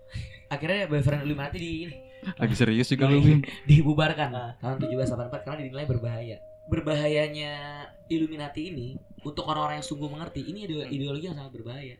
akhirnya 0.48 0.88
boyfriend 0.88 1.22
Illuminati 1.22 1.58
di 1.60 1.70
ini 1.84 1.96
Lagi 2.36 2.52
serius 2.52 2.90
juga 2.90 3.08
lu, 3.08 3.20
dibubarkan 3.70 4.28
Ah. 4.34 4.50
tahun 4.60 4.76
1784 4.82 5.40
karena 5.40 5.56
dinilai 5.62 5.86
berbahaya. 5.88 6.36
Berbahayanya 6.70 7.52
Illuminati 8.06 8.70
ini 8.70 8.88
untuk 9.20 9.44
orang-orang 9.44 9.82
yang 9.82 9.86
sungguh 9.86 10.06
mengerti 10.06 10.40
ini 10.42 10.64
ide- 10.64 10.86
ideologi 10.88 11.26
yang 11.26 11.36
sangat 11.36 11.52
berbahaya. 11.52 11.98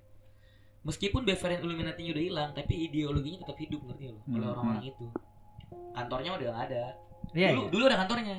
Meskipun 0.81 1.27
boyfriend 1.27 1.61
Illuminati 1.61 2.09
udah 2.09 2.23
hilang, 2.23 2.51
tapi 2.55 2.89
ideologinya 2.89 3.45
tetap 3.45 3.59
hidup 3.59 3.85
ngerti 3.85 4.05
lo 4.09 4.23
oleh 4.25 4.41
Hmm. 4.41 4.53
orang-orang 4.57 4.85
itu. 4.87 5.07
Kantornya 5.93 6.31
udah 6.39 6.47
nggak 6.49 6.67
ada. 6.71 6.85
Iya, 7.31 7.49
dulu, 7.53 7.61
iya. 7.61 7.71
dulu 7.71 7.83
ada 7.85 7.99
kantornya. 8.01 8.39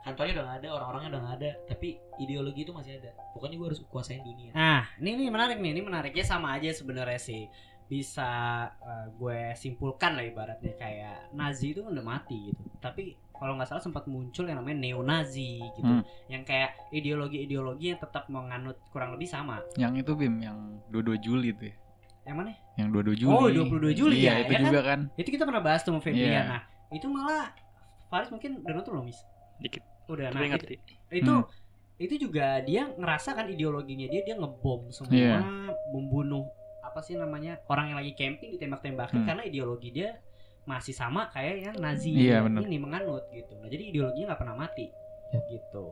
Kantornya 0.00 0.32
udah 0.34 0.44
nggak 0.44 0.58
ada, 0.64 0.68
orang-orangnya 0.72 1.08
udah 1.12 1.20
nggak 1.22 1.36
ada, 1.38 1.50
tapi 1.68 1.88
ideologi 2.18 2.60
itu 2.64 2.72
masih 2.72 2.92
ada. 2.98 3.10
Pokoknya 3.30 3.56
gue 3.60 3.66
harus 3.70 3.80
kuasain 3.86 4.24
dunia. 4.24 4.50
Nah, 4.50 4.82
ini 4.98 5.08
ini 5.14 5.24
menarik 5.28 5.60
nih. 5.60 5.70
Ini 5.76 5.82
menariknya 5.84 6.24
sama 6.24 6.56
aja 6.56 6.72
sebenarnya 6.72 7.20
sih. 7.20 7.46
Bisa 7.86 8.26
eh, 8.72 9.06
gue 9.14 9.40
simpulkan 9.54 10.16
lah 10.18 10.24
ibaratnya 10.24 10.72
kayak 10.74 11.30
Nazi 11.32 11.70
itu 11.70 11.84
kan 11.84 11.92
udah 11.92 12.06
mati 12.06 12.50
gitu. 12.50 12.62
Tapi 12.80 13.14
kalau 13.40 13.56
nggak 13.56 13.66
salah 13.66 13.80
sempat 13.80 14.04
muncul 14.04 14.44
yang 14.44 14.60
namanya 14.60 14.84
neo-Nazi 14.84 15.64
gitu. 15.74 15.88
Hmm. 15.88 16.04
Yang 16.28 16.42
kayak 16.44 16.70
ideologi-ideologi 16.92 17.86
yang 17.90 17.98
tetap 17.98 18.28
menganut 18.28 18.76
kurang 18.92 19.16
lebih 19.16 19.26
sama. 19.26 19.64
Yang 19.74 20.04
itu 20.04 20.12
Bim, 20.14 20.36
yang 20.38 20.58
22 20.92 21.16
Juli 21.18 21.56
tuh 21.56 21.72
ya. 21.72 21.76
Yang 22.28 22.36
mana? 22.36 22.50
Yang 22.76 22.88
22 22.92 23.16
Juli. 23.16 23.32
Oh, 23.32 23.48
22 23.48 23.96
Juli 23.96 24.16
iya, 24.20 24.32
ya, 24.36 24.44
itu 24.44 24.52
ya 24.52 24.58
kan? 24.60 24.64
juga 24.68 24.80
kan. 24.84 25.00
Itu 25.16 25.28
kita 25.32 25.44
pernah 25.48 25.62
bahas 25.64 25.80
tuh 25.80 25.90
sama 25.96 26.04
Febrian. 26.04 26.28
Iya. 26.30 26.42
Nah, 26.44 26.62
itu 26.92 27.06
malah 27.08 27.44
Faris 28.06 28.28
mungkin 28.28 28.60
udah 28.60 28.74
nonton 28.76 28.92
belum, 28.92 29.06
Mis? 29.08 29.20
Dikit. 29.58 29.82
Udah, 30.06 30.28
nah 30.28 30.36
Tapi 30.36 30.44
itu, 30.44 30.52
ngerti. 30.52 30.74
itu 31.16 31.32
Hmm. 31.32 31.44
itu 31.96 32.14
juga 32.16 32.46
dia 32.60 32.88
ngerasa 32.90 33.36
kan 33.36 33.46
ideologinya 33.46 34.08
dia 34.08 34.24
dia 34.24 34.34
ngebom 34.34 34.88
semua 34.90 35.12
Iya. 35.12 35.38
membunuh 35.92 36.48
apa 36.80 36.98
sih 36.98 37.14
namanya 37.14 37.60
orang 37.68 37.92
yang 37.92 37.98
lagi 38.00 38.16
camping 38.16 38.56
ditembak-tembakin 38.56 39.20
Hmm. 39.20 39.28
karena 39.28 39.42
ideologi 39.44 39.92
dia 39.92 40.16
masih 40.70 40.92
sama 40.92 41.26
kayak 41.28 41.56
yang 41.60 41.76
Nazi 41.76 42.14
Iya, 42.14 42.40
bener. 42.40 42.62
ini 42.62 42.78
menganut 42.78 43.26
gitu 43.30 43.58
nah 43.58 43.66
jadi 43.66 43.82
ideologinya 43.84 44.26
nggak 44.30 44.40
pernah 44.40 44.56
mati 44.56 44.86
Yap. 45.28 45.42
gitu 45.48 45.86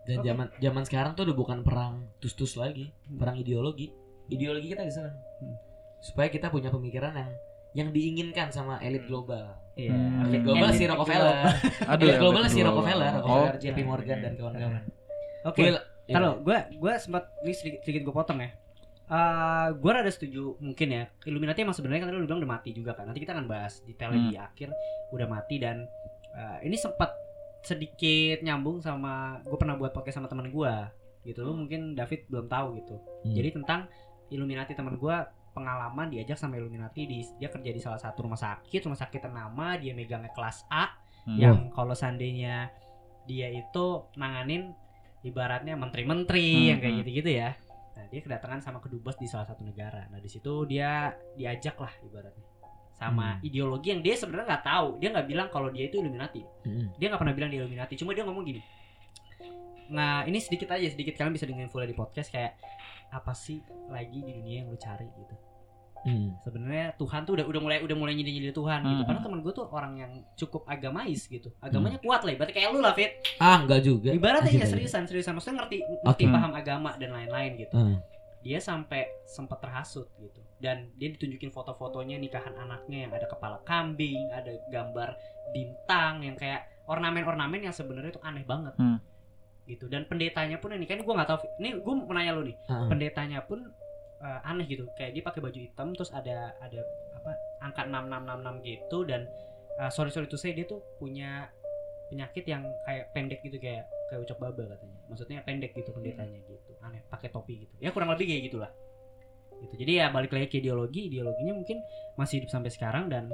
Dan 0.00 0.16
Oke. 0.18 0.26
zaman 0.26 0.46
zaman 0.56 0.82
sekarang 0.82 1.12
tuh 1.12 1.22
udah 1.22 1.36
bukan 1.36 1.58
perang 1.60 2.08
tus-tus 2.16 2.56
lagi, 2.56 2.88
Hmm. 3.04 3.20
perang 3.20 3.36
ideologi. 3.36 3.92
Ideologi 4.26 4.72
kita 4.72 4.80
diserang. 4.80 5.12
Hmm. 5.12 5.52
Supaya 5.98 6.28
kita 6.28 6.48
punya 6.48 6.68
pemikiran 6.68 7.12
yang 7.12 7.30
yang 7.74 7.88
diinginkan 7.90 8.48
sama 8.48 8.80
elit 8.80 9.04
Hmm. 9.04 9.10
global. 9.10 9.44
iya 9.74 9.92
Hmm. 9.92 10.24
Elit 10.24 10.42
global 10.42 10.72
si 10.72 10.84
Rockefeller. 10.84 11.36
Aduh, 11.84 12.02
elit 12.02 12.08
ya, 12.08 12.18
global 12.18 12.44
si 12.46 12.58
Rockefeller, 12.58 13.12
Rockefeller, 13.14 13.52
Oh, 13.52 13.60
JP 13.60 13.78
Morgan 13.84 14.18
dan 14.18 14.32
kawan-kawan. 14.34 14.82
oke 15.44 15.60
iya. 15.60 15.80
kalau 16.08 16.30
gue 16.40 16.56
gue 16.72 16.92
sempat 16.96 17.22
ini 17.38 17.52
sedikit, 17.52 17.80
sedikit 17.82 18.02
gue 18.02 18.14
potong 18.14 18.38
ya 18.40 18.50
Eh 19.08 19.68
gue 19.72 19.88
rada 19.88 20.08
setuju 20.08 20.60
mungkin 20.60 20.88
ya 20.90 21.08
Illuminati 21.24 21.64
emang 21.64 21.72
sebenarnya 21.72 22.04
kan 22.04 22.08
tadi 22.08 22.16
lu 22.16 22.28
bilang 22.28 22.44
udah 22.44 22.52
mati 22.54 22.70
juga 22.70 22.92
kan 22.92 23.08
nanti 23.08 23.20
kita 23.20 23.32
akan 23.32 23.48
bahas 23.48 23.80
detailnya 23.82 24.20
Hmm. 24.20 24.28
di 24.28 24.36
akhir 24.36 24.68
udah 25.10 25.26
mati 25.26 25.56
dan 25.56 25.88
eh, 26.30 26.58
ini 26.62 26.76
sempat 26.76 27.08
sedikit 27.60 28.40
nyambung 28.40 28.78
sama 28.78 29.40
gue 29.42 29.56
pernah 29.56 29.74
buat 29.74 29.90
podcast 29.90 30.16
sama 30.16 30.28
teman 30.28 30.48
gue 30.48 30.74
gitu 31.24 31.40
lu 31.40 31.56
mungkin 31.56 31.92
David 31.92 32.28
belum 32.28 32.46
tahu 32.46 32.66
gitu 32.76 32.94
Hmm. 33.24 33.32
jadi 33.32 33.48
tentang 33.50 33.80
Illuminati 34.28 34.72
teman 34.72 34.94
gue 34.94 35.16
pengalaman 35.50 36.06
diajak 36.06 36.36
sama 36.36 36.54
Illuminati 36.54 37.02
di, 37.02 37.24
dia 37.34 37.48
kerja 37.48 37.70
di 37.72 37.80
salah 37.80 37.98
satu 37.98 38.22
rumah 38.22 38.36
sakit 38.36 38.84
rumah 38.84 38.96
sakit 38.96 39.20
ternama 39.20 39.74
dia 39.74 39.92
megangnya 39.92 40.30
kelas 40.30 40.68
A 40.68 40.92
Hmm. 41.24 41.36
yang 41.36 41.56
kalau 41.72 41.92
seandainya 41.92 42.68
dia 43.24 43.48
itu 43.48 43.86
nanganin 44.14 44.72
ibaratnya 45.20 45.74
menteri-menteri 45.74 46.48
Hmm, 46.54 46.66
yang 46.66 46.78
kayak 46.78 46.92
hmm. 46.92 47.00
gitu-gitu 47.02 47.30
ya. 47.34 47.50
Nah, 47.98 48.06
dia 48.06 48.22
kedatangan 48.22 48.62
sama 48.62 48.78
kedubes 48.78 49.18
di 49.18 49.26
salah 49.26 49.42
satu 49.44 49.66
negara. 49.66 50.06
Nah, 50.06 50.22
di 50.22 50.30
situ 50.30 50.62
dia 50.64 51.10
diajak 51.34 51.74
lah 51.76 51.90
ibaratnya 52.06 52.46
sama 52.94 53.38
Hmm. 53.38 53.46
ideologi 53.46 53.90
yang 53.90 54.02
dia 54.02 54.14
sebenarnya 54.14 54.54
nggak 54.54 54.64
tahu. 54.64 54.88
Dia 55.02 55.08
nggak 55.10 55.26
bilang 55.26 55.48
kalau 55.50 55.68
dia 55.70 55.90
itu 55.90 55.98
Illuminati. 55.98 56.42
Hmm. 56.62 56.94
Dia 56.94 57.10
nggak 57.10 57.20
pernah 57.20 57.34
bilang 57.34 57.50
dia 57.50 57.58
Illuminati. 57.62 57.94
Cuma 57.98 58.14
dia 58.14 58.22
ngomong 58.22 58.46
gini. 58.46 58.62
Nah, 59.88 60.22
ini 60.28 60.38
sedikit 60.38 60.70
aja, 60.70 60.84
sedikit 60.86 61.16
kalian 61.16 61.34
bisa 61.34 61.48
dengerin 61.48 61.70
full 61.72 61.82
di 61.82 61.96
podcast 61.96 62.30
kayak 62.30 62.54
apa 63.08 63.32
sih 63.32 63.58
lagi 63.88 64.20
di 64.20 64.36
dunia 64.36 64.60
yang 64.60 64.68
lu 64.68 64.76
cari 64.76 65.08
gitu 65.08 65.34
Hmm. 66.06 66.38
sebenarnya 66.40 66.94
Tuhan 66.94 67.26
tuh 67.26 67.34
udah 67.34 67.46
udah 67.50 67.60
mulai 67.60 67.78
udah 67.82 67.96
mulai 67.98 68.12
nyindir 68.14 68.32
nyindir 68.32 68.54
Tuhan 68.54 68.80
gitu. 68.80 69.02
Hmm. 69.02 69.08
Padahal 69.08 69.24
temen 69.26 69.40
gue 69.42 69.52
tuh 69.52 69.66
orang 69.68 69.92
yang 69.96 70.12
cukup 70.34 70.62
agamais 70.64 71.26
gitu. 71.26 71.50
Agamanya 71.58 71.98
kuat 71.98 72.22
lah, 72.22 72.32
ibaratnya 72.32 72.54
kayak 72.54 72.70
lu 72.70 72.80
lah 72.80 72.94
Fit. 72.94 73.12
Ah, 73.38 73.58
enggak 73.60 73.82
juga. 73.82 74.10
Ibaratnya 74.14 74.52
ya 74.52 74.66
seriusan 74.66 75.04
seriusan 75.04 75.34
maksudnya 75.34 75.66
ngerti 75.66 75.82
ngerti 76.06 76.24
paham 76.28 76.52
agama 76.54 76.90
dan 76.96 77.10
lain-lain 77.10 77.50
gitu. 77.58 77.74
Hmm. 77.74 77.98
Dia 78.46 78.62
sampai 78.62 79.10
sempat 79.26 79.58
terhasut 79.58 80.06
gitu. 80.18 80.38
Dan 80.58 80.90
dia 80.94 81.10
ditunjukin 81.10 81.50
foto-fotonya 81.50 82.18
nikahan 82.18 82.54
anaknya 82.54 83.06
yang 83.06 83.12
ada 83.14 83.26
kepala 83.26 83.58
kambing, 83.62 84.30
ada 84.30 84.50
gambar 84.70 85.14
bintang 85.50 86.22
yang 86.22 86.34
kayak 86.34 86.66
ornamen-ornamen 86.86 87.62
yang 87.62 87.74
sebenarnya 87.74 88.14
itu 88.14 88.22
aneh 88.22 88.46
banget. 88.46 88.74
Hmm. 88.78 88.98
Gitu. 89.66 89.84
Dan 89.86 90.06
pendetanya 90.06 90.56
pun 90.56 90.72
ini 90.72 90.86
kan 90.86 90.98
gue 90.98 91.12
nggak 91.12 91.28
tahu. 91.28 91.38
Fit. 91.44 91.52
Ini 91.60 91.68
gue 91.78 91.94
mau 91.94 92.08
nanya 92.10 92.32
lu 92.32 92.42
nih 92.46 92.56
Ah. 92.66 92.86
pendetanya 92.88 93.44
pun 93.44 93.66
eh, 94.18 94.40
aneh 94.46 94.66
gitu. 94.66 94.84
Kayak 94.94 95.12
dia 95.14 95.22
pakai 95.22 95.40
baju 95.40 95.58
hitam 95.58 95.88
terus 95.94 96.10
ada 96.10 96.54
ada 96.58 96.80
apa 97.14 97.30
angka 97.60 97.82
6666 97.86 98.68
gitu 98.68 98.98
dan 99.04 99.20
eh, 99.78 99.90
sorry 99.90 100.10
sorry 100.10 100.26
to 100.26 100.38
say 100.38 100.52
dia 100.52 100.64
tuh 100.64 100.82
punya 100.98 101.50
penyakit 102.08 102.44
yang 102.48 102.64
kayak 102.88 103.12
pendek 103.12 103.44
gitu 103.44 103.60
kayak 103.60 103.84
kayak 104.08 104.20
ucap 104.24 104.38
baba 104.40 104.64
katanya. 104.64 104.98
Maksudnya 105.12 105.38
pendek 105.44 105.76
gitu 105.76 105.90
pendetanya 105.92 106.40
gitu. 106.40 106.72
Aneh 106.80 107.04
pakai 107.06 107.28
topi 107.28 107.64
gitu. 107.68 107.74
Ya 107.78 107.92
kurang 107.92 108.08
lebih 108.12 108.24
kayak 108.26 108.42
gitulah. 108.48 108.72
Gitu. 109.58 109.74
Jadi 109.84 109.92
ya 109.98 110.06
balik 110.08 110.32
lagi 110.32 110.46
ke 110.48 110.62
ideologi. 110.62 111.10
Ideologinya 111.12 111.52
mungkin 111.52 111.82
masih 112.16 112.40
hidup 112.40 112.50
sampai 112.54 112.70
sekarang 112.72 113.10
dan 113.12 113.28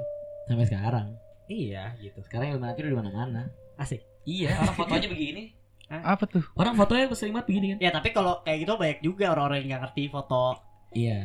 Sampai 0.45 0.65
sekarang. 0.67 1.07
iya 1.45 1.93
gitu. 2.01 2.17
Sekarang 2.25 2.53
Illuminati 2.57 2.81
udah 2.81 2.91
di 2.91 2.99
mana-mana. 2.99 3.41
asik. 3.77 4.01
Iya, 4.25 4.57
orang 4.57 4.75
fotonya 4.75 5.07
begini. 5.09 5.43
Apa 5.85 6.25
tuh? 6.25 6.41
Orang 6.57 6.73
fotonya 6.73 7.05
sering 7.13 7.37
banget 7.37 7.47
begini 7.53 7.65
kan? 7.73 7.77
ya 7.77 7.89
tapi 7.93 8.09
kalau 8.09 8.41
kayak 8.41 8.65
gitu 8.65 8.73
banyak 8.73 8.99
juga 9.05 9.29
orang-orang 9.37 9.57
yang 9.61 9.67
nggak 9.77 9.81
ngerti 9.85 10.03
foto 10.09 10.57
Iya. 10.95 11.19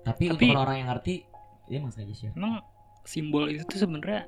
Tapi, 0.00 0.24
Tapi- 0.26 0.48
untuk 0.48 0.58
orang 0.58 0.76
yang 0.76 0.88
ngerti, 0.88 1.14
dia 1.68 1.76
emang 1.76 1.92
sengaja 1.92 2.14
share. 2.16 2.32
Emang 2.32 2.64
simbol 3.02 3.46
itu 3.46 3.62
tuh 3.62 3.78
sebenarnya 3.78 4.24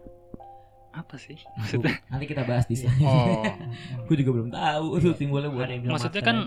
apa 0.92 1.16
sih? 1.16 1.40
Maksudnya 1.56 1.96
Nanti 2.06 2.24
kita 2.26 2.44
bahas 2.44 2.64
di 2.64 2.76
sana. 2.76 3.00
Oh. 3.00 3.40
Gue 4.06 4.16
juga 4.16 4.30
belum 4.34 4.48
tahu 4.50 4.86
tuh 5.00 5.14
simbolnya 5.14 5.48
buat. 5.48 5.64
ada 5.64 5.72
yang 5.72 5.82
bilang 5.82 5.94
Maksudnya 5.96 6.22
kan- 6.22 6.44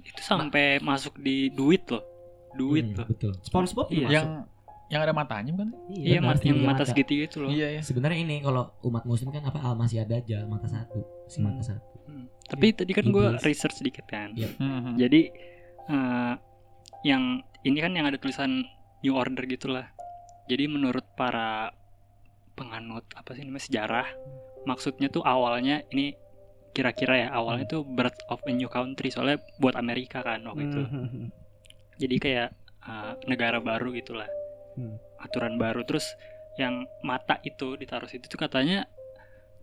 itu 0.00 0.20
sampai 0.20 0.78
masuk 0.78 1.18
di 1.18 1.50
duit 1.50 1.82
loh. 1.88 2.06
Duit 2.54 2.86
Hmm, 2.88 2.96
loh. 2.96 3.06
Betul. 3.08 3.32
SpongeBob 3.40 3.86
Iya. 3.88 3.98
masuk. 4.00 4.14
yang 4.14 4.28
yang 4.88 5.02
ada 5.02 5.12
matanya 5.12 5.52
bukan? 5.52 5.70
Iya, 5.90 6.16
benar, 6.16 6.32
mat 6.32 6.40
yang 6.40 6.58
mata 6.58 6.72
mata. 6.80 6.84
segitiga 6.86 7.22
itu 7.26 7.38
loh. 7.38 7.50
Iya 7.50 7.76
ya. 7.76 7.80
Sebenarnya 7.82 8.18
ini 8.18 8.40
kalau 8.40 8.72
umat 8.80 9.04
muslim 9.04 9.28
kan 9.28 9.44
apa 9.44 9.60
Al-Masih 9.60 10.00
Dajjal 10.02 10.46
mata 10.46 10.64
satu, 10.64 11.04
si 11.26 11.42
mata 11.42 11.60
Hmm. 11.60 11.68
satu. 11.68 11.94
Hmm. 12.06 12.24
Tapi 12.46 12.66
tadi 12.72 12.92
kan 12.92 13.04
gue 13.04 13.36
research 13.42 13.76
sedikit 13.76 14.06
kan. 14.06 14.32
Iya. 14.32 14.48
Hmm. 14.56 14.94
Jadi 14.94 15.28
eh, 15.84 16.34
yang 17.02 17.44
ini 17.66 17.78
kan 17.82 17.94
yang 17.94 18.06
ada 18.06 18.18
tulisan 18.20 18.66
New 19.02 19.14
Order 19.14 19.46
gitulah. 19.46 19.86
Jadi 20.48 20.64
menurut 20.70 21.04
para 21.14 21.70
penganut 22.58 23.06
apa 23.14 23.34
sih 23.38 23.46
namanya 23.46 23.64
sejarah, 23.70 24.08
maksudnya 24.66 25.06
tuh 25.12 25.22
awalnya 25.22 25.86
ini 25.94 26.16
kira-kira 26.74 27.26
ya 27.26 27.28
awalnya 27.34 27.66
tuh 27.66 27.82
birth 27.82 28.18
of 28.30 28.42
a 28.46 28.52
new 28.54 28.70
country 28.70 29.10
soalnya 29.10 29.42
buat 29.58 29.74
Amerika 29.74 30.22
kan 30.22 30.42
waktu 30.46 30.70
itu. 30.70 30.82
Hmm. 30.82 31.28
Jadi 31.98 32.16
kayak 32.18 32.48
eh, 32.86 33.12
negara 33.26 33.58
baru 33.62 33.90
gitulah. 33.94 34.26
Hmm. 34.78 34.98
Aturan 35.18 35.58
baru 35.58 35.82
terus 35.82 36.06
yang 36.58 36.86
mata 37.06 37.38
itu 37.46 37.78
ditaruh 37.78 38.10
situ 38.10 38.26
tuh 38.26 38.38
katanya 38.38 38.86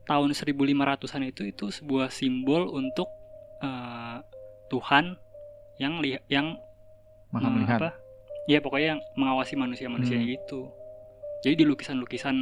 tahun 0.07 0.31
1500-an 0.31 1.23
itu 1.27 1.43
itu 1.49 1.65
sebuah 1.71 2.11
simbol 2.11 2.71
untuk 2.71 3.07
eh, 3.63 4.19
Tuhan 4.71 5.15
yang 5.79 5.99
yang 6.31 6.55
Maha 7.37 7.45
eh, 7.45 7.53
melihat. 7.53 7.79
apa? 7.79 7.89
Ya 8.45 8.59
pokoknya 8.59 8.87
yang 8.91 9.01
mengawasi 9.13 9.53
manusia-manusia 9.55 10.15
Hmm. 10.15 10.27
gitu. 10.27 10.61
Jadi 11.41 11.55
di 11.55 11.65
lukisan-lukisan 11.65 12.37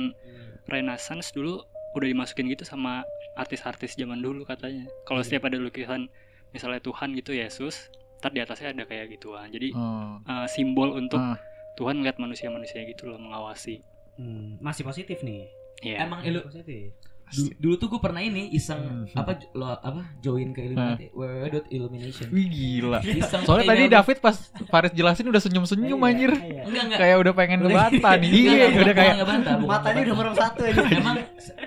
Renaissance 0.65 1.31
dulu 1.31 1.59
udah 1.93 2.07
dimasukin 2.07 2.47
gitu 2.47 2.63
sama 2.63 3.03
artis-artis 3.35 3.93
zaman 3.93 4.19
dulu 4.19 4.43
katanya. 4.43 4.85
Kalau 5.03 5.19
Iya. 5.19 5.27
setiap 5.27 5.47
ada 5.47 5.57
lukisan 5.57 6.07
misalnya 6.49 6.79
Tuhan 6.79 7.13
gitu 7.13 7.31
Yesus, 7.31 7.89
ntar 8.17 8.31
di 8.31 8.39
atasnya 8.39 8.71
ada 8.71 8.83
kayak 8.83 9.11
gituan. 9.11 9.49
Jadi 9.49 9.73
Oh. 9.73 10.17
eh, 10.21 10.47
simbol 10.47 10.93
untuk 10.93 11.17
Ah. 11.17 11.37
Tuhan 11.73 11.99
ngeliat 11.99 12.17
manusia-manusia 12.17 12.85
gitu 12.85 13.05
loh 13.05 13.17
mengawasi. 13.17 13.81
Hmm, 14.15 14.57
masih 14.59 14.83
positif 14.83 15.19
nih. 15.19 15.49
Iya. 15.81 16.05
Emang 16.05 16.21
ilu- 16.21 16.43
positif. 16.43 16.93
Dulu, 17.25 17.49
dulu 17.55 17.73
tuh 17.75 17.87
gue 17.87 17.99
pernah 17.99 18.19
ini 18.19 18.49
iseng 18.49 19.05
Hmm. 19.05 19.07
apa 19.13 19.31
lo 19.51 19.71
apa 19.71 20.01
join 20.19 20.49
ke 20.49 20.63
Illuminati 20.63 21.07
www.illumination. 21.09 22.27
Wih 22.29 22.47
gila. 22.47 22.99
Iseng 23.21 23.41
Soalnya 23.43 23.65
tadi 23.69 23.83
David 23.87 24.17
pas 24.19 24.35
Faris 24.65 24.91
jelasin 24.91 25.25
udah 25.25 25.39
senyum-senyum 25.39 25.95
Iya, 25.95 26.07
anjir. 26.07 26.31
iya. 26.35 26.61
enggak 26.63 26.83
enggak 26.83 26.99
Kayak 26.99 27.17
udah 27.19 27.33
pengen 27.33 27.57
ngebantah 27.61 28.13
nih. 28.15 28.29
Enggak, 28.29 28.53
Iya, 28.53 28.67
udah 28.75 28.93
kayak 28.93 29.15
ngebantah, 29.17 29.53
Matanya 29.59 30.01
udah 30.03 30.15
merem 30.15 30.35
satu 30.35 30.59
aja. 30.63 30.81
Emang 30.89 31.15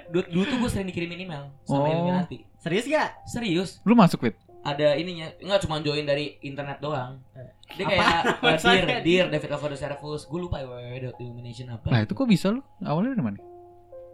dulu, 0.09 0.25
dulu 0.29 0.45
tuh 0.45 0.57
gue 0.59 0.71
sering 0.71 0.87
dikirimin 0.87 1.19
email 1.23 1.45
sama 1.63 1.79
Oh. 1.79 1.89
Illuminati. 1.89 2.37
Serius 2.57 2.85
gak? 2.85 3.09
Serius. 3.25 3.71
lu 3.83 3.95
masuk 3.95 4.21
Fit. 4.21 4.37
ada 4.61 4.95
ininya 4.95 5.31
nggak 5.39 5.63
cuma 5.63 5.79
join 5.79 6.03
dari 6.03 6.43
internet 6.43 6.83
doang 6.83 7.23
dia 7.71 7.87
Apa? 7.87 7.91
kayak 7.93 8.03
uh, 8.19 8.43
Website 8.43 8.83
dear 8.83 8.99
dear 9.01 9.25
David 9.31 9.47
the 9.47 9.79
Servus 9.79 10.27
gue 10.27 10.41
lupa 10.41 10.59
ya 10.59 10.67
www.illumination 10.67 11.71
apa 11.71 11.87
Lah 11.87 12.03
itu 12.03 12.13
kok 12.13 12.27
bisa 12.27 12.51
lu? 12.51 12.59
Awalnya 12.81 13.15
dari 13.15 13.23
mana? 13.25 13.39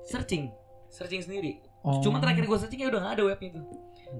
searching 0.02 0.52
searching 0.92 1.20
sendiri 1.20 1.58
Oh. 1.80 1.98
cuma 1.98 2.20
terakhir 2.20 2.44
gue 2.44 2.54
searching 2.54 2.78
ya 2.78 2.88
udah 2.88 3.00
nggak 3.00 3.14
ada 3.16 3.24
webnya 3.26 3.50
tuh 3.56 3.64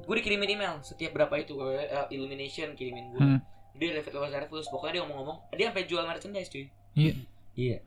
gue 0.02 0.14
dikirimin 0.18 0.50
email 0.50 0.80
setiap 0.80 1.12
berapa 1.12 1.30
itu 1.36 1.54
uh, 1.54 2.08
Illumination 2.08 2.72
kirimin 2.72 3.12
gue 3.12 3.20
Hmm. 3.20 3.38
dia 3.72 3.92
David 3.92 4.10
the 4.10 4.30
Servus 4.30 4.66
pokoknya 4.66 4.92
dia 4.92 5.00
ngomong-ngomong 5.04 5.38
dia 5.52 5.68
sampai 5.68 5.84
jual 5.84 6.02
merchandise 6.02 6.48
cuy 6.48 6.66
Iya. 6.92 7.12
iya 7.54 7.78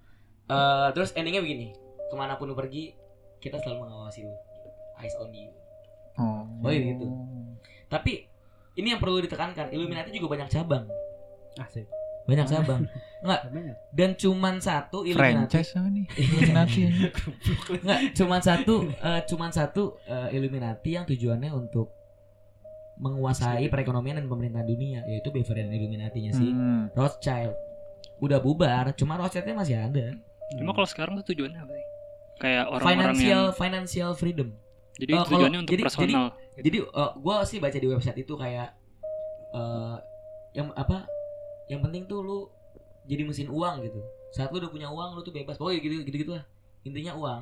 Eh, 0.45 0.89
terus 0.93 1.09
endingnya 1.11 1.41
begini 1.41 1.73
ke 2.05 2.13
mana 2.13 2.37
pun 2.37 2.45
lu 2.45 2.53
pergi 2.53 2.93
kita 3.35 3.57
selalu 3.57 3.83
mengawasi 3.83 4.21
lu 4.21 4.33
eyes 4.95 5.17
on 5.17 5.29
you 5.29 5.49
Oh. 6.15 6.45
Oh, 6.61 6.69
iya 6.69 6.93
gitu. 6.93 7.09
tapi 7.85 8.29
ini 8.73 8.93
yang 8.93 9.01
perlu 9.01 9.19
ditekankan 9.19 9.67
Illuminati 9.67 10.13
juga 10.13 10.31
banyak 10.31 10.47
cabang 10.47 10.85
Asik. 11.57 11.83
Banyak 12.25 12.45
cabang 12.47 12.81
Banyak. 13.21 13.75
dan 13.89 14.09
cuman 14.13 14.55
satu 14.59 15.01
Illuminati 15.01 15.49
Franchise 15.51 15.71
apa 15.73 15.89
nih? 15.89 16.05
Illuminati 16.21 16.79
aja. 16.83 17.07
nggak 17.75 17.99
cuman 18.13 18.39
satu 18.39 18.73
eh, 18.91 19.21
cuman 19.23 19.49
satu 19.51 19.83
eh, 20.03 20.29
Illuminati 20.31 20.89
yang 20.91 21.05
tujuannya 21.05 21.51
untuk 21.51 21.89
menguasai 22.95 23.67
perekonomian 23.67 24.17
dan 24.17 24.25
pemerintahan 24.25 24.63
dunia 24.63 25.03
yaitu 25.05 25.27
Bavarian 25.29 25.67
Illuminati-nya 25.69 26.31
si 26.31 26.47
Hmm. 26.47 26.87
Rothschild 26.91 27.51
udah 28.17 28.39
bubar 28.39 28.93
cuma 28.93 29.15
Rothschildnya 29.15 29.53
masih 29.53 29.75
ada 29.77 30.15
Cuma 30.51 30.71
kalau 30.71 30.85
sekarang 30.85 31.17
tuh 31.19 31.25
tujuannya 31.27 31.57
apa 31.57 31.73
sih? 31.73 31.87
Kayak 32.37 32.63
orang-orang 32.69 32.93
financial 33.11 33.25
yang 33.43 33.53
financial 33.53 34.09
freedom 34.13 34.49
jadi 34.95 35.11
Oh, 35.11 35.17
kalau- 35.19 35.29
tujuannya 35.35 35.59
untuk 35.59 35.73
jadi- 35.73 35.83
personal. 35.83 36.25
jadi 36.55 36.77
eh, 36.79 37.11
gua 37.17 37.35
sih 37.43 37.57
baca 37.59 37.75
di 37.75 37.85
website 37.85 38.17
itu 38.17 38.33
kayak 38.33 38.69
eh 39.51 39.95
yang 40.53 40.71
apa 40.71 41.03
yang 41.67 41.81
penting 41.81 42.05
tuh 42.05 42.19
lu 42.19 42.39
jadi 43.03 43.21
mesin 43.21 43.47
uang 43.47 43.81
gitu 43.81 44.01
saat 44.29 44.49
lu 44.49 44.57
udah 44.57 44.69
punya 44.69 44.87
uang 44.87 45.13
lu 45.13 45.21
tuh 45.21 45.31
bebas 45.31 45.55
pokoknya 45.55 45.79
gitu 45.79 45.95
gitu 46.03 46.17
gitu 46.19 46.31
lah 46.33 46.45
intinya 46.81 47.13
uang 47.13 47.41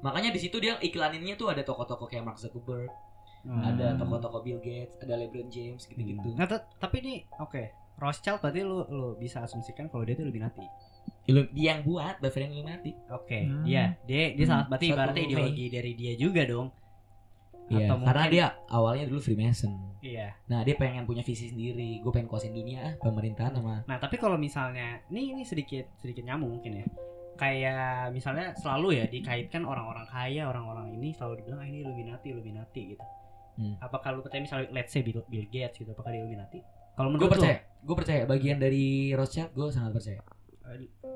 makanya 0.00 0.30
di 0.30 0.38
situ 0.38 0.56
dia 0.56 0.78
iklaninnya 0.78 1.34
tuh 1.34 1.48
ada 1.48 1.60
toko-toko 1.60 2.04
kayak 2.04 2.24
Mark 2.24 2.38
Zuckerberg 2.38 2.90
Hmm. 3.44 3.60
ada 3.60 3.92
toko-toko 3.94 4.40
Bill 4.40 4.56
Gates 4.56 4.96
ada 4.98 5.14
LeBron 5.14 5.46
James 5.46 5.84
gitu-gitu 5.84 6.32
Nah, 6.32 6.48
tapi 6.74 6.96
ini 6.98 7.14
oke. 7.36 7.60
Rothschild 7.94 8.40
berarti 8.40 8.64
lu 8.64 8.88
lu 8.88 9.08
bisa 9.14 9.38
asumsikan 9.38 9.86
kalau 9.86 10.00
dia 10.02 10.16
itu 10.16 10.24
Illuminati. 10.24 10.64
Illu- 11.26 11.52
dia 11.52 11.76
yang 11.76 11.84
buat 11.84 12.18
Bavarian 12.18 12.50
Illuminati 12.50 12.96
Oke, 13.06 13.44
Hmm. 13.44 13.62
iya. 13.62 14.00
Dia 14.02 14.32
dia 14.32 14.46
salah 14.48 14.64
berarti 14.64 14.88
Satu 14.88 14.96
ibaratnya 14.96 15.20
Mei. 15.20 15.28
ideologi 15.28 15.66
dari 15.68 15.92
dia 15.92 16.12
juga 16.16 16.42
dong. 16.42 16.72
Iya, 17.64 17.88
Atau 17.88 17.96
karena 18.04 18.12
mungkin- 18.28 18.34
dia 18.36 18.46
awalnya 18.68 19.04
dulu 19.08 19.20
Freemason 19.20 19.72
Iya. 20.04 20.36
nah 20.46 20.60
dia 20.60 20.76
pengen 20.76 21.08
punya 21.08 21.24
visi 21.24 21.48
sendiri 21.48 21.96
gue 21.98 22.12
pengen 22.12 22.28
kuasain 22.28 22.52
dunia 22.52 22.80
ah 22.84 22.94
pemerintahan 23.00 23.56
sama 23.56 23.80
Nah, 23.88 23.96
tapi 23.96 24.20
kalau 24.20 24.36
misalnya 24.36 25.00
ini 25.08 25.32
ini 25.32 25.42
sedikit 25.42 25.88
sedikit 25.96 26.20
nyambung 26.22 26.60
mungkin 26.60 26.84
ya. 26.84 26.86
Kayak 27.34 28.12
misalnya 28.12 28.54
selalu 28.54 29.00
ya 29.00 29.04
dikaitkan 29.08 29.64
orang-orang 29.64 30.06
kaya, 30.06 30.46
orang-orang 30.46 30.92
ini 30.92 31.10
selalu 31.10 31.42
dibilang 31.42 31.60
ah, 31.60 31.66
ini 31.66 31.82
Illuminati, 31.82 32.26
Illuminati 32.30 32.80
gitu. 32.94 33.04
Hmm. 33.56 33.74
Apakah 33.80 34.12
lu 34.12 34.20
percaya 34.20 34.38
misalnya 34.38 34.70
let's 34.70 34.92
say 34.92 35.02
Bill, 35.02 35.24
Bill 35.26 35.48
Gates 35.48 35.78
gitu, 35.78 35.90
apakah 35.90 36.12
dia 36.12 36.20
Illuminati? 36.20 36.62
Kalau 36.94 37.10
gue 37.10 37.16
menurut 37.16 37.26
lu, 37.26 37.34
percaya 37.34 37.56
gue 37.64 37.96
percaya 37.96 38.22
bagian 38.24 38.58
dari 38.60 38.86
Rothschild 39.10 39.50
gue 39.50 39.66
sangat 39.68 39.92
percaya 39.92 40.20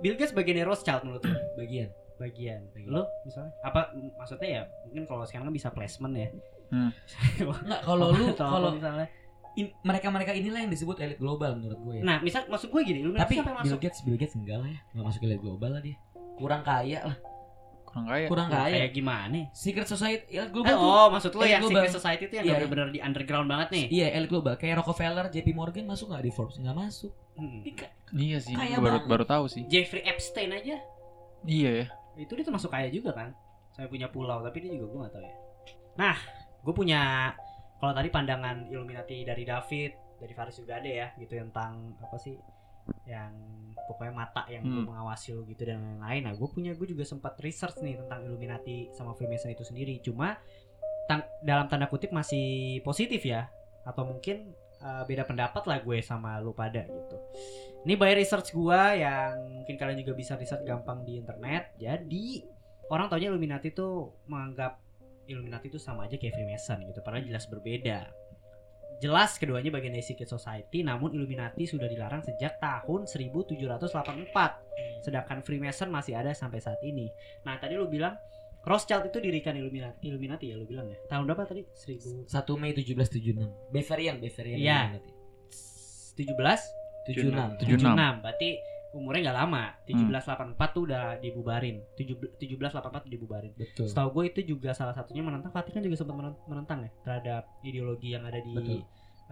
Bill 0.00 0.16
Gates 0.16 0.32
bagian 0.32 0.56
dari 0.58 0.66
Rothschild 0.66 1.02
menurut 1.04 1.22
lu? 1.22 1.32
bagian 1.56 1.88
Bagian. 2.18 2.60
Bagian. 2.70 2.90
Lu 2.90 3.02
misalnya 3.22 3.52
apa 3.60 3.80
maksudnya 4.14 4.48
ya 4.48 4.62
mungkin 4.84 5.02
kalau 5.04 5.24
sekarang 5.24 5.46
kan 5.46 5.54
bisa 5.54 5.68
placement 5.70 6.14
ya. 6.14 6.28
Hmm. 6.68 6.90
Nggak, 7.66 7.80
kalau 7.82 8.06
lu 8.10 8.24
kalau 8.34 8.70
misalnya 8.70 9.08
mereka 9.80 10.06
mereka 10.08 10.30
inilah 10.30 10.60
yang 10.60 10.70
disebut 10.70 10.98
elit 10.98 11.16
global 11.16 11.56
menurut 11.56 11.78
gue 11.80 11.94
ya. 11.98 12.02
Nah, 12.04 12.16
misal 12.20 12.46
maksud 12.46 12.68
gue 12.68 12.78
gini, 12.80 13.02
Illuminati 13.02 13.24
tapi 13.24 13.34
sampai 13.36 13.54
Bill 13.56 13.62
masuk 13.64 13.78
Gates 13.80 14.00
Bill 14.02 14.14
Gates 14.16 14.34
enggak 14.34 14.58
lah 14.58 14.68
ya 14.68 14.80
nggak 14.92 15.04
masuk 15.04 15.20
elit 15.24 15.40
global 15.40 15.70
lah 15.72 15.82
dia 15.82 15.96
kurang 16.36 16.62
kaya 16.62 17.00
lah 17.04 17.18
Kurang 17.82 18.04
kaya. 18.06 18.26
kurang 18.28 18.48
kayak 18.52 18.68
kaya 18.70 18.88
gimana? 18.92 19.40
secret 19.50 19.88
society 19.88 20.22
elit 20.30 20.46
Eh, 20.46 20.52
global 20.52 20.70
tuh 20.70 20.86
oh, 20.86 21.06
maksud 21.10 21.30
lu 21.32 21.42
yang 21.42 21.58
global. 21.58 21.80
secret 21.80 21.90
society 21.90 22.22
itu 22.22 22.34
yang 22.36 22.44
Iya. 22.44 22.54
benar-benar 22.54 22.88
di 22.88 23.00
underground 23.00 23.48
banget 23.48 23.68
nih. 23.72 23.84
iya 23.90 24.06
elit 24.12 24.28
global 24.28 24.54
kayak 24.54 24.78
Rockefeller 24.78 25.26
JP 25.26 25.48
Morgan 25.50 25.84
masuk 25.86 26.06
nggak 26.06 26.22
di 26.22 26.30
Forbes 26.30 26.56
nggak 26.56 26.76
masuk 26.76 27.10
Hmm. 27.34 27.62
Iya 28.12 28.38
sih, 28.38 28.50
Kaya 28.50 28.76
baru 28.76 29.06
baru 29.06 29.22
tahu 29.22 29.46
sih. 29.46 29.62
Jeffrey 29.64 30.02
Epstein 30.02 30.50
aja 30.50 30.74
Iya 31.40 31.70
ya. 31.72 31.86
Itu 32.18 32.32
dia 32.34 32.44
termasuk 32.44 32.68
kaya 32.68 32.90
juga 32.90 33.14
kan? 33.14 33.30
Saya 33.70 33.86
punya 33.86 34.10
pulau 34.10 34.42
tapi 34.42 34.58
dia 34.58 34.74
juga 34.74 34.86
gue 34.86 34.98
gak 35.06 35.14
tahu 35.14 35.24
ya. 35.24 35.34
Nah 35.96 36.16
gue 36.58 36.74
punya 36.74 37.00
kalau 37.78 37.94
tadi 37.94 38.10
pandangan 38.10 38.66
Illuminati 38.66 39.22
dari 39.22 39.46
David 39.46 39.90
dari 40.18 40.32
Faris 40.34 40.58
juga 40.58 40.82
ada 40.82 40.90
ya 40.90 41.08
gitu 41.14 41.38
tentang 41.38 41.94
apa 42.02 42.18
sih 42.18 42.34
yang 43.04 43.30
pokoknya 43.86 44.12
mata 44.12 44.42
yang 44.48 44.64
Hmm. 44.64 44.84
mengawasi 44.84 45.32
lo 45.32 45.44
gitu 45.44 45.62
dan 45.62 45.78
lain-lain. 45.78 46.26
Nah 46.26 46.34
gue 46.34 46.48
punya 46.48 46.72
gue 46.74 46.88
juga 46.88 47.04
sempat 47.04 47.38
research 47.38 47.78
nih 47.80 47.96
tentang 47.96 48.26
Illuminati 48.26 48.90
sama 48.90 49.14
Freemason 49.14 49.52
itu 49.52 49.62
sendiri. 49.62 50.00
Cuma 50.00 50.34
tang- 51.06 51.28
dalam 51.40 51.68
tanda 51.68 51.86
kutip 51.86 52.10
masih 52.10 52.80
positif 52.82 53.22
ya? 53.22 53.46
Atau 53.84 54.04
mungkin 54.04 54.52
uh, 54.82 55.02
beda 55.06 55.24
pendapat 55.28 55.62
lah 55.66 55.78
gue 55.82 55.98
sama 56.02 56.38
lu 56.42 56.52
pada 56.54 56.84
gitu 56.84 57.16
ini 57.86 57.94
by 57.94 58.12
research 58.18 58.50
gua 58.50 58.92
yang 58.92 59.62
mungkin 59.62 59.78
kalian 59.78 60.02
juga 60.02 60.12
bisa 60.18 60.34
riset 60.34 60.66
gampang 60.66 61.06
di 61.06 61.22
internet. 61.22 61.78
Jadi 61.78 62.42
orang 62.90 63.06
taunya 63.06 63.30
Illuminati 63.30 63.70
tuh 63.70 64.26
menganggap 64.26 64.82
Illuminati 65.28 65.68
itu 65.70 65.78
sama 65.78 66.08
aja 66.08 66.16
kayak 66.16 66.34
Freemason 66.34 66.82
gitu, 66.88 66.98
padahal 67.04 67.22
jelas 67.22 67.44
berbeda. 67.46 68.10
Jelas 68.98 69.38
keduanya 69.38 69.70
bagian 69.70 69.94
dari 69.94 70.02
secret 70.02 70.26
society, 70.26 70.82
namun 70.82 71.14
Illuminati 71.14 71.70
sudah 71.70 71.86
dilarang 71.86 72.24
sejak 72.26 72.58
tahun 72.58 73.06
1784. 73.06 74.34
Sedangkan 75.06 75.38
Freemason 75.46 75.86
masih 75.86 76.18
ada 76.18 76.34
sampai 76.34 76.58
saat 76.58 76.82
ini. 76.82 77.06
Nah, 77.46 77.56
tadi 77.62 77.78
lu 77.78 77.86
bilang 77.86 78.18
Rothschild 78.60 79.06
itu 79.06 79.18
dirikan 79.18 79.54
Illuminati, 79.54 80.02
Illuminati 80.04 80.44
ya 80.46 80.54
lu 80.54 80.64
bilang 80.64 80.86
ya. 80.86 80.98
Tahun 81.06 81.24
berapa 81.24 81.44
tadi? 81.44 81.62
1000 81.64 82.26
1 82.26 82.60
Mei 82.60 82.72
1776 82.72 83.70
Bavarian 83.70 84.16
Bavarian 84.18 84.58
Iya. 84.58 84.78
Illuminati. 84.90 85.12
17 86.16 86.60
76 87.06 87.62
76. 87.62 87.78
76 87.78 88.20
berarti 88.20 88.48
umurnya 88.90 89.20
nggak 89.22 89.38
lama 89.38 89.62
1784 89.84 90.74
tuh 90.74 90.82
udah 90.84 91.04
dibubarin 91.18 91.76
17 91.94 92.40
1784 92.40 93.04
tuh 93.04 93.10
dibubarin 93.10 93.52
betul 93.54 93.84
setahu 93.84 94.08
gue 94.10 94.24
itu 94.28 94.40
juga 94.48 94.72
salah 94.72 94.92
satunya 94.92 95.20
menentang 95.20 95.52
Vatikan 95.52 95.80
juga 95.80 95.94
sempat 95.94 96.16
menen- 96.16 96.40
menentang 96.44 96.78
ya 96.82 96.90
terhadap 97.04 97.42
ideologi 97.62 98.08
yang 98.10 98.24
ada 98.24 98.40
di 98.40 98.50
Betul. 98.50 98.80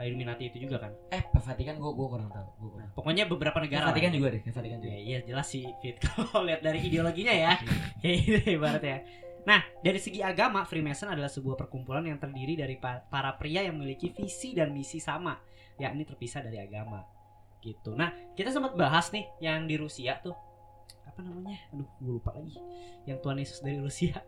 Illuminati 0.05 0.53
itu 0.53 0.69
juga 0.69 0.77
kan 0.85 0.93
eh 1.09 1.25
Vatikan 1.33 1.81
gue 1.81 1.89
gue 1.89 2.07
kurang 2.11 2.29
tahu 2.29 2.49
gue 2.61 2.71
kurang 2.77 2.89
pokoknya 2.93 3.25
beberapa 3.25 3.59
negara 3.65 3.89
Vatikan 3.89 4.13
juga 4.13 4.29
deh 4.37 4.43
Vatikan 4.45 4.79
juga 4.83 4.93
ya, 4.93 5.01
iya 5.01 5.19
jelas 5.25 5.47
sih 5.49 5.65
Fit 5.81 5.97
kalau 6.05 6.45
lihat 6.45 6.61
dari 6.61 6.85
ideologinya 6.85 7.33
ya 7.33 7.53
kayak 8.05 8.17
gitu 8.21 8.61
ibaratnya 8.61 9.01
Nah, 9.47 9.63
dari 9.79 10.03
segi 10.03 10.19
agama, 10.27 10.67
Freemason 10.67 11.07
adalah 11.07 11.31
sebuah 11.31 11.55
perkumpulan 11.55 12.03
yang 12.03 12.19
terdiri 12.19 12.59
dari 12.59 12.75
pa- 12.83 13.07
para 13.07 13.31
pria 13.39 13.63
yang 13.63 13.79
memiliki 13.79 14.11
visi 14.11 14.51
dan 14.59 14.75
misi 14.75 14.99
sama, 14.99 15.39
yakni 15.79 16.03
terpisah 16.03 16.43
dari 16.43 16.59
agama. 16.59 17.07
Gitu. 17.63 17.95
Nah, 17.95 18.11
kita 18.35 18.51
sempat 18.51 18.75
bahas 18.75 19.07
nih 19.15 19.23
yang 19.39 19.71
di 19.71 19.79
Rusia 19.79 20.19
tuh. 20.19 20.35
Apa 21.07 21.23
namanya? 21.23 21.63
Aduh, 21.71 21.87
gue 22.03 22.13
lupa 22.19 22.35
lagi. 22.35 22.59
Yang 23.07 23.19
Tuhan 23.23 23.37
Yesus 23.39 23.59
dari 23.63 23.79
Rusia. 23.79 24.19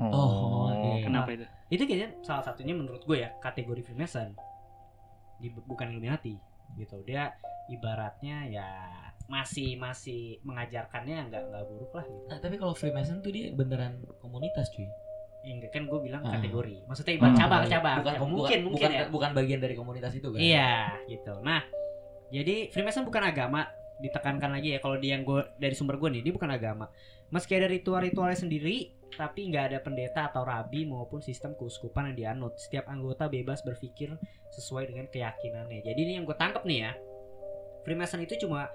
Oh, 0.00 0.72
iya. 0.72 1.04
Kenapa 1.04 1.36
itu? 1.36 1.44
Itu 1.68 1.82
kayaknya 1.84 2.08
salah 2.24 2.40
satunya 2.40 2.72
menurut 2.72 3.04
gue 3.04 3.20
ya, 3.20 3.28
kategori 3.44 3.84
Freemason. 3.84 4.32
Di, 5.42 5.50
bukan 5.50 5.90
Illuminati 5.90 6.38
gitu. 6.78 7.02
Dia 7.02 7.34
ibaratnya 7.66 8.46
ya 8.46 8.68
masih 9.26 9.74
masih 9.74 10.38
mengajarkannya 10.42 11.30
nggak 11.30 11.42
nggak 11.48 11.64
buruk 11.66 11.92
lah 11.92 12.04
gitu. 12.04 12.24
Nah, 12.28 12.38
tapi 12.38 12.54
kalau 12.56 12.74
Freemason 12.74 13.18
tuh 13.18 13.30
dia 13.30 13.50
beneran 13.50 13.98
komunitas 14.18 14.70
cuy 14.70 14.86
Ya, 15.42 15.58
enggak 15.58 15.74
kan 15.74 15.90
gue 15.90 15.98
bilang 16.00 16.22
Ah. 16.22 16.38
kategori. 16.38 16.86
Maksudnya 16.86 17.18
ibarat 17.18 17.34
Hmm. 17.34 17.40
cabang-cabang. 17.42 17.96
bukan, 17.98 18.14
Ya, 18.14 18.18
bukan, 18.18 18.30
mungkin 18.30 18.38
bukan, 18.38 18.58
mungkin 18.62 18.90
ya. 18.94 19.02
bukan 19.10 19.30
bagian 19.34 19.58
dari 19.58 19.74
komunitas 19.74 20.14
itu 20.14 20.28
kan 20.30 20.38
Iya, 20.38 20.72
gitu. 21.10 21.34
Nah, 21.42 21.66
jadi 22.30 22.70
Freemason 22.70 23.02
bukan 23.02 23.26
agama, 23.26 23.66
ditekankan 24.02 24.50
lagi 24.50 24.74
ya 24.74 24.78
kalau 24.82 24.98
dia 24.98 25.14
yang 25.14 25.22
gue 25.22 25.40
dari 25.56 25.72
sumber 25.78 25.96
gue 25.96 26.10
nih, 26.18 26.22
dia 26.26 26.32
bukan 26.34 26.50
agama. 26.50 26.90
Meski 27.30 27.54
ada 27.54 27.70
ritual-ritualnya 27.70 28.36
sendiri, 28.36 28.90
tapi 29.14 29.48
nggak 29.48 29.64
ada 29.72 29.78
pendeta 29.78 30.28
atau 30.28 30.42
rabi 30.42 30.84
maupun 30.84 31.22
sistem 31.22 31.54
keuskupan 31.54 32.12
yang 32.12 32.16
dianut. 32.18 32.58
Setiap 32.58 32.90
anggota 32.90 33.30
bebas 33.30 33.62
berpikir 33.62 34.12
sesuai 34.52 34.90
dengan 34.90 35.06
keyakinannya. 35.08 35.86
Jadi 35.86 36.00
ini 36.02 36.12
yang 36.18 36.26
gue 36.26 36.34
tangkap 36.34 36.66
nih 36.66 36.90
ya. 36.90 36.92
Freemason 37.86 38.20
itu 38.20 38.34
cuma 38.42 38.68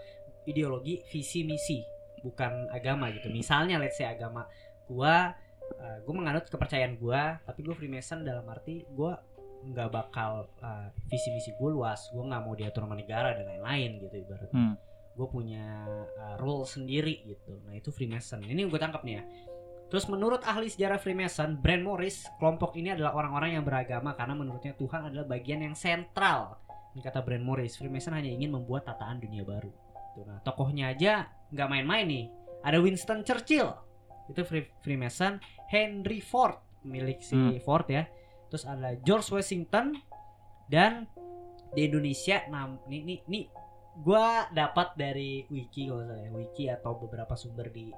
ideologi, 0.47 1.03
visi, 1.11 1.43
misi, 1.43 1.83
bukan 2.23 2.71
agama 2.71 3.11
gitu. 3.11 3.27
Misalnya 3.29 3.77
let's 3.77 3.99
say 3.99 4.07
agama 4.07 4.47
gua 4.87 5.35
uh, 5.79 5.97
gua 6.07 6.13
menganut 6.15 6.47
kepercayaan 6.47 6.95
gua, 6.95 7.39
tapi 7.43 7.63
gua 7.63 7.75
Freemason 7.75 8.23
dalam 8.23 8.47
arti 8.47 8.87
gua 8.91 9.19
nggak 9.67 9.89
bakal 9.91 10.47
uh, 10.63 10.87
visi 11.09 11.33
misi 11.33 11.51
gue 11.57 11.69
luas 11.73 12.07
gue 12.13 12.23
nggak 12.23 12.41
mau 12.45 12.53
diatur 12.53 12.85
sama 12.85 12.95
negara 12.95 13.33
dan 13.35 13.49
lain-lain 13.49 13.99
gitu 13.99 14.15
ibaratnya 14.21 14.53
Hmm. 14.53 14.75
Gue 15.17 15.27
punya 15.27 15.83
uh, 16.15 16.35
rule 16.37 16.63
sendiri 16.63 17.25
gitu 17.25 17.57
nah 17.65 17.73
itu 17.73 17.89
Freemason 17.89 18.45
ini 18.45 18.63
gue 18.63 18.77
tangkap 18.77 19.01
nih 19.01 19.15
ya 19.17 19.23
Terus 19.87 20.03
menurut 20.11 20.43
ahli 20.43 20.67
sejarah 20.67 20.99
Freemason, 20.99 21.63
Brand 21.63 21.79
Morris, 21.79 22.27
kelompok 22.35 22.75
ini 22.75 22.91
adalah 22.91 23.15
orang-orang 23.15 23.55
yang 23.55 23.63
beragama 23.63 24.19
karena 24.19 24.35
menurutnya 24.35 24.75
Tuhan 24.75 25.07
adalah 25.07 25.23
bagian 25.23 25.63
yang 25.63 25.79
sentral. 25.79 26.59
Ini 26.91 26.99
kata 26.99 27.23
Brand 27.23 27.39
Morris, 27.39 27.79
Freemason 27.79 28.11
hanya 28.11 28.27
ingin 28.27 28.51
membuat 28.51 28.83
tataan 28.83 29.23
dunia 29.23 29.47
baru. 29.47 29.71
Tuh, 30.11 30.27
nah, 30.27 30.43
tokohnya 30.43 30.91
aja 30.91 31.31
nggak 31.55 31.69
main-main 31.71 32.03
nih. 32.03 32.25
Ada 32.67 32.83
Winston 32.83 33.23
Churchill, 33.23 33.71
itu 34.27 34.43
Free- 34.43 34.67
Freemason. 34.83 35.39
Henry 35.71 36.19
Ford, 36.19 36.59
milik 36.83 37.23
si 37.23 37.39
Hmm. 37.39 37.55
Ford 37.63 37.87
ya. 37.87 38.11
Terus 38.51 38.67
ada 38.67 38.91
George 38.99 39.31
Washington 39.31 39.95
dan 40.67 41.07
di 41.71 41.87
Indonesia, 41.87 42.43
nah 42.51 42.75
nih, 42.91 43.23
nih 43.23 43.43
gua 44.01 44.49
dapat 44.53 44.93
dari 44.97 45.45
wiki 45.49 45.89
kalau 45.89 46.05
nggak 46.05 46.17
salah 46.17 46.25
ya, 46.25 46.31
wiki 46.33 46.63
atau 46.69 46.91
beberapa 46.97 47.33
sumber 47.33 47.67
di 47.73 47.89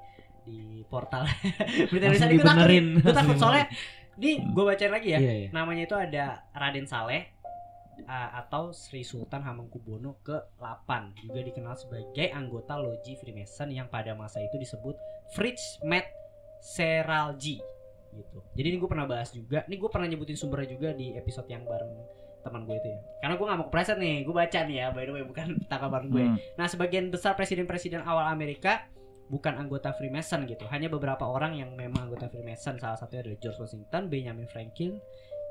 di 0.44 0.82
portal. 0.88 1.28
Berita 1.94 2.10
Indonesia 2.10 2.26
Langsung 2.26 2.34
ini 2.34 3.00
gue 3.00 3.04
takut 3.06 3.14
takut 3.14 3.38
soalnya 3.38 3.66
ini 4.20 4.32
gue 4.52 4.64
bacain 4.66 4.92
lagi 4.92 5.10
ya. 5.16 5.20
Iya, 5.20 5.34
iya. 5.46 5.50
namanya 5.56 5.84
itu 5.88 5.96
ada 5.96 6.26
Raden 6.52 6.88
Saleh 6.90 7.24
uh, 8.04 8.30
atau 8.44 8.72
Sri 8.76 9.04
Sultan 9.04 9.44
Hamengkubuwono 9.44 10.20
ke-8 10.24 10.90
juga 11.24 11.40
dikenal 11.44 11.76
sebagai 11.76 12.28
anggota 12.32 12.80
loji 12.80 13.16
Freemason 13.20 13.72
yang 13.72 13.88
pada 13.88 14.16
masa 14.16 14.44
itu 14.44 14.56
disebut 14.60 14.96
Fritz 15.36 15.80
Met 15.84 16.08
Seralji 16.60 17.64
gitu. 18.10 18.40
Jadi 18.58 18.68
ini 18.74 18.78
gue 18.82 18.90
pernah 18.90 19.06
bahas 19.06 19.32
juga. 19.32 19.64
Ini 19.70 19.76
gue 19.78 19.90
pernah 19.90 20.10
nyebutin 20.10 20.36
sumbernya 20.36 20.76
juga 20.76 20.90
di 20.98 21.14
episode 21.14 21.48
yang 21.48 21.64
bareng 21.64 21.94
teman 22.42 22.64
gue 22.64 22.76
itu 22.80 22.88
ya. 22.90 23.00
Karena 23.20 23.34
gue 23.36 23.46
gak 23.46 23.60
mau 23.60 23.68
kepreset 23.68 23.98
nih, 24.00 24.16
gue 24.24 24.36
baca 24.36 24.60
nih 24.64 24.76
ya 24.80 24.88
by 24.96 25.04
the 25.06 25.14
way 25.14 25.24
bukan 25.24 25.48
tangkapan 25.72 26.04
gue. 26.08 26.24
Hmm. 26.24 26.38
Nah, 26.56 26.68
sebagian 26.68 27.12
besar 27.12 27.36
presiden-presiden 27.36 28.04
awal 28.04 28.32
Amerika 28.32 28.88
bukan 29.30 29.56
anggota 29.56 29.94
Freemason 29.94 30.44
gitu. 30.50 30.66
Hanya 30.68 30.90
beberapa 30.90 31.24
orang 31.24 31.56
yang 31.56 31.78
memang 31.78 32.10
anggota 32.10 32.28
Freemason. 32.28 32.82
Salah 32.82 32.98
satunya 32.98 33.22
adalah 33.24 33.40
George 33.40 33.60
Washington, 33.62 34.10
Benjamin 34.10 34.50
Franklin, 34.50 34.98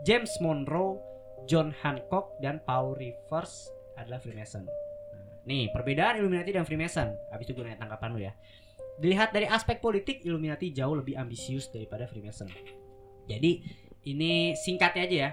James 0.03 0.31
Monroe, 0.43 0.99
John 1.47 1.71
Hancock, 1.71 2.35
dan 2.43 2.59
Paul 2.67 2.99
Rivers 2.99 3.71
adalah 3.95 4.19
Freemason. 4.19 4.67
Nah, 4.67 5.47
nih, 5.47 5.71
perbedaan 5.71 6.19
Illuminati 6.19 6.51
dan 6.51 6.67
Freemason. 6.67 7.15
Habis 7.31 7.47
itu 7.49 7.55
gue 7.55 7.65
nanya 7.65 7.79
tanggapan 7.79 8.11
lu 8.11 8.21
ya. 8.21 8.35
Dilihat 8.99 9.31
dari 9.31 9.47
aspek 9.47 9.79
politik, 9.79 10.27
Illuminati 10.27 10.75
jauh 10.75 10.99
lebih 10.99 11.15
ambisius 11.15 11.71
daripada 11.71 12.11
Freemason. 12.11 12.51
Jadi, 13.31 13.63
ini 14.11 14.59
singkatnya 14.59 15.07
aja 15.07 15.17
ya. 15.29 15.31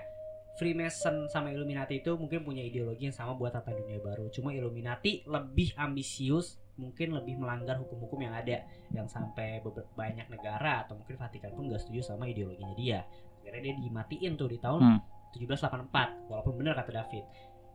Freemason 0.55 1.27
sama 1.27 1.51
Illuminati 1.51 1.99
itu 1.99 2.15
mungkin 2.15 2.47
punya 2.47 2.63
ideologi 2.63 3.11
yang 3.11 3.15
sama 3.15 3.35
buat 3.35 3.51
tata 3.51 3.75
dunia 3.75 3.99
baru. 3.99 4.31
Cuma 4.31 4.55
Illuminati 4.55 5.27
lebih 5.27 5.75
ambisius, 5.75 6.55
mungkin 6.79 7.11
lebih 7.11 7.35
melanggar 7.35 7.75
hukum-hukum 7.79 8.23
yang 8.23 8.31
ada, 8.31 8.63
yang 8.95 9.07
sampai 9.07 9.59
banyak 9.95 10.27
negara 10.31 10.87
atau 10.87 10.95
mungkin 10.95 11.19
Vatikan 11.19 11.51
pun 11.51 11.67
gak 11.67 11.83
setuju 11.83 12.15
sama 12.15 12.31
ideologinya 12.31 12.75
dia. 12.75 13.03
Akhirnya 13.43 13.71
dia 13.71 13.73
dimatiin 13.83 14.33
tuh 14.39 14.47
di 14.47 14.57
tahun 14.57 14.81
Hmm. 14.81 14.99
1784, 15.35 16.31
walaupun 16.31 16.55
benar 16.55 16.79
kata 16.79 16.95
David. 16.95 17.27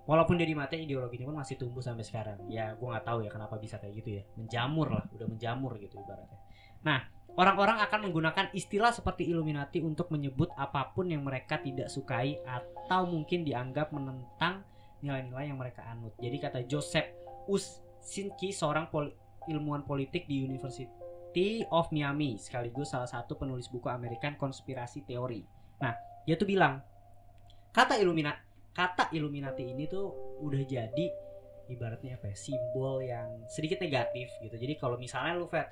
Walaupun 0.08 0.40
dia 0.40 0.48
dimatiin 0.48 0.88
ideologinya 0.88 1.28
pun 1.28 1.36
masih 1.44 1.60
tumbuh 1.60 1.84
sampai 1.84 2.02
sekarang. 2.02 2.40
Ya 2.48 2.72
gue 2.72 2.88
nggak 2.88 3.04
tahu 3.04 3.20
ya 3.20 3.30
kenapa 3.30 3.60
bisa 3.60 3.76
kayak 3.76 4.00
gitu 4.00 4.10
ya. 4.16 4.22
Menjamur 4.40 4.88
lah, 4.88 5.04
udah 5.12 5.28
menjamur 5.28 5.76
gitu 5.76 6.00
ibaratnya. 6.00 6.40
Nah, 6.80 7.04
orang-orang 7.38 7.78
akan 7.84 8.10
menggunakan 8.10 8.46
istilah 8.56 8.90
seperti 8.90 9.30
Illuminati 9.30 9.78
untuk 9.84 10.10
menyebut 10.10 10.50
apa 10.58 10.90
pun 10.90 11.10
yang 11.10 11.22
mereka 11.22 11.62
tidak 11.62 11.90
sukai 11.92 12.40
atau 12.42 13.06
mungkin 13.06 13.46
dianggap 13.46 13.94
menentang 13.94 14.66
nilai-nilai 15.04 15.50
yang 15.52 15.58
mereka 15.58 15.86
anut. 15.86 16.14
Jadi 16.18 16.36
kata 16.40 16.60
Joseph 16.66 17.06
Uscinski, 17.46 18.52
seorang 18.52 18.90
pol- 18.90 19.14
ilmuwan 19.48 19.86
politik 19.86 20.28
di 20.28 20.44
University 20.44 21.64
of 21.72 21.88
Miami, 21.94 22.36
sekaligus 22.36 22.92
salah 22.92 23.08
satu 23.08 23.38
penulis 23.38 23.70
buku 23.72 23.88
American 23.88 24.36
Konspirasi 24.36 25.08
Teori. 25.08 25.40
Nah, 25.80 25.96
dia 26.28 26.36
tuh 26.36 26.46
bilang 26.46 26.84
kata 27.70 27.96
Illuminati 28.02 28.50
kata 28.70 29.10
Illuminati 29.14 29.66
ini 29.66 29.86
tuh 29.90 30.38
udah 30.42 30.62
jadi 30.62 31.06
ibaratnya 31.70 32.18
apa 32.18 32.34
ya 32.34 32.36
simbol 32.38 33.02
yang 33.02 33.46
sedikit 33.46 33.78
negatif 33.78 34.30
gitu 34.42 34.54
jadi 34.58 34.74
kalau 34.78 34.98
misalnya 34.98 35.38
lu 35.38 35.46
Fat 35.46 35.70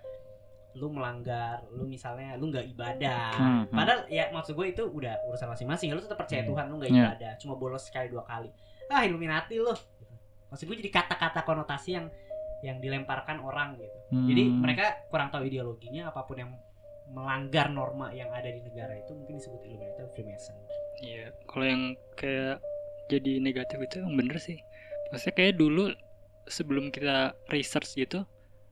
lu 0.79 0.89
melanggar 0.89 1.61
lu 1.69 1.85
misalnya 1.85 2.35
lu 2.35 2.49
nggak 2.49 2.67
ibadah 2.69 3.35
Hmm, 3.35 3.51
hmm. 3.65 3.75
padahal 3.75 4.01
ya 4.07 4.31
maksud 4.31 4.55
gue 4.55 4.67
itu 4.69 4.83
udah 4.83 5.27
urusan 5.27 5.49
masing-masing 5.49 5.91
lu 5.91 5.99
tetap 5.99 6.17
percaya 6.17 6.41
Hmm. 6.41 6.51
Tuhan 6.51 6.65
lu 6.65 6.77
nggak 6.79 6.91
Iya. 6.91 7.03
ibadah 7.05 7.33
cuma 7.37 7.55
bolos 7.55 7.83
sekali 7.83 8.09
dua 8.09 8.23
kali 8.23 8.49
ah 8.89 9.03
Illuminati 9.03 9.59
lu 9.59 9.69
gitu. 9.69 10.15
maksud 10.49 10.65
gue 10.65 10.77
jadi 10.79 10.91
kata-kata 10.95 11.43
konotasi 11.43 11.91
yang 11.93 12.07
yang 12.59 12.79
dilemparkan 12.79 13.39
orang 13.39 13.77
gitu 13.77 13.99
jadi 14.25 14.43
Hmm. 14.45 14.59
mereka 14.61 14.85
kurang 15.07 15.29
tahu 15.29 15.45
ideologinya 15.45 16.09
apa 16.09 16.23
pun 16.23 16.37
yang 16.37 16.51
melanggar 17.09 17.69
norma 17.69 18.11
yang 18.11 18.29
ada 18.29 18.47
di 18.47 18.61
negara 18.61 18.93
itu 18.95 19.13
mungkin 19.13 19.37
disebut 19.37 19.61
Illuminati 19.63 19.99
atau 19.99 20.11
Freemason 20.11 20.57
Iya, 20.99 21.31
kalau 21.45 21.63
yang 21.65 21.83
kayak 22.13 22.59
jadi 23.07 23.39
negatif 23.39 23.79
itu 23.81 23.97
yang 23.99 24.13
bener 24.13 24.35
sih. 24.37 24.59
Maksudnya 25.09 25.31
kayak 25.33 25.55
dulu 25.55 25.95
sebelum 26.45 26.91
kita 26.91 27.33
research 27.47 27.95
gitu, 27.95 28.27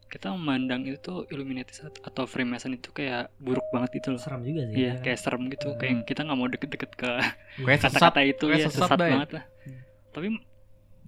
kita 0.06 0.30
memandang 0.30 0.82
itu 0.82 0.96
tuh 0.96 1.18
Illuminati 1.26 1.74
atau 2.00 2.24
Freemason 2.24 2.70
itu 2.70 2.88
kayak 2.90 3.28
buruk 3.36 3.66
banget 3.68 3.98
itu 3.98 4.08
loh. 4.08 4.18
serem 4.18 4.40
juga 4.40 4.62
sih 4.64 4.74
Iya, 4.76 4.86
ya. 4.88 4.94
kayak 5.00 5.18
serem 5.18 5.42
gitu. 5.48 5.66
Hmm. 5.68 5.78
Kayak 5.78 5.94
kita 6.04 6.20
nggak 6.22 6.36
mau 6.36 6.48
deket-deket 6.48 6.90
ke 6.92 7.10
sesat. 7.58 7.80
kata-kata 7.90 8.20
itu 8.24 8.44
kayak 8.44 8.56
ya 8.56 8.66
sesat 8.66 8.80
sesat 8.84 8.98
ya. 8.98 9.08
banget 9.10 9.30
lah. 9.32 9.44
Hmm. 9.60 9.80
Tapi 10.12 10.26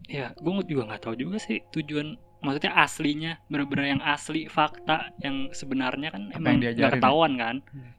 ya 0.09 0.27
gue 0.33 0.53
juga 0.65 0.83
nggak 0.85 1.01
tahu 1.01 1.15
juga 1.17 1.37
sih 1.39 1.61
tujuan 1.71 2.09
maksudnya 2.39 2.73
aslinya 2.73 3.33
bener-bener 3.45 3.93
yang 3.93 4.03
asli 4.03 4.47
fakta 4.47 5.11
yang 5.19 5.51
sebenarnya 5.53 6.09
kan 6.09 6.23
Apa 6.29 6.39
emang 6.39 6.55
nggak 6.55 6.63
diajarin 6.71 6.87
ya? 6.87 6.95
ketahuan 6.97 7.33
kan 7.35 7.57
Hmm. 7.67 7.91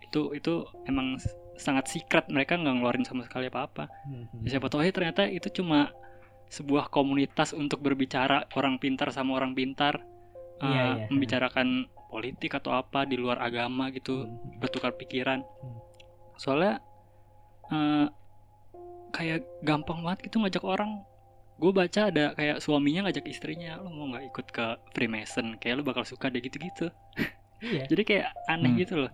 itu 0.00 0.20
itu 0.32 0.54
emang 0.84 1.18
sangat 1.54 1.84
secret 1.88 2.24
mereka 2.28 2.54
nggak 2.54 2.72
ngeluarin 2.72 3.02
sama 3.02 3.22
sekali 3.22 3.46
apa-apa 3.46 3.90
Hmm, 4.06 4.24
hmm. 4.28 4.42
Ya, 4.42 4.56
siapa 4.56 4.66
tahu 4.66 4.80
aja 4.80 4.92
ternyata 4.92 5.26
itu 5.26 5.50
cuma 5.52 5.90
sebuah 6.48 6.88
komunitas 6.88 7.52
untuk 7.52 7.78
berbicara 7.78 8.48
orang 8.54 8.78
pintar 8.78 9.10
sama 9.10 9.34
orang 9.34 9.52
pintar 9.52 10.00
Iya, 10.58 10.80
eh, 10.80 10.92
iya. 10.96 11.06
membicarakan 11.08 11.68
politik 12.06 12.50
atau 12.52 12.72
apa 12.72 13.04
di 13.04 13.14
luar 13.14 13.38
agama 13.38 13.90
gitu 13.90 14.24
Hmm. 14.24 14.58
bertukar 14.58 14.92
pikiran 14.92 15.40
Hmm. 15.40 15.78
soalnya 16.34 16.80
eh, 17.68 18.06
kayak 19.10 19.44
gampang 19.60 20.00
banget 20.00 20.24
gitu 20.24 20.38
ngajak 20.38 20.62
orang 20.62 21.04
gue 21.54 21.68
baca 21.70 22.00
ada 22.06 22.32
kayak 22.32 22.58
suaminya 22.58 23.04
ngajak 23.04 23.26
istrinya 23.26 23.76
lo 23.76 23.88
mau 23.88 24.06
nggak 24.08 24.24
ikut 24.26 24.46
ke 24.48 24.66
Freemason 24.92 25.58
kayak 25.58 25.74
lo 25.74 25.82
bakal 25.82 26.02
suka 26.02 26.28
deh 26.28 26.38
gitu-gitu 26.38 26.88
iya 27.60 27.84
jadi 27.90 28.02
kayak 28.04 28.26
aneh 28.46 28.72
Hmm. 28.72 28.80
gitu 28.80 28.96
loh 28.98 29.12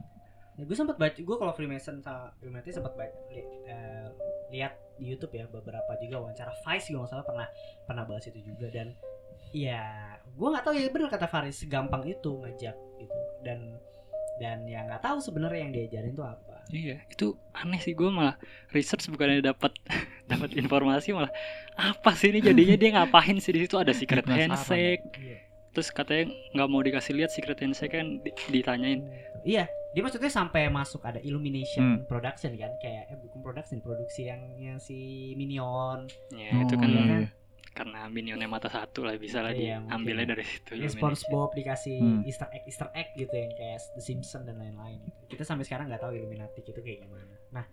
Ya, 0.55 0.63
gue 0.63 0.77
sempat 0.79 0.95
baca, 0.95 1.19
gue 1.19 1.35
kalau 1.35 1.51
Freemason 1.51 1.99
sama 1.99 2.31
Illuminati 2.39 2.71
sempat 2.71 2.95
baca, 2.95 3.11
li- 3.27 3.43
eh, 3.67 4.07
lihat 4.53 4.71
di 4.95 5.11
YouTube 5.11 5.35
ya 5.35 5.51
beberapa 5.51 5.99
juga 5.99 6.23
wawancara 6.23 6.55
Vice 6.63 6.87
gue 6.87 6.95
nggak 6.95 7.11
salah 7.11 7.27
pernah 7.27 7.49
pernah 7.83 8.07
bahas 8.07 8.23
itu 8.25 8.39
juga 8.39 8.71
dan 8.71 8.95
ya 9.55 9.83
gue 10.27 10.49
nggak 10.51 10.65
tahu 10.65 10.75
ya 10.75 10.91
bener 10.91 11.07
kata 11.07 11.25
Faris 11.25 11.57
segampang 11.57 12.03
itu 12.05 12.31
ngajak 12.37 12.75
gitu 12.99 13.19
dan 13.41 13.79
dan 14.37 14.67
ya 14.67 14.83
nggak 14.83 14.99
tahu 14.99 15.23
sebenarnya 15.23 15.61
yang 15.61 15.73
diajarin 15.73 16.13
tuh 16.13 16.27
apa. 16.27 16.67
iya 16.69 16.99
itu 17.07 17.27
aneh 17.55 17.79
sih 17.79 17.95
gue 17.95 18.09
malah 18.09 18.35
research 18.69 19.07
bukannya 19.07 19.39
dapat 19.41 19.71
dapat 20.27 20.51
informasi 20.53 21.15
malah 21.15 21.31
apa 21.73 22.11
sih 22.13 22.29
ini 22.29 22.43
jadinya 22.43 22.75
dia 22.75 22.91
ngapain 22.93 23.39
sih 23.39 23.53
di 23.53 23.63
situ 23.63 23.77
ada 23.77 23.93
secret 23.93 24.27
handshake 24.27 25.07
Iya. 25.15 25.39
terus 25.71 25.89
katanya 25.89 26.25
nggak 26.51 26.69
mau 26.69 26.81
dikasih 26.81 27.15
lihat 27.15 27.31
secret 27.31 27.57
handshake 27.57 27.95
kan 27.95 28.19
di- 28.21 28.35
ditanyain 28.51 29.07
Iya, 29.45 29.69
dia 29.93 30.01
maksudnya 30.01 30.33
sampai 30.33 30.67
masuk 30.67 31.05
ada 31.05 31.21
Illumination 31.21 31.85
Hmm. 31.85 32.09
Production 32.09 32.57
kan, 32.57 32.73
kayak 32.81 33.13
eh 33.13 33.19
bukan 33.21 33.39
production, 33.39 33.77
produksi 33.79 34.25
yang 34.25 34.41
yang 34.57 34.81
si 34.81 34.97
Minion, 35.37 36.09
ya 36.33 36.49
itu 36.57 36.73
Oh, 36.73 36.81
kan 36.81 36.89
iya 36.89 36.97
iya, 36.97 37.05
kan? 37.05 37.23
Karena 37.75 38.07
minionnya 38.07 38.47
mata 38.47 38.67
satu 38.67 39.03
lah 39.03 39.13
bisa 39.15 39.43
lah 39.43 39.51
Iya, 39.51 39.83
diambilnya 39.83 39.99
mungkin. 40.25 40.33
dari 40.33 40.45
situ 40.47 40.71
Ya. 40.73 40.87
SpongeBob 40.87 41.51
dikasih 41.53 41.99
Hmm. 41.99 42.23
Easter 42.23 42.47
egg 42.49 42.63
Easter 42.65 42.89
egg 42.93 43.09
gitu 43.13 43.35
yang 43.35 43.51
kayak 43.53 43.83
The 43.91 44.01
Simpsons 44.01 44.45
dan 44.45 44.57
lain-lain 44.57 45.03
gitu. 45.03 45.19
Kita 45.29 45.43
sampai 45.43 45.63
sekarang 45.63 45.91
nggak 45.91 45.99
tahu 46.01 46.15
Illuminati 46.15 46.63
itu 46.63 46.71
kayak 46.73 47.03
gimana. 47.03 47.35
Nah, 47.51 47.67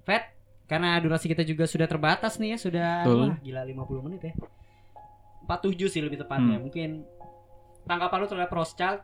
Fat, 0.00 0.30
karena 0.64 0.96
durasi 0.96 1.26
kita 1.26 1.42
juga 1.42 1.64
sudah 1.64 1.84
terbatas 1.84 2.38
nih 2.38 2.54
ya, 2.54 2.58
sudah 2.60 2.90
Betul. 3.02 3.18
wah, 3.24 3.36
gila 3.40 3.62
50 3.64 4.00
menit 4.00 4.22
ya. 4.22 4.34
47 5.42 5.88
sih 5.88 6.00
lebih 6.00 6.18
tepatnya. 6.18 6.56
Hmm. 6.56 6.64
Mungkin 6.64 6.90
tanggapan 7.82 8.18
lu 8.18 8.26
terhadap 8.26 8.52
Rothschild, 8.52 9.00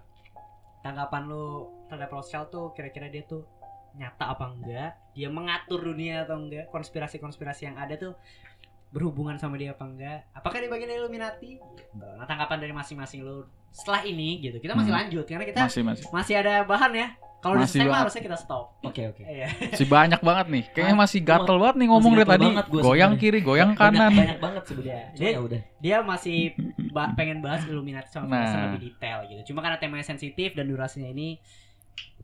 tanggapan 0.81 1.23
lu 1.25 1.45
terhadap 1.87 2.11
Rothschild 2.11 2.49
tuh 2.49 2.71
kira-kira 2.73 3.09
dia 3.09 3.25
tuh 3.25 3.43
nyata 3.95 4.25
apa 4.29 4.45
enggak? 4.49 4.91
Dia 5.13 5.29
mengatur 5.29 5.83
dunia 5.83 6.23
atau 6.23 6.37
enggak? 6.37 6.69
Konspirasi-konspirasi 6.69 7.63
yang 7.65 7.77
ada 7.77 7.97
tuh 7.97 8.13
berhubungan 8.95 9.35
sama 9.35 9.59
dia 9.59 9.75
apa 9.75 9.83
enggak? 9.83 10.31
Apakah 10.33 10.57
dia 10.57 10.71
bagian 10.71 10.87
dari 10.87 11.01
Illuminati? 11.01 11.59
Nah, 11.93 12.23
tanggapan 12.25 12.59
dari 12.61 12.71
masing-masing 12.71 13.21
lu 13.21 13.43
setelah 13.69 14.01
ini 14.03 14.39
gitu. 14.39 14.57
Kita 14.57 14.73
masih 14.73 14.89
Hmm. 14.89 15.01
lanjut 15.03 15.25
karena 15.27 15.43
kita 15.43 15.59
Masih 15.61 15.83
masih. 15.83 16.05
masih 16.09 16.35
ada 16.37 16.63
bahan 16.63 16.95
ya. 16.95 17.09
Kalau 17.37 17.61
udah 17.61 17.67
Masih 17.67 17.77
selesai 17.77 17.85
mah 17.85 17.91
banget. 17.91 18.05
harusnya 18.07 18.23
kita 18.25 18.39
stop. 18.39 18.65
Oke 18.81 19.03
oke. 19.05 19.21
Iya. 19.35 19.47
Masih 19.69 19.89
banyak 19.91 20.21
banget 20.23 20.47
nih. 20.49 20.65
Kayaknya 20.71 20.97
masih 20.97 21.19
gatel 21.21 21.57
banget 21.59 21.77
nih 21.77 21.89
ngomong 21.91 22.13
dari 22.15 22.29
tadi. 22.31 22.47
Goyang 22.73 23.13
kiri, 23.15 23.39
goyang 23.43 23.71
kanan. 23.75 24.13
Banyak 24.15 24.39
banget 24.41 24.63
sebenarnya. 24.65 25.05
Dia- 25.13 25.35
ya 25.35 25.41
udah. 25.43 25.61
Dia 25.77 25.97
masih 26.01 26.39
ba- 26.89 27.13
pengen 27.13 27.43
bahas 27.43 27.67
Illuminati 27.67 28.09
sama 28.09 28.31
Nah. 28.33 28.71
Lebih 28.71 28.81
detail 28.89 29.19
gitu. 29.29 29.53
Cuma 29.53 29.61
karena 29.61 29.77
temanya 29.77 30.07
sensitif 30.07 30.55
dan 30.55 30.65
durasinya 30.65 31.05
ini 31.07 31.37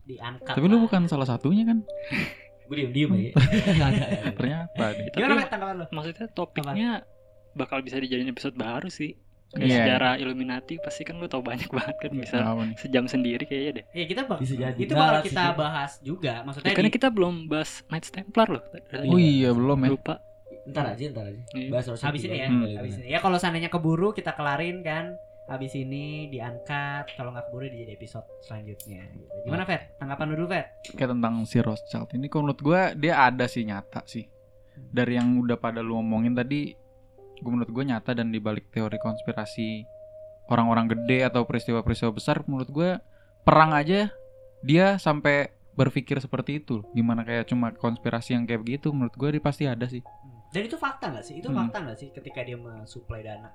diangkat. 0.03 0.55
Tapi 0.55 0.65
lu 0.65 0.79
lah. 0.79 0.83
bukan 0.87 1.05
salah 1.05 1.27
satunya 1.27 1.67
kan? 1.67 1.83
Gue 2.71 2.77
diem 2.79 2.93
diem 2.93 3.11
aja. 3.11 3.31
Ternyata. 4.39 4.85
Tapi 4.87 5.03
Gimana 5.13 5.43
tanggapan 5.45 5.75
lu? 5.77 5.87
maksudnya 5.91 6.27
topiknya 6.31 6.91
bakal 7.53 7.83
bisa 7.83 7.99
dijadiin 7.99 8.31
episode 8.31 8.55
baru 8.55 8.87
sih. 8.87 9.19
Kayak 9.51 9.67
Iya. 9.67 9.77
sejarah 9.77 10.13
Illuminati 10.17 10.79
pasti 10.79 11.03
kan 11.03 11.19
lu 11.19 11.27
tau 11.27 11.43
banyak 11.43 11.67
banget 11.75 11.97
kan 11.99 12.13
bisa 12.15 12.39
Apa 12.39 12.63
nih? 12.63 12.77
sejam 12.79 13.05
sendiri 13.05 13.43
kayaknya 13.43 13.73
deh. 13.75 13.85
Iya 13.93 14.05
kita 14.07 14.23
bak- 14.25 14.39
Bisa 14.39 14.55
jadi. 14.55 14.79
itu 14.79 14.95
bakal 14.95 15.17
sih, 15.17 15.27
kita 15.27 15.43
Fit. 15.45 15.57
bahas 15.59 15.93
juga. 16.01 16.35
Maksudnya 16.41 16.71
Karena 16.71 16.87
di- 16.87 16.95
kita 16.95 17.09
belum 17.11 17.35
bahas 17.45 17.71
Knights 17.85 18.11
Templar 18.11 18.47
loh. 18.49 18.63
Oh 19.05 19.19
iya 19.19 19.51
belum 19.51 19.79
ya. 19.81 19.91
Lupa. 19.91 20.15
Ntar 20.63 20.87
aja, 20.89 21.03
ntar 21.11 21.25
aja. 21.27 21.41
Iya. 21.51 21.69
Bahas 21.69 21.87
habis 21.99 22.23
ini 22.23 22.37
ya, 22.37 22.47
Hmm. 22.47 22.63
habis 22.79 22.95
ini. 22.95 23.11
Ya 23.11 23.19
kalau 23.19 23.37
seandainya 23.37 23.67
keburu 23.69 24.15
kita 24.15 24.31
kelarin 24.31 24.87
kan. 24.87 25.19
Habis 25.51 25.75
ini 25.75 26.31
diangkat, 26.31 27.19
kalau 27.19 27.35
nggak 27.35 27.51
keburu 27.51 27.67
jadi 27.67 27.99
episode 27.99 28.23
selanjutnya. 28.47 29.03
gitu. 29.11 29.35
Gimana 29.43 29.67
Fet? 29.67 29.99
Tanggapan 29.99 30.31
lu 30.31 30.35
dulu 30.39 30.49
Fet? 30.55 30.67
Kayak 30.95 31.11
tentang 31.19 31.35
si 31.43 31.59
Rothschild 31.59 32.07
ini 32.15 32.31
kalau 32.31 32.47
menurut 32.47 32.63
gue 32.63 32.81
dia 33.03 33.19
ada 33.19 33.51
sih 33.51 33.67
nyata 33.67 34.07
sih. 34.07 34.31
Dari 34.79 35.19
yang 35.19 35.43
udah 35.43 35.59
pada 35.59 35.83
lu 35.83 35.99
omongin 35.99 36.39
tadi, 36.39 36.71
gue 37.37 37.51
menurut 37.51 37.67
gue 37.67 37.83
nyata 37.83 38.15
dan 38.15 38.31
dibalik 38.31 38.71
teori 38.71 38.95
konspirasi 38.97 39.83
orang-orang 40.47 40.87
gede 40.95 41.27
atau 41.27 41.43
peristiwa-peristiwa 41.43 42.15
besar, 42.15 42.47
menurut 42.47 42.71
gue 42.71 42.91
perang 43.43 43.75
aja 43.75 44.15
dia 44.63 44.87
sampai 45.03 45.51
berpikir 45.75 46.23
seperti 46.23 46.63
itu. 46.63 46.87
Gimana 46.95 47.27
kayak 47.27 47.51
cuma 47.51 47.75
konspirasi 47.75 48.39
yang 48.39 48.47
kayak 48.47 48.63
begitu, 48.63 48.95
menurut 48.95 49.19
gue 49.19 49.35
dia 49.35 49.43
pasti 49.43 49.67
ada 49.67 49.91
sih. 49.91 50.03
Dan 50.55 50.67
itu 50.67 50.79
fakta 50.79 51.11
nggak 51.11 51.27
sih? 51.27 51.43
Itu 51.43 51.51
Hmm. 51.51 51.59
fakta 51.59 51.83
nggak 51.83 51.99
sih 51.99 52.09
ketika 52.11 52.43
dia 52.43 52.55
mensuplai 52.55 53.23
dana 53.23 53.51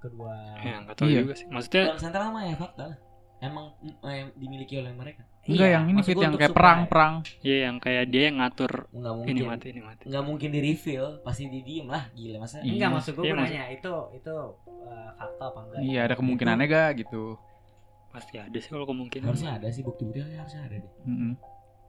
kedua 0.00 0.32
Ya 0.58 0.80
nggak 0.80 0.96
tahu 0.96 1.06
Iya. 1.06 1.20
juga 1.22 1.34
sih. 1.36 1.46
Maksudnya 1.46 1.84
Bank 1.86 2.00
sentral 2.00 2.28
mah 2.30 2.42
ya 2.42 2.56
fakta 2.56 2.84
lah. 2.86 2.98
Emang 3.40 3.72
mm, 3.78 4.04
eh, 4.04 4.24
dimiliki 4.34 4.74
oleh 4.76 4.92
mereka. 4.92 5.24
Enggak 5.40 5.56
Iya, 5.62 5.66
yang 5.72 5.84
ini 5.88 6.00
fit 6.00 6.12
yang 6.14 6.36
kayak 6.36 6.52
perang-perang. 6.52 7.14
ya 7.40 7.56
yang 7.64 7.76
kayak 7.76 8.04
dia 8.06 8.22
yang 8.28 8.36
ngatur 8.36 8.72
Enggak 8.92 9.14
mungkin. 9.14 9.32
ini 9.32 9.42
mati 9.42 9.66
ini 9.70 9.80
mati. 9.80 10.02
Nggak 10.04 10.24
mungkin 10.24 10.48
di 10.50 10.60
reveal, 10.60 11.06
pasti 11.20 11.42
di 11.46 11.60
diem 11.60 11.88
lah. 11.88 12.04
Gila 12.12 12.36
masa. 12.38 12.60
Iya. 12.60 12.72
Enggak 12.76 12.90
maksud 12.92 13.12
gue 13.16 13.24
Iya, 13.24 13.34
nanya 13.34 13.64
itu 13.70 13.92
itu 14.12 14.34
uh, 14.68 15.10
fakta 15.16 15.44
apa 15.46 15.58
enggak? 15.64 15.80
Iya, 15.80 16.00
ada 16.04 16.14
kemungkinannya 16.14 16.66
gak 16.66 16.88
gitu. 16.98 17.24
Pasti 18.10 18.36
ada 18.36 18.58
sih 18.58 18.68
kalau 18.68 18.84
kemungkinan. 18.84 19.24
Harusnya 19.24 19.56
ada 19.56 19.68
sih 19.70 19.80
bukti-bukti 19.80 20.20
harusnya 20.30 20.60
ada 20.60 20.76
deh. 20.76 20.92
Mm-mm. 21.06 21.32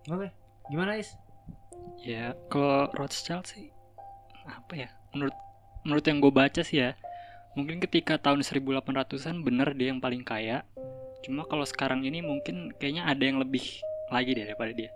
Oke. 0.08 0.28
Gimana 0.68 0.96
Is? 0.96 1.12
Ya 2.00 2.32
kalau 2.48 2.88
Rothschild 2.94 3.44
sih 3.44 3.76
apa 4.42 4.74
ya? 4.78 4.90
Menurut 5.12 5.36
menurut 5.82 6.06
yang 6.06 6.18
gue 6.18 6.32
baca 6.32 6.62
sih 6.62 6.78
ya, 6.80 6.94
mungkin 7.54 7.80
ketika 7.80 8.16
tahun 8.16 8.42
1800-an 8.42 9.42
bener 9.42 9.74
dia 9.74 9.92
yang 9.92 10.00
paling 10.00 10.22
kaya. 10.22 10.64
Cuma 11.22 11.46
kalau 11.46 11.64
sekarang 11.64 12.02
ini 12.02 12.20
mungkin 12.20 12.74
kayaknya 12.76 13.06
ada 13.06 13.22
yang 13.22 13.38
lebih 13.38 13.62
lagi 14.08 14.34
deh 14.34 14.44
daripada 14.44 14.72
dia. 14.72 14.90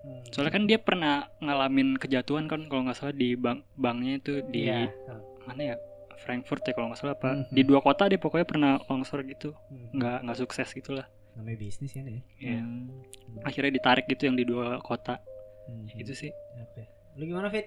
Hmm. 0.00 0.22
Soalnya 0.30 0.52
kan 0.54 0.64
dia 0.64 0.78
pernah 0.78 1.14
ngalamin 1.38 1.96
kejatuhan 1.96 2.46
kan 2.46 2.68
kalau 2.68 2.86
nggak 2.86 2.94
salah 2.94 3.10
di 3.12 3.34
bank 3.34 3.66
banknya 3.74 4.12
itu 4.16 4.32
di 4.46 4.70
Iya. 4.70 4.86
mana 5.42 5.62
ya 5.64 5.76
Frankfurt 6.16 6.62
ya 6.62 6.72
kalau 6.72 6.88
nggak 6.88 6.96
salah 6.96 7.14
apa 7.14 7.30
Mhm. 7.34 7.44
di 7.50 7.62
dua 7.62 7.80
kota 7.80 8.06
dia 8.06 8.16
pokoknya 8.16 8.46
pernah 8.46 8.72
longsor 8.82 9.20
gitu 9.24 9.50
Hmm. 9.66 9.90
nggak 9.92 10.16
nggak 10.22 10.38
sukses 10.38 10.70
gitulah 10.70 11.06
namanya 11.34 11.58
bisnis 11.58 11.92
ya 11.92 12.00
nih. 12.00 12.22
ya 12.38 12.56
Hmm. 12.56 12.88
akhirnya 13.42 13.74
ditarik 13.74 14.06
gitu 14.06 14.22
yang 14.24 14.34
di 14.34 14.44
dua 14.44 14.78
kota 14.80 15.18
Hmm. 15.66 15.90
gitu 15.92 16.14
sih 16.14 16.30
Oke. 16.56 16.86
Lu 17.16 17.26
gimana 17.26 17.50
Fit? 17.50 17.66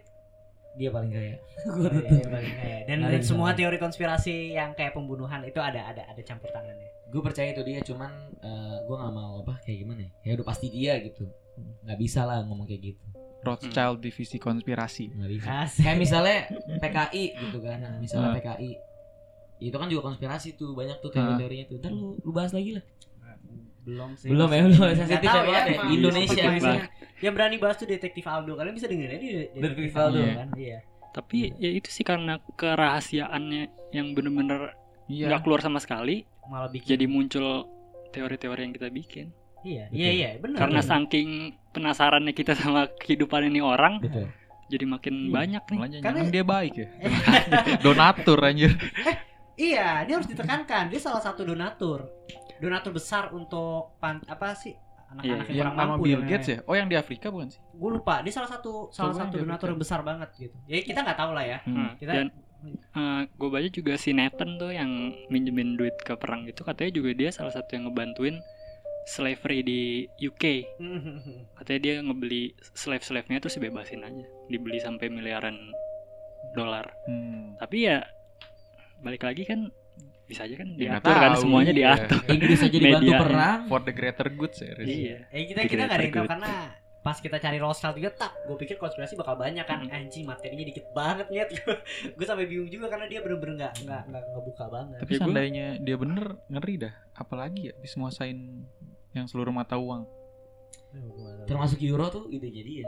Dia 0.71 0.89
paling 0.89 1.09
kaya. 1.09 1.35
Oh, 1.69 1.75
iya, 1.81 2.09
iya, 2.09 2.25
paling 2.25 2.53
kaya. 2.55 2.77
Dan, 2.83 2.97
Paling 2.99 3.11
dan 3.11 3.21
semua 3.21 3.49
kaya. 3.49 3.57
teori 3.59 3.77
konspirasi 3.77 4.35
yang 4.51 4.71
kayak 4.71 4.91
pembunuhan 4.91 5.41
itu 5.43 5.59
ada 5.59 5.81
ada 5.85 6.03
ada 6.03 6.21
campur 6.21 6.49
tangannya. 6.49 6.87
gue 7.05 7.21
percaya 7.21 7.49
itu 7.49 7.61
dia 7.63 7.81
cuman 7.81 8.11
eh, 8.37 8.77
gue 8.79 8.95
nggak 8.95 9.11
mau 9.11 9.41
apa 9.41 9.57
kayak 9.59 9.81
gimana 9.81 10.01
ya 10.03 10.11
ya 10.23 10.31
udah 10.37 10.45
pasti 10.45 10.69
dia 10.69 10.93
gitu 10.99 11.25
nggak 11.81 11.97
bisa 11.97 12.21
lah 12.21 12.45
ngomong 12.45 12.63
kayak 12.63 12.81
gitu 12.87 13.01
Rothschild 13.41 13.97
divisi 13.97 14.37
konspirasi. 14.37 15.09
nggak 15.09 15.31
bisa 15.31 15.47
Asik. 15.59 15.81
kayak 15.83 15.97
misalnya 15.97 16.37
PKI 16.77 17.23
gitu 17.35 17.57
kan 17.59 17.81
misalnya 17.97 18.29
Ah. 18.29 18.35
PKI 18.37 18.71
itu 19.59 19.73
kan 19.73 19.87
juga 19.87 20.01
konspirasi 20.05 20.53
tuh 20.53 20.71
banyak 20.71 20.95
tuh 20.99 21.09
Ah. 21.09 21.13
teori-teorinya 21.17 21.65
tuh 21.65 21.75
ntar 21.77 21.89
lu, 21.89 22.13
lu 22.15 22.29
bahas 22.29 22.53
lagi 22.53 22.77
lah 22.77 22.83
belum 23.81 24.09
sih. 24.15 24.27
Belum 24.27 24.47
ya, 24.47 24.61
belum. 24.61 24.77
nggak 24.77 24.97
Sensitif 24.97 25.29
tahu 25.29 25.43
ya 25.43 25.51
ya. 25.51 25.61
emang. 25.69 25.87
Indonesia. 25.89 26.43
Yang 27.19 27.33
berani 27.33 27.55
bahas 27.57 27.75
tuh 27.75 27.85
detektif 27.85 28.23
Aldo. 28.23 28.53
Kalian 28.53 28.73
bisa 28.73 28.87
dengerin 28.87 29.19
di 29.19 29.29
Detektif 29.53 29.93
Aldo. 29.93 30.19
kan? 30.19 30.49
Iya. 30.53 30.79
tapi 31.09 31.49
ya 31.57 31.69
itu 31.71 31.89
sih 31.89 32.03
karena 32.03 32.37
kerahasiaannya 32.53 33.63
yang 33.89 34.13
bener-bener 34.13 34.77
Iya. 35.05 35.25
nggak 35.27 35.41
keluar 35.41 35.57
sama 35.57 35.77
sekali 35.77 36.21
Malah 36.45 36.69
bikin 36.69 36.85
jadi 36.87 37.05
muncul 37.05 37.65
teori-teori 38.07 38.61
yang 38.61 38.71
kita 38.71 38.89
bikin 38.89 39.33
Iya, 39.59 39.89
Betul. 39.89 39.97
iya, 39.97 40.09
iya, 40.11 40.29
benar. 40.37 40.57
karena 40.59 40.79
benar. 40.79 40.91
saking 40.95 41.29
penasarannya 41.71 42.31
kita 42.31 42.53
sama 42.53 42.87
kehidupan 42.95 43.41
ini 43.43 43.57
orang 43.59 43.97
betul 43.99 44.29
jadi 44.67 44.85
makin 44.85 45.15
Iya. 45.19 45.33
banyak 45.33 45.63
nih 45.65 45.77
Karena- 45.81 46.01
jangan 46.05 46.25
dia 46.29 46.45
baik 46.45 46.73
ya. 46.77 46.87
Donatur 47.83 48.39
anjir. 48.39 48.71
Iya, 49.59 50.07
dia 50.07 50.13
harus 50.15 50.25
ditekankan. 50.25 50.87
Dia 50.87 50.99
salah 50.99 51.19
satu 51.19 51.43
donatur. 51.43 52.07
Donatur 52.57 52.91
besar 52.91 53.29
untuk 53.29 53.99
pan 53.99 54.23
apa 54.25 54.55
sih? 54.55 54.71
Anak-anak 55.09 55.25
Iya, 55.25 55.35
yang 55.49 55.57
Yang 55.59 55.69
nama 55.73 55.83
mampu 55.89 56.03
Bill 56.05 56.21
Gates 56.21 56.47
lain-lain. 56.47 56.63
ya? 56.63 56.69
Oh 56.69 56.75
yang 56.75 56.87
di 56.87 56.95
Afrika 56.95 57.27
bukan 57.27 57.47
sih? 57.49 57.59
Gue 57.73 57.91
lupa. 57.91 58.21
Dia 58.21 58.31
salah 58.31 58.47
satu 58.47 58.87
salah 58.89 59.11
Coba 59.11 59.19
satu 59.21 59.33
yang 59.35 59.45
donatur 59.45 59.67
yang 59.69 59.79
besar 59.79 59.99
banget 59.99 60.29
gitu. 60.37 60.55
Ya 60.63 60.79
kita 60.79 60.99
nggak 61.01 61.17
tahu 61.17 61.31
lah 61.33 61.43
ya. 61.43 61.57
Hmm. 61.65 61.91
Kita- 61.95 62.13
dan 62.13 62.27
gue 63.29 63.49
baca 63.49 63.69
juga 63.69 63.93
si 63.95 64.11
Nathan 64.11 64.55
tuh 64.55 64.69
yang 64.69 64.91
minjemin 65.27 65.75
duit 65.75 65.95
ke 65.97 66.11
perang 66.13 66.43
itu 66.43 66.59
katanya 66.61 66.91
juga 66.93 67.11
dia 67.13 67.31
salah 67.31 67.51
satu 67.51 67.71
yang 67.71 67.87
ngebantuin 67.87 68.35
slavery 69.07 69.63
di 69.63 69.81
UK 70.19 70.67
katanya 71.55 71.79
dia 71.79 71.95
ngebeli 71.99 72.43
slave-slave-nya 72.69 73.39
terus 73.39 73.55
dibebasin 73.55 74.03
aja 74.03 74.27
dibeli 74.45 74.75
sampai 74.77 75.07
miliaran 75.07 75.55
dolar 76.51 76.83
Hmm. 77.07 77.55
tapi 77.55 77.87
ya 77.87 78.03
balik 78.99 79.23
lagi 79.23 79.43
kan 79.43 79.71
bisa 80.23 80.43
aja 80.43 80.55
kan 80.55 80.67
Ya, 80.71 80.97
diatur 80.97 81.15
kan 81.15 81.31
tahu, 81.31 81.41
semuanya 81.41 81.71
iya. 81.71 81.79
diatur 81.97 82.19
Inggris 82.27 82.59
aja 82.59 82.69
dibantu 82.71 83.01
Media. 83.03 83.17
perang 83.19 83.59
For 83.65 83.79
the 83.79 83.91
greater 83.91 84.27
good 84.29 84.53
serius. 84.53 84.85
iya 84.85 85.17
Eh 85.29 85.43
kita 85.45 85.59
Pikir 85.61 85.71
kita 85.71 85.83
nggak 85.83 85.95
ada 85.95 86.03
yang 86.03 86.15
tahu 86.15 86.27
karena 86.27 86.53
pas 86.99 87.15
kita 87.15 87.37
cari 87.37 87.57
Rothschild 87.57 87.95
juga 87.95 88.11
tak 88.13 88.31
gue 88.43 88.57
pikir 88.57 88.75
konspirasi 88.75 89.15
bakal 89.15 89.33
banyak 89.35 89.63
kan 89.63 89.79
Hmm. 89.79 89.89
anjing 89.89 90.23
materinya 90.23 90.61
dikit 90.63 90.85
banget 90.91 91.27
nyet 91.29 91.49
gue 92.17 92.25
sampai 92.27 92.43
bingung 92.43 92.67
juga 92.67 92.85
karena 92.87 93.07
dia 93.07 93.19
bener-bener 93.19 93.55
nggak 93.57 93.73
nggak 93.81 94.01
nggak 94.05 94.23
ngebuka 94.29 94.65
banget 94.67 94.97
Tapi 94.97 95.07
Ya, 95.07 95.15
gua- 95.15 95.19
seandainya 95.23 95.67
dia 95.79 95.95
bener 95.95 96.25
ngeri 96.45 96.75
dah. 96.77 96.93
Apalagi 97.13 97.61
ya 97.63 97.73
bisa 97.75 97.95
nguasain 97.97 98.37
yang 99.11 99.25
seluruh 99.25 99.51
mata 99.51 99.75
uang. 99.75 100.03
termasuk 101.45 101.79
euro 101.81 102.09
tuh 102.09 102.25
ide 102.27 102.49
jadi 102.49 102.81
ya 102.81 102.87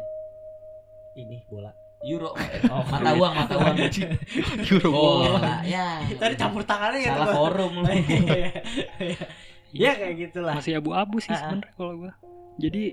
ini 1.16 1.46
bola 1.46 1.70
euro. 2.04 2.32
Oh, 2.72 2.84
mata 2.88 3.12
uang 3.12 3.34
mata 3.36 3.54
uang. 3.58 3.76
Euro. 4.72 4.90
Oh 4.90 5.14
bola. 5.28 5.60
ya. 5.68 6.02
Tadi 6.12 6.34
campur 6.36 6.64
tangannya 6.64 7.00
ya 7.02 7.12
salah 7.14 7.30
forum 7.32 7.72
lu. 7.80 7.86
Ya 9.72 9.96
kayak 9.96 10.16
gitulah. 10.20 10.56
Masih 10.56 10.78
abu-abu 10.78 11.18
sih 11.18 11.32
ah. 11.32 11.40
sebenarnya 11.40 11.72
kalau 11.74 11.94
gua. 11.98 12.12
Jadi 12.58 12.84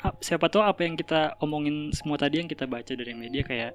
ap- 0.00 0.18
siapa 0.18 0.46
tahu 0.46 0.62
apa 0.62 0.80
yang 0.82 0.94
kita 0.94 1.38
omongin 1.38 1.90
semua 1.90 2.14
tadi 2.14 2.38
yang 2.38 2.46
kita 2.46 2.66
baca 2.66 2.90
dari 2.90 3.14
media 3.14 3.42
kayak 3.42 3.72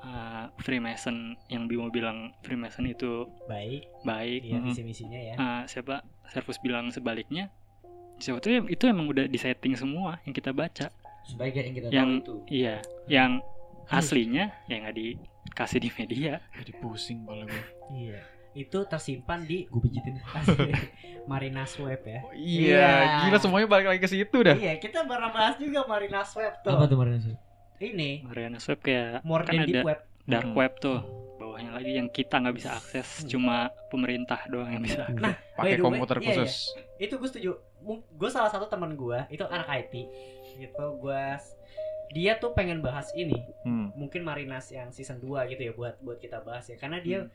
uh, 0.00 0.52
Freemason 0.58 1.34
yang 1.48 1.64
Bimo 1.64 1.88
bilang 1.88 2.36
Freemason 2.40 2.84
itu 2.84 3.24
baik. 3.46 3.88
baik 4.02 4.40
Mhm. 4.44 4.64
visi 4.66 4.82
misinya 4.82 5.16
ya. 5.18 5.34
Uh, 5.34 5.62
siapa? 5.64 6.04
Servus 6.28 6.60
bilang 6.60 6.88
sebaliknya. 6.88 7.48
Siapa 8.16 8.38
tahu 8.38 8.68
itu 8.68 8.84
emang 8.84 9.08
udah 9.08 9.24
disetting 9.24 9.72
semua 9.72 10.20
yang 10.22 10.32
kita 10.32 10.52
baca. 10.52 10.92
Sebagai 11.24 11.60
yang 11.62 11.74
kita 11.74 11.86
Yang- 11.88 12.12
tahu 12.20 12.20
itu. 12.20 12.34
iya 12.52 12.76
yang 13.06 13.40
aslinya 13.90 14.44
ya 14.64 14.76
nggak 14.78 14.94
dikasih 14.94 15.78
di 15.78 15.90
media. 15.92 16.32
Jadi 16.54 16.72
pusing 16.76 17.22
kepala 17.22 17.44
gue. 17.44 17.62
iya. 17.92 18.20
Itu 18.50 18.82
tersimpan 18.82 19.44
di 19.44 19.66
gue 19.66 19.80
pijitin. 19.80 20.18
Marina 21.30 21.62
Web 21.76 22.02
ya. 22.02 22.20
Oh, 22.20 22.32
Iya. 22.32 22.66
iya, 22.66 22.90
gila 23.24 23.38
semuanya 23.38 23.66
balik 23.66 23.86
lagi 23.86 24.00
ke 24.00 24.08
situ 24.08 24.36
dah. 24.40 24.56
iya 24.56 24.74
kita 24.76 25.04
pernah 25.04 25.30
bahas 25.30 25.54
juga 25.54 25.84
Marina 25.84 26.22
Web 26.24 26.54
tuh. 26.60 26.70
Apa 26.72 26.84
tuh 26.84 26.96
kemarin 26.96 27.20
sih 27.20 27.36
ini. 27.80 28.20
Mariana 28.22 28.58
Web 28.58 28.78
kayak 28.80 29.22
more 29.22 29.42
kan 29.42 29.54
than 29.54 29.64
deep 29.64 29.76
ada 29.76 29.82
web. 29.86 30.00
dark 30.24 30.46
Hmm. 30.46 30.56
web 30.56 30.72
tuh. 30.76 30.98
Bawahnya 31.36 31.72
lagi 31.72 31.92
yang 31.94 32.08
kita 32.08 32.36
nggak 32.36 32.52
bisa 32.54 32.70
akses 32.72 33.24
cuma 33.24 33.56
pemerintah 33.88 34.44
doang 34.46 34.68
yang 34.70 34.82
bisa 34.82 35.08
Nah, 35.10 35.32
by 35.56 35.56
Pakai 35.56 35.70
the 35.70 35.78
way, 35.78 35.86
komputer 35.86 36.16
iya, 36.18 36.26
khusus. 36.36 36.52
itu 36.98 37.14
gue 37.16 37.28
setuju. 37.28 37.50
Gue 38.12 38.28
salah 38.28 38.46
satu 38.46 38.66
teman 38.66 38.92
gue 38.92 39.18
itu 39.28 39.40
anak 39.42 39.64
IT 39.70 39.94
gitu 40.58 40.84
gue 40.98 41.22
dia 42.10 42.34
tuh 42.36 42.50
pengen 42.52 42.80
bahas 42.80 43.10
ini. 43.14 43.38
Hmm. 43.62 43.92
mungkin 43.92 44.22
Marinas 44.22 44.66
yang 44.68 44.90
season 44.90 45.18
2 45.18 45.46
gitu 45.46 45.62
ya 45.62 45.72
buat 45.72 45.94
buat 46.00 46.18
kita 46.18 46.40
bahas 46.40 46.66
ya. 46.66 46.74
Karena 46.74 46.98
dia 46.98 47.28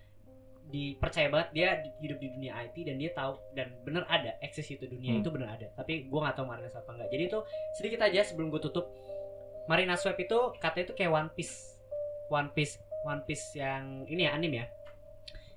dipercaya 0.66 1.30
banget 1.30 1.50
dia 1.54 1.68
di- 1.78 1.94
hidup 2.02 2.18
di 2.18 2.28
dunia 2.28 2.58
IT 2.60 2.76
dan 2.82 2.98
dia 2.98 3.14
tahu 3.14 3.38
dan 3.54 3.70
bener 3.82 4.02
ada 4.08 4.34
eksis 4.42 4.66
itu 4.68 4.86
dunia 4.86 5.14
Hmm. 5.14 5.22
itu 5.22 5.30
bener 5.30 5.48
ada. 5.48 5.68
Tapi 5.72 6.10
gue 6.10 6.20
nggak 6.20 6.36
tahu 6.36 6.46
Marinas 6.46 6.74
apa 6.74 6.90
enggak 6.92 7.10
jadi 7.10 7.24
itu 7.28 7.40
sedikit 7.72 8.00
aja 8.02 8.22
sebelum 8.22 8.50
gue 8.50 8.60
tutup. 8.60 8.90
Marinas 9.66 10.02
Web 10.02 10.18
itu 10.20 10.38
katanya 10.60 10.86
itu 10.86 10.96
kayak 10.96 11.12
One 11.12 11.30
Piece. 11.32 11.56
One 12.28 12.50
Piece 12.52 12.76
One 13.04 13.22
Piece 13.22 13.54
yang 13.54 14.06
ini 14.06 14.26
ya 14.26 14.34
anim 14.34 14.52
ya. 14.52 14.66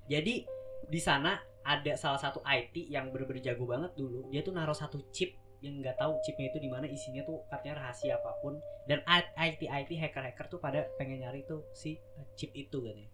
Jadi 0.07 0.45
di 0.85 0.99
sana 0.99 1.37
ada 1.61 1.93
salah 1.95 2.17
satu 2.17 2.41
IT 2.41 2.87
yang 2.87 3.09
bener-bener 3.09 3.41
jago 3.43 3.65
banget 3.65 3.93
dulu. 3.95 4.29
Dia 4.29 4.41
tuh 4.41 4.53
naruh 4.53 4.73
satu 4.73 5.01
chip 5.09 5.33
yang 5.59 5.79
nggak 5.79 5.95
tahu 5.95 6.15
chipnya 6.23 6.47
itu 6.47 6.59
di 6.59 6.67
mana 6.67 6.87
isinya 6.87 7.21
tuh 7.21 7.43
katanya 7.47 7.83
rahasia 7.83 8.15
apa 8.15 8.31
pun. 8.39 8.55
Dan 8.87 9.03
IT 9.35 9.61
IT 9.61 9.91
hacker 9.91 10.23
hacker 10.23 10.45
tuh 10.47 10.59
pada 10.59 10.87
pengen 10.95 11.21
nyari 11.21 11.43
tuh 11.43 11.67
si 11.71 11.95
uh, 12.15 12.25
chip 12.33 12.51
itu 12.53 12.79
katanya. 12.79 13.09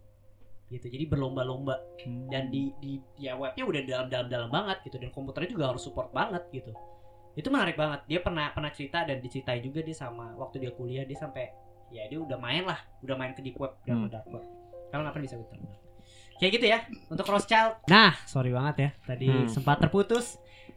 Gitu 0.66 0.86
jadi 0.86 1.04
berlomba-lomba. 1.06 1.78
Hmm. 2.02 2.30
dan 2.30 2.50
di 2.50 2.70
di 2.78 3.02
ya 3.18 3.34
webnya 3.34 3.66
udah 3.66 3.80
dalam 3.82 4.06
dalam 4.06 4.26
dalam 4.30 4.48
banget 4.50 4.78
gitu 4.86 4.96
dan 4.98 5.10
komputernya 5.10 5.50
juga 5.50 5.64
harus 5.74 5.82
support 5.82 6.14
banget 6.14 6.42
gitu. 6.54 6.70
Itu 7.34 7.50
menarik 7.50 7.74
banget. 7.74 8.06
Dia 8.06 8.20
pernah 8.22 8.48
pernah 8.54 8.70
cerita 8.70 9.02
dan 9.02 9.18
diceritain 9.18 9.60
juga 9.60 9.82
dia 9.82 9.94
sama 9.94 10.32
waktu 10.38 10.62
dia 10.62 10.70
kuliah 10.70 11.02
dia 11.02 11.18
sampai 11.18 11.50
ya 11.90 12.06
dia 12.06 12.18
udah 12.18 12.38
main 12.38 12.62
lah 12.66 12.78
udah 13.02 13.14
main 13.14 13.34
ke 13.34 13.42
deep 13.42 13.58
web 13.58 13.74
dan 13.86 14.06
Hmm. 14.06 14.10
dark 14.10 14.26
web. 14.30 14.42
Kalau 14.90 15.02
nggak 15.02 15.14
pernah 15.18 15.26
bisa 15.26 15.36
gitu 15.38 15.54
kayak 16.36 16.52
gitu 16.52 16.66
ya 16.68 16.78
untuk 17.08 17.26
Rothschild. 17.26 17.80
Nah 17.88 18.12
sorry 18.28 18.52
banget 18.52 18.76
ya 18.78 18.90
tadi 19.02 19.26
Hmm. 19.26 19.48
sempat 19.48 19.80
terputus 19.80 20.36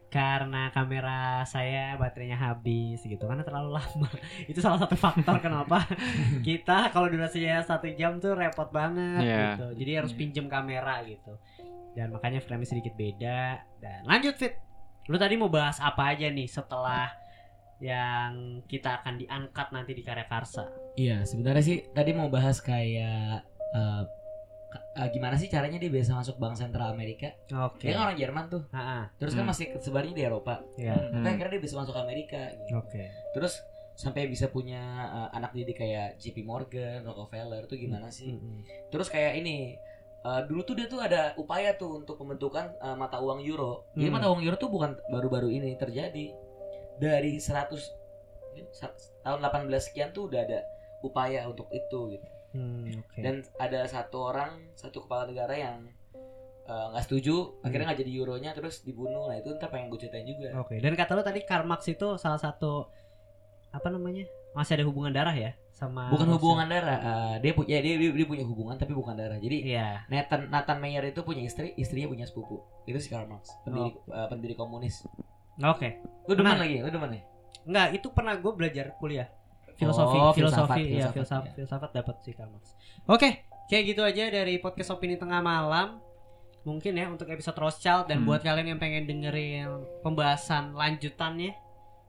karena 0.09 0.69
kamera 0.69 1.45
saya 1.45 1.93
baterainya 1.93 2.33
habis 2.35 2.99
gitu 2.99 3.21
karena 3.21 3.41
terlalu 3.41 3.77
lama. 3.77 4.09
Itu 4.51 4.59
salah 4.59 4.77
satu 4.77 4.93
faktor 4.93 5.37
kenapa 5.37 5.85
kita 6.47 6.89
kalau 6.89 7.07
durasinya 7.07 7.61
satu 7.61 7.87
jam 7.93 8.17
tuh 8.17 8.33
repot 8.33 8.69
banget 8.69 9.21
Iya. 9.21 9.37
gitu. 9.53 9.65
Jadi 9.77 9.91
harus 9.95 10.11
Iya. 10.11 10.19
pinjem 10.19 10.45
kamera 10.45 11.05
gitu. 11.05 11.37
Dan 11.93 12.09
makanya 12.09 12.41
frame 12.41 12.65
sedikit 12.65 12.93
beda. 12.93 13.61
Dan 13.77 14.01
lanjut 14.03 14.33
fit. 14.33 14.57
Lu 15.05 15.15
tadi 15.15 15.33
mau 15.35 15.47
bahas 15.47 15.77
apa 15.77 16.11
aja 16.11 16.25
nih 16.25 16.45
setelah 16.45 17.09
yang 17.79 18.59
kita 18.65 18.99
akan 18.99 19.15
diangkat 19.15 19.67
nanti 19.71 19.93
di 19.93 20.03
karya 20.03 20.25
karsa? 20.25 20.67
Iya, 20.93 21.23
sebenarnya 21.23 21.63
sih 21.63 21.77
tadi 21.89 22.11
mau 22.11 22.27
bahas 22.27 22.59
kayak 22.59 23.41
eh, 23.71 24.03
eh, 24.71 25.09
gimana 25.09 25.33
sih 25.33 25.47
caranya 25.47 25.77
dia 25.77 25.87
bisa 25.87 26.11
masuk 26.11 26.35
bank 26.35 26.53
sentral 26.53 26.89
Amerika? 26.89 27.33
oke 27.47 27.81
Dia 27.81 27.93
kan 27.93 28.05
orang 28.05 28.17
Jerman 28.17 28.45
tuh. 28.47 28.61
Ah, 28.69 28.77
ah, 28.77 29.03
Terus 29.15 29.33
kan 29.33 29.41
Hmm. 29.41 29.49
masih 29.49 29.65
sebarnya 29.75 30.11
di 30.11 30.21
Eropa. 30.21 30.61
Tapi 30.71 30.85
Hmm. 31.11 31.25
akhirnya 31.25 31.51
dia 31.51 31.61
bisa 31.61 31.75
masuk 31.75 31.95
Amerika 31.95 32.37
gitu. 32.59 32.77
oke 32.77 33.03
Terus 33.31 33.53
sampai 33.93 34.25
bisa 34.25 34.47
punya 34.47 34.79
eh, 35.09 35.29
anak 35.33 35.51
didik 35.51 35.77
kayak 35.77 36.17
JP 36.17 36.41
Morgan, 36.41 37.03
Rockefeller 37.03 37.65
tuh 37.65 37.75
gimana 37.75 38.07
sih? 38.09 38.31
Mm-mm. 38.31 38.63
Terus 38.87 39.07
kayak 39.07 39.35
ini 39.35 39.75
eh, 40.19 40.41
dulu 40.45 40.61
tuh 40.63 40.75
dia 40.75 40.85
tuh 40.85 40.99
ada 40.99 41.31
upaya 41.33 41.73
tuh 41.73 41.97
untuk 41.97 42.15
pembentukan 42.15 42.75
eh, 42.75 42.93
mata 42.93 43.17
uang 43.17 43.39
euro. 43.41 43.87
Jadi 43.93 44.05
Hmm. 44.05 44.15
mata 44.15 44.27
uang 44.27 44.41
euro 44.41 44.55
tuh 44.55 44.67
bukan 44.67 44.93
baru-baru 45.07 45.49
ini 45.49 45.73
terjadi. 45.75 46.31
Dari 46.95 47.39
100 47.39 47.95
sa- 48.71 48.91
tahun 49.21 49.39
18 49.39 49.79
sekian 49.81 50.11
tuh 50.11 50.27
udah 50.27 50.41
ada 50.41 50.59
upaya 50.99 51.47
untuk 51.47 51.71
itu 51.71 52.11
gitu. 52.11 52.27
Hmm, 52.49 52.89
oke 52.97 53.19
Dan 53.21 53.45
ada 53.61 53.85
satu 53.85 54.17
orang, 54.25 54.73
satu 54.73 55.05
kepala 55.05 55.29
negara 55.29 55.53
yang 55.53 55.85
eh, 56.65 56.85
nggak 56.93 57.03
setuju, 57.05 57.61
akhirnya 57.61 57.93
nggak 57.93 58.01
jadi 58.01 58.11
euronya 58.13 58.51
terus 58.53 58.81
dibunuh. 58.81 59.29
Nah 59.29 59.37
itu 59.37 59.53
ntar 59.57 59.69
pengen 59.69 59.89
gue 59.89 59.99
ceritain 60.01 60.25
juga. 60.25 60.53
oke 60.57 60.77
dan 60.77 60.93
kata 60.93 61.11
lu 61.13 61.21
tadi 61.21 61.41
Karl 61.45 61.65
Marx 61.65 61.85
itu 61.85 62.17
salah 62.17 62.37
satu 62.37 62.89
apa 63.69 63.85
namanya 63.89 64.25
masih 64.57 64.81
ada 64.81 64.85
hubungan 64.89 65.13
darah 65.13 65.33
ya 65.33 65.53
sama 65.69 66.09
Bukan 66.09 66.25
Rusia? 66.25 66.35
hubungan 66.41 66.67
darah, 66.67 66.99
eh, 66.99 67.35
dia 67.45 67.51
punya 67.53 67.77
dia, 67.79 67.95
dia, 68.01 68.09
dia 68.11 68.25
punya 68.27 68.43
hubungan 68.43 68.75
tapi 68.75 68.91
bukan 68.97 69.13
darah. 69.13 69.37
Jadi 69.37 69.69
iya 69.69 70.03
Nathan 70.09 70.49
Nathan 70.49 70.81
Mayer 70.81 71.05
itu 71.05 71.21
punya 71.21 71.45
istri, 71.45 71.77
istrinya 71.77 72.09
punya 72.09 72.25
sepupu. 72.25 72.65
Itu 72.89 72.97
si 72.97 73.13
Karl 73.13 73.29
Marx, 73.29 73.53
pendiri 73.61 73.93
eh, 73.93 74.27
pendiri 74.27 74.53
komunis. 74.57 75.05
oke 75.61 75.89
Lu 76.25 76.33
demen 76.33 76.57
lagi, 76.57 76.81
lu 76.81 76.89
demen 76.89 77.13
nih? 77.13 77.23
Enggak, 77.69 77.87
itu 77.93 78.07
pernah 78.09 78.33
gue 78.35 78.51
belajar 78.57 78.97
kuliah. 78.97 79.29
Filosofi, 79.79 80.17
Oh, 80.17 80.29
filosofi, 80.29 80.35
filsafat, 80.35 80.77
iya, 80.77 81.07
filsafat, 81.07 81.15
filsafat, 81.15 81.43
ya. 81.45 81.53
filsafat 81.55 81.89
dapat 81.93 82.15
sih 82.19 82.33
Karl 82.33 82.49
Marx. 82.49 82.75
Oke, 83.05 83.29
kayak 83.65 83.83
gitu 83.87 84.01
aja 84.01 84.23
dari 84.27 84.57
podcast 84.57 84.91
opini 84.91 85.15
tengah 85.15 85.39
malam. 85.39 86.03
Mungkin 86.61 86.91
ya 86.93 87.07
untuk 87.07 87.25
episode 87.25 87.55
Rothschild 87.55 88.05
dan 88.05 88.21
Hmm. 88.21 88.27
buat 88.27 88.41
kalian 88.41 88.67
yang 88.67 88.77
pengen 88.77 89.03
dengerin 89.05 89.71
pembahasan 90.01 90.71
lanjutannya 90.73 91.55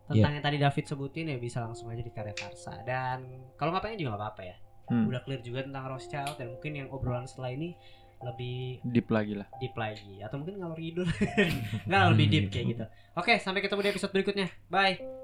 tentang 0.05 0.33
yang 0.33 0.43
tadi 0.43 0.59
David 0.59 0.85
sebutin 0.85 1.27
ya 1.29 1.39
bisa 1.39 1.61
langsung 1.61 1.87
aja 1.87 2.01
di 2.01 2.11
karya 2.11 2.35
Karsa. 2.35 2.83
Dan 2.83 3.23
kalau 3.55 3.71
nggak 3.71 3.85
pengen 3.85 3.99
juga 4.01 4.11
nggak 4.13 4.23
apa-apa 4.27 4.43
ya. 4.45 4.57
Hmm. 4.87 5.07
Udah 5.07 5.23
clear 5.23 5.39
juga 5.39 5.63
tentang 5.63 5.87
Rothschild 5.87 6.35
dan 6.35 6.51
mungkin 6.51 6.73
yang 6.75 6.89
obrolan 6.89 7.25
setelah 7.25 7.55
ini 7.55 7.79
lebih 8.21 8.83
Deep 8.85 9.09
lagi 9.09 9.33
lah. 9.33 9.49
deep 9.57 9.73
lagi 9.75 10.21
atau 10.21 10.37
mungkin 10.37 10.59
ngalor 10.59 10.77
ngidul. 10.77 11.09
Nggak 11.89 12.03
lebih 12.11 12.27
deep 12.29 12.47
kayak 12.51 12.67
gitu. 12.69 12.85
Oke, 13.23 13.39
sampai 13.39 13.63
ketemu 13.63 13.81
di 13.81 13.91
episode 13.91 14.13
berikutnya. 14.13 14.51
Bye. 14.67 15.20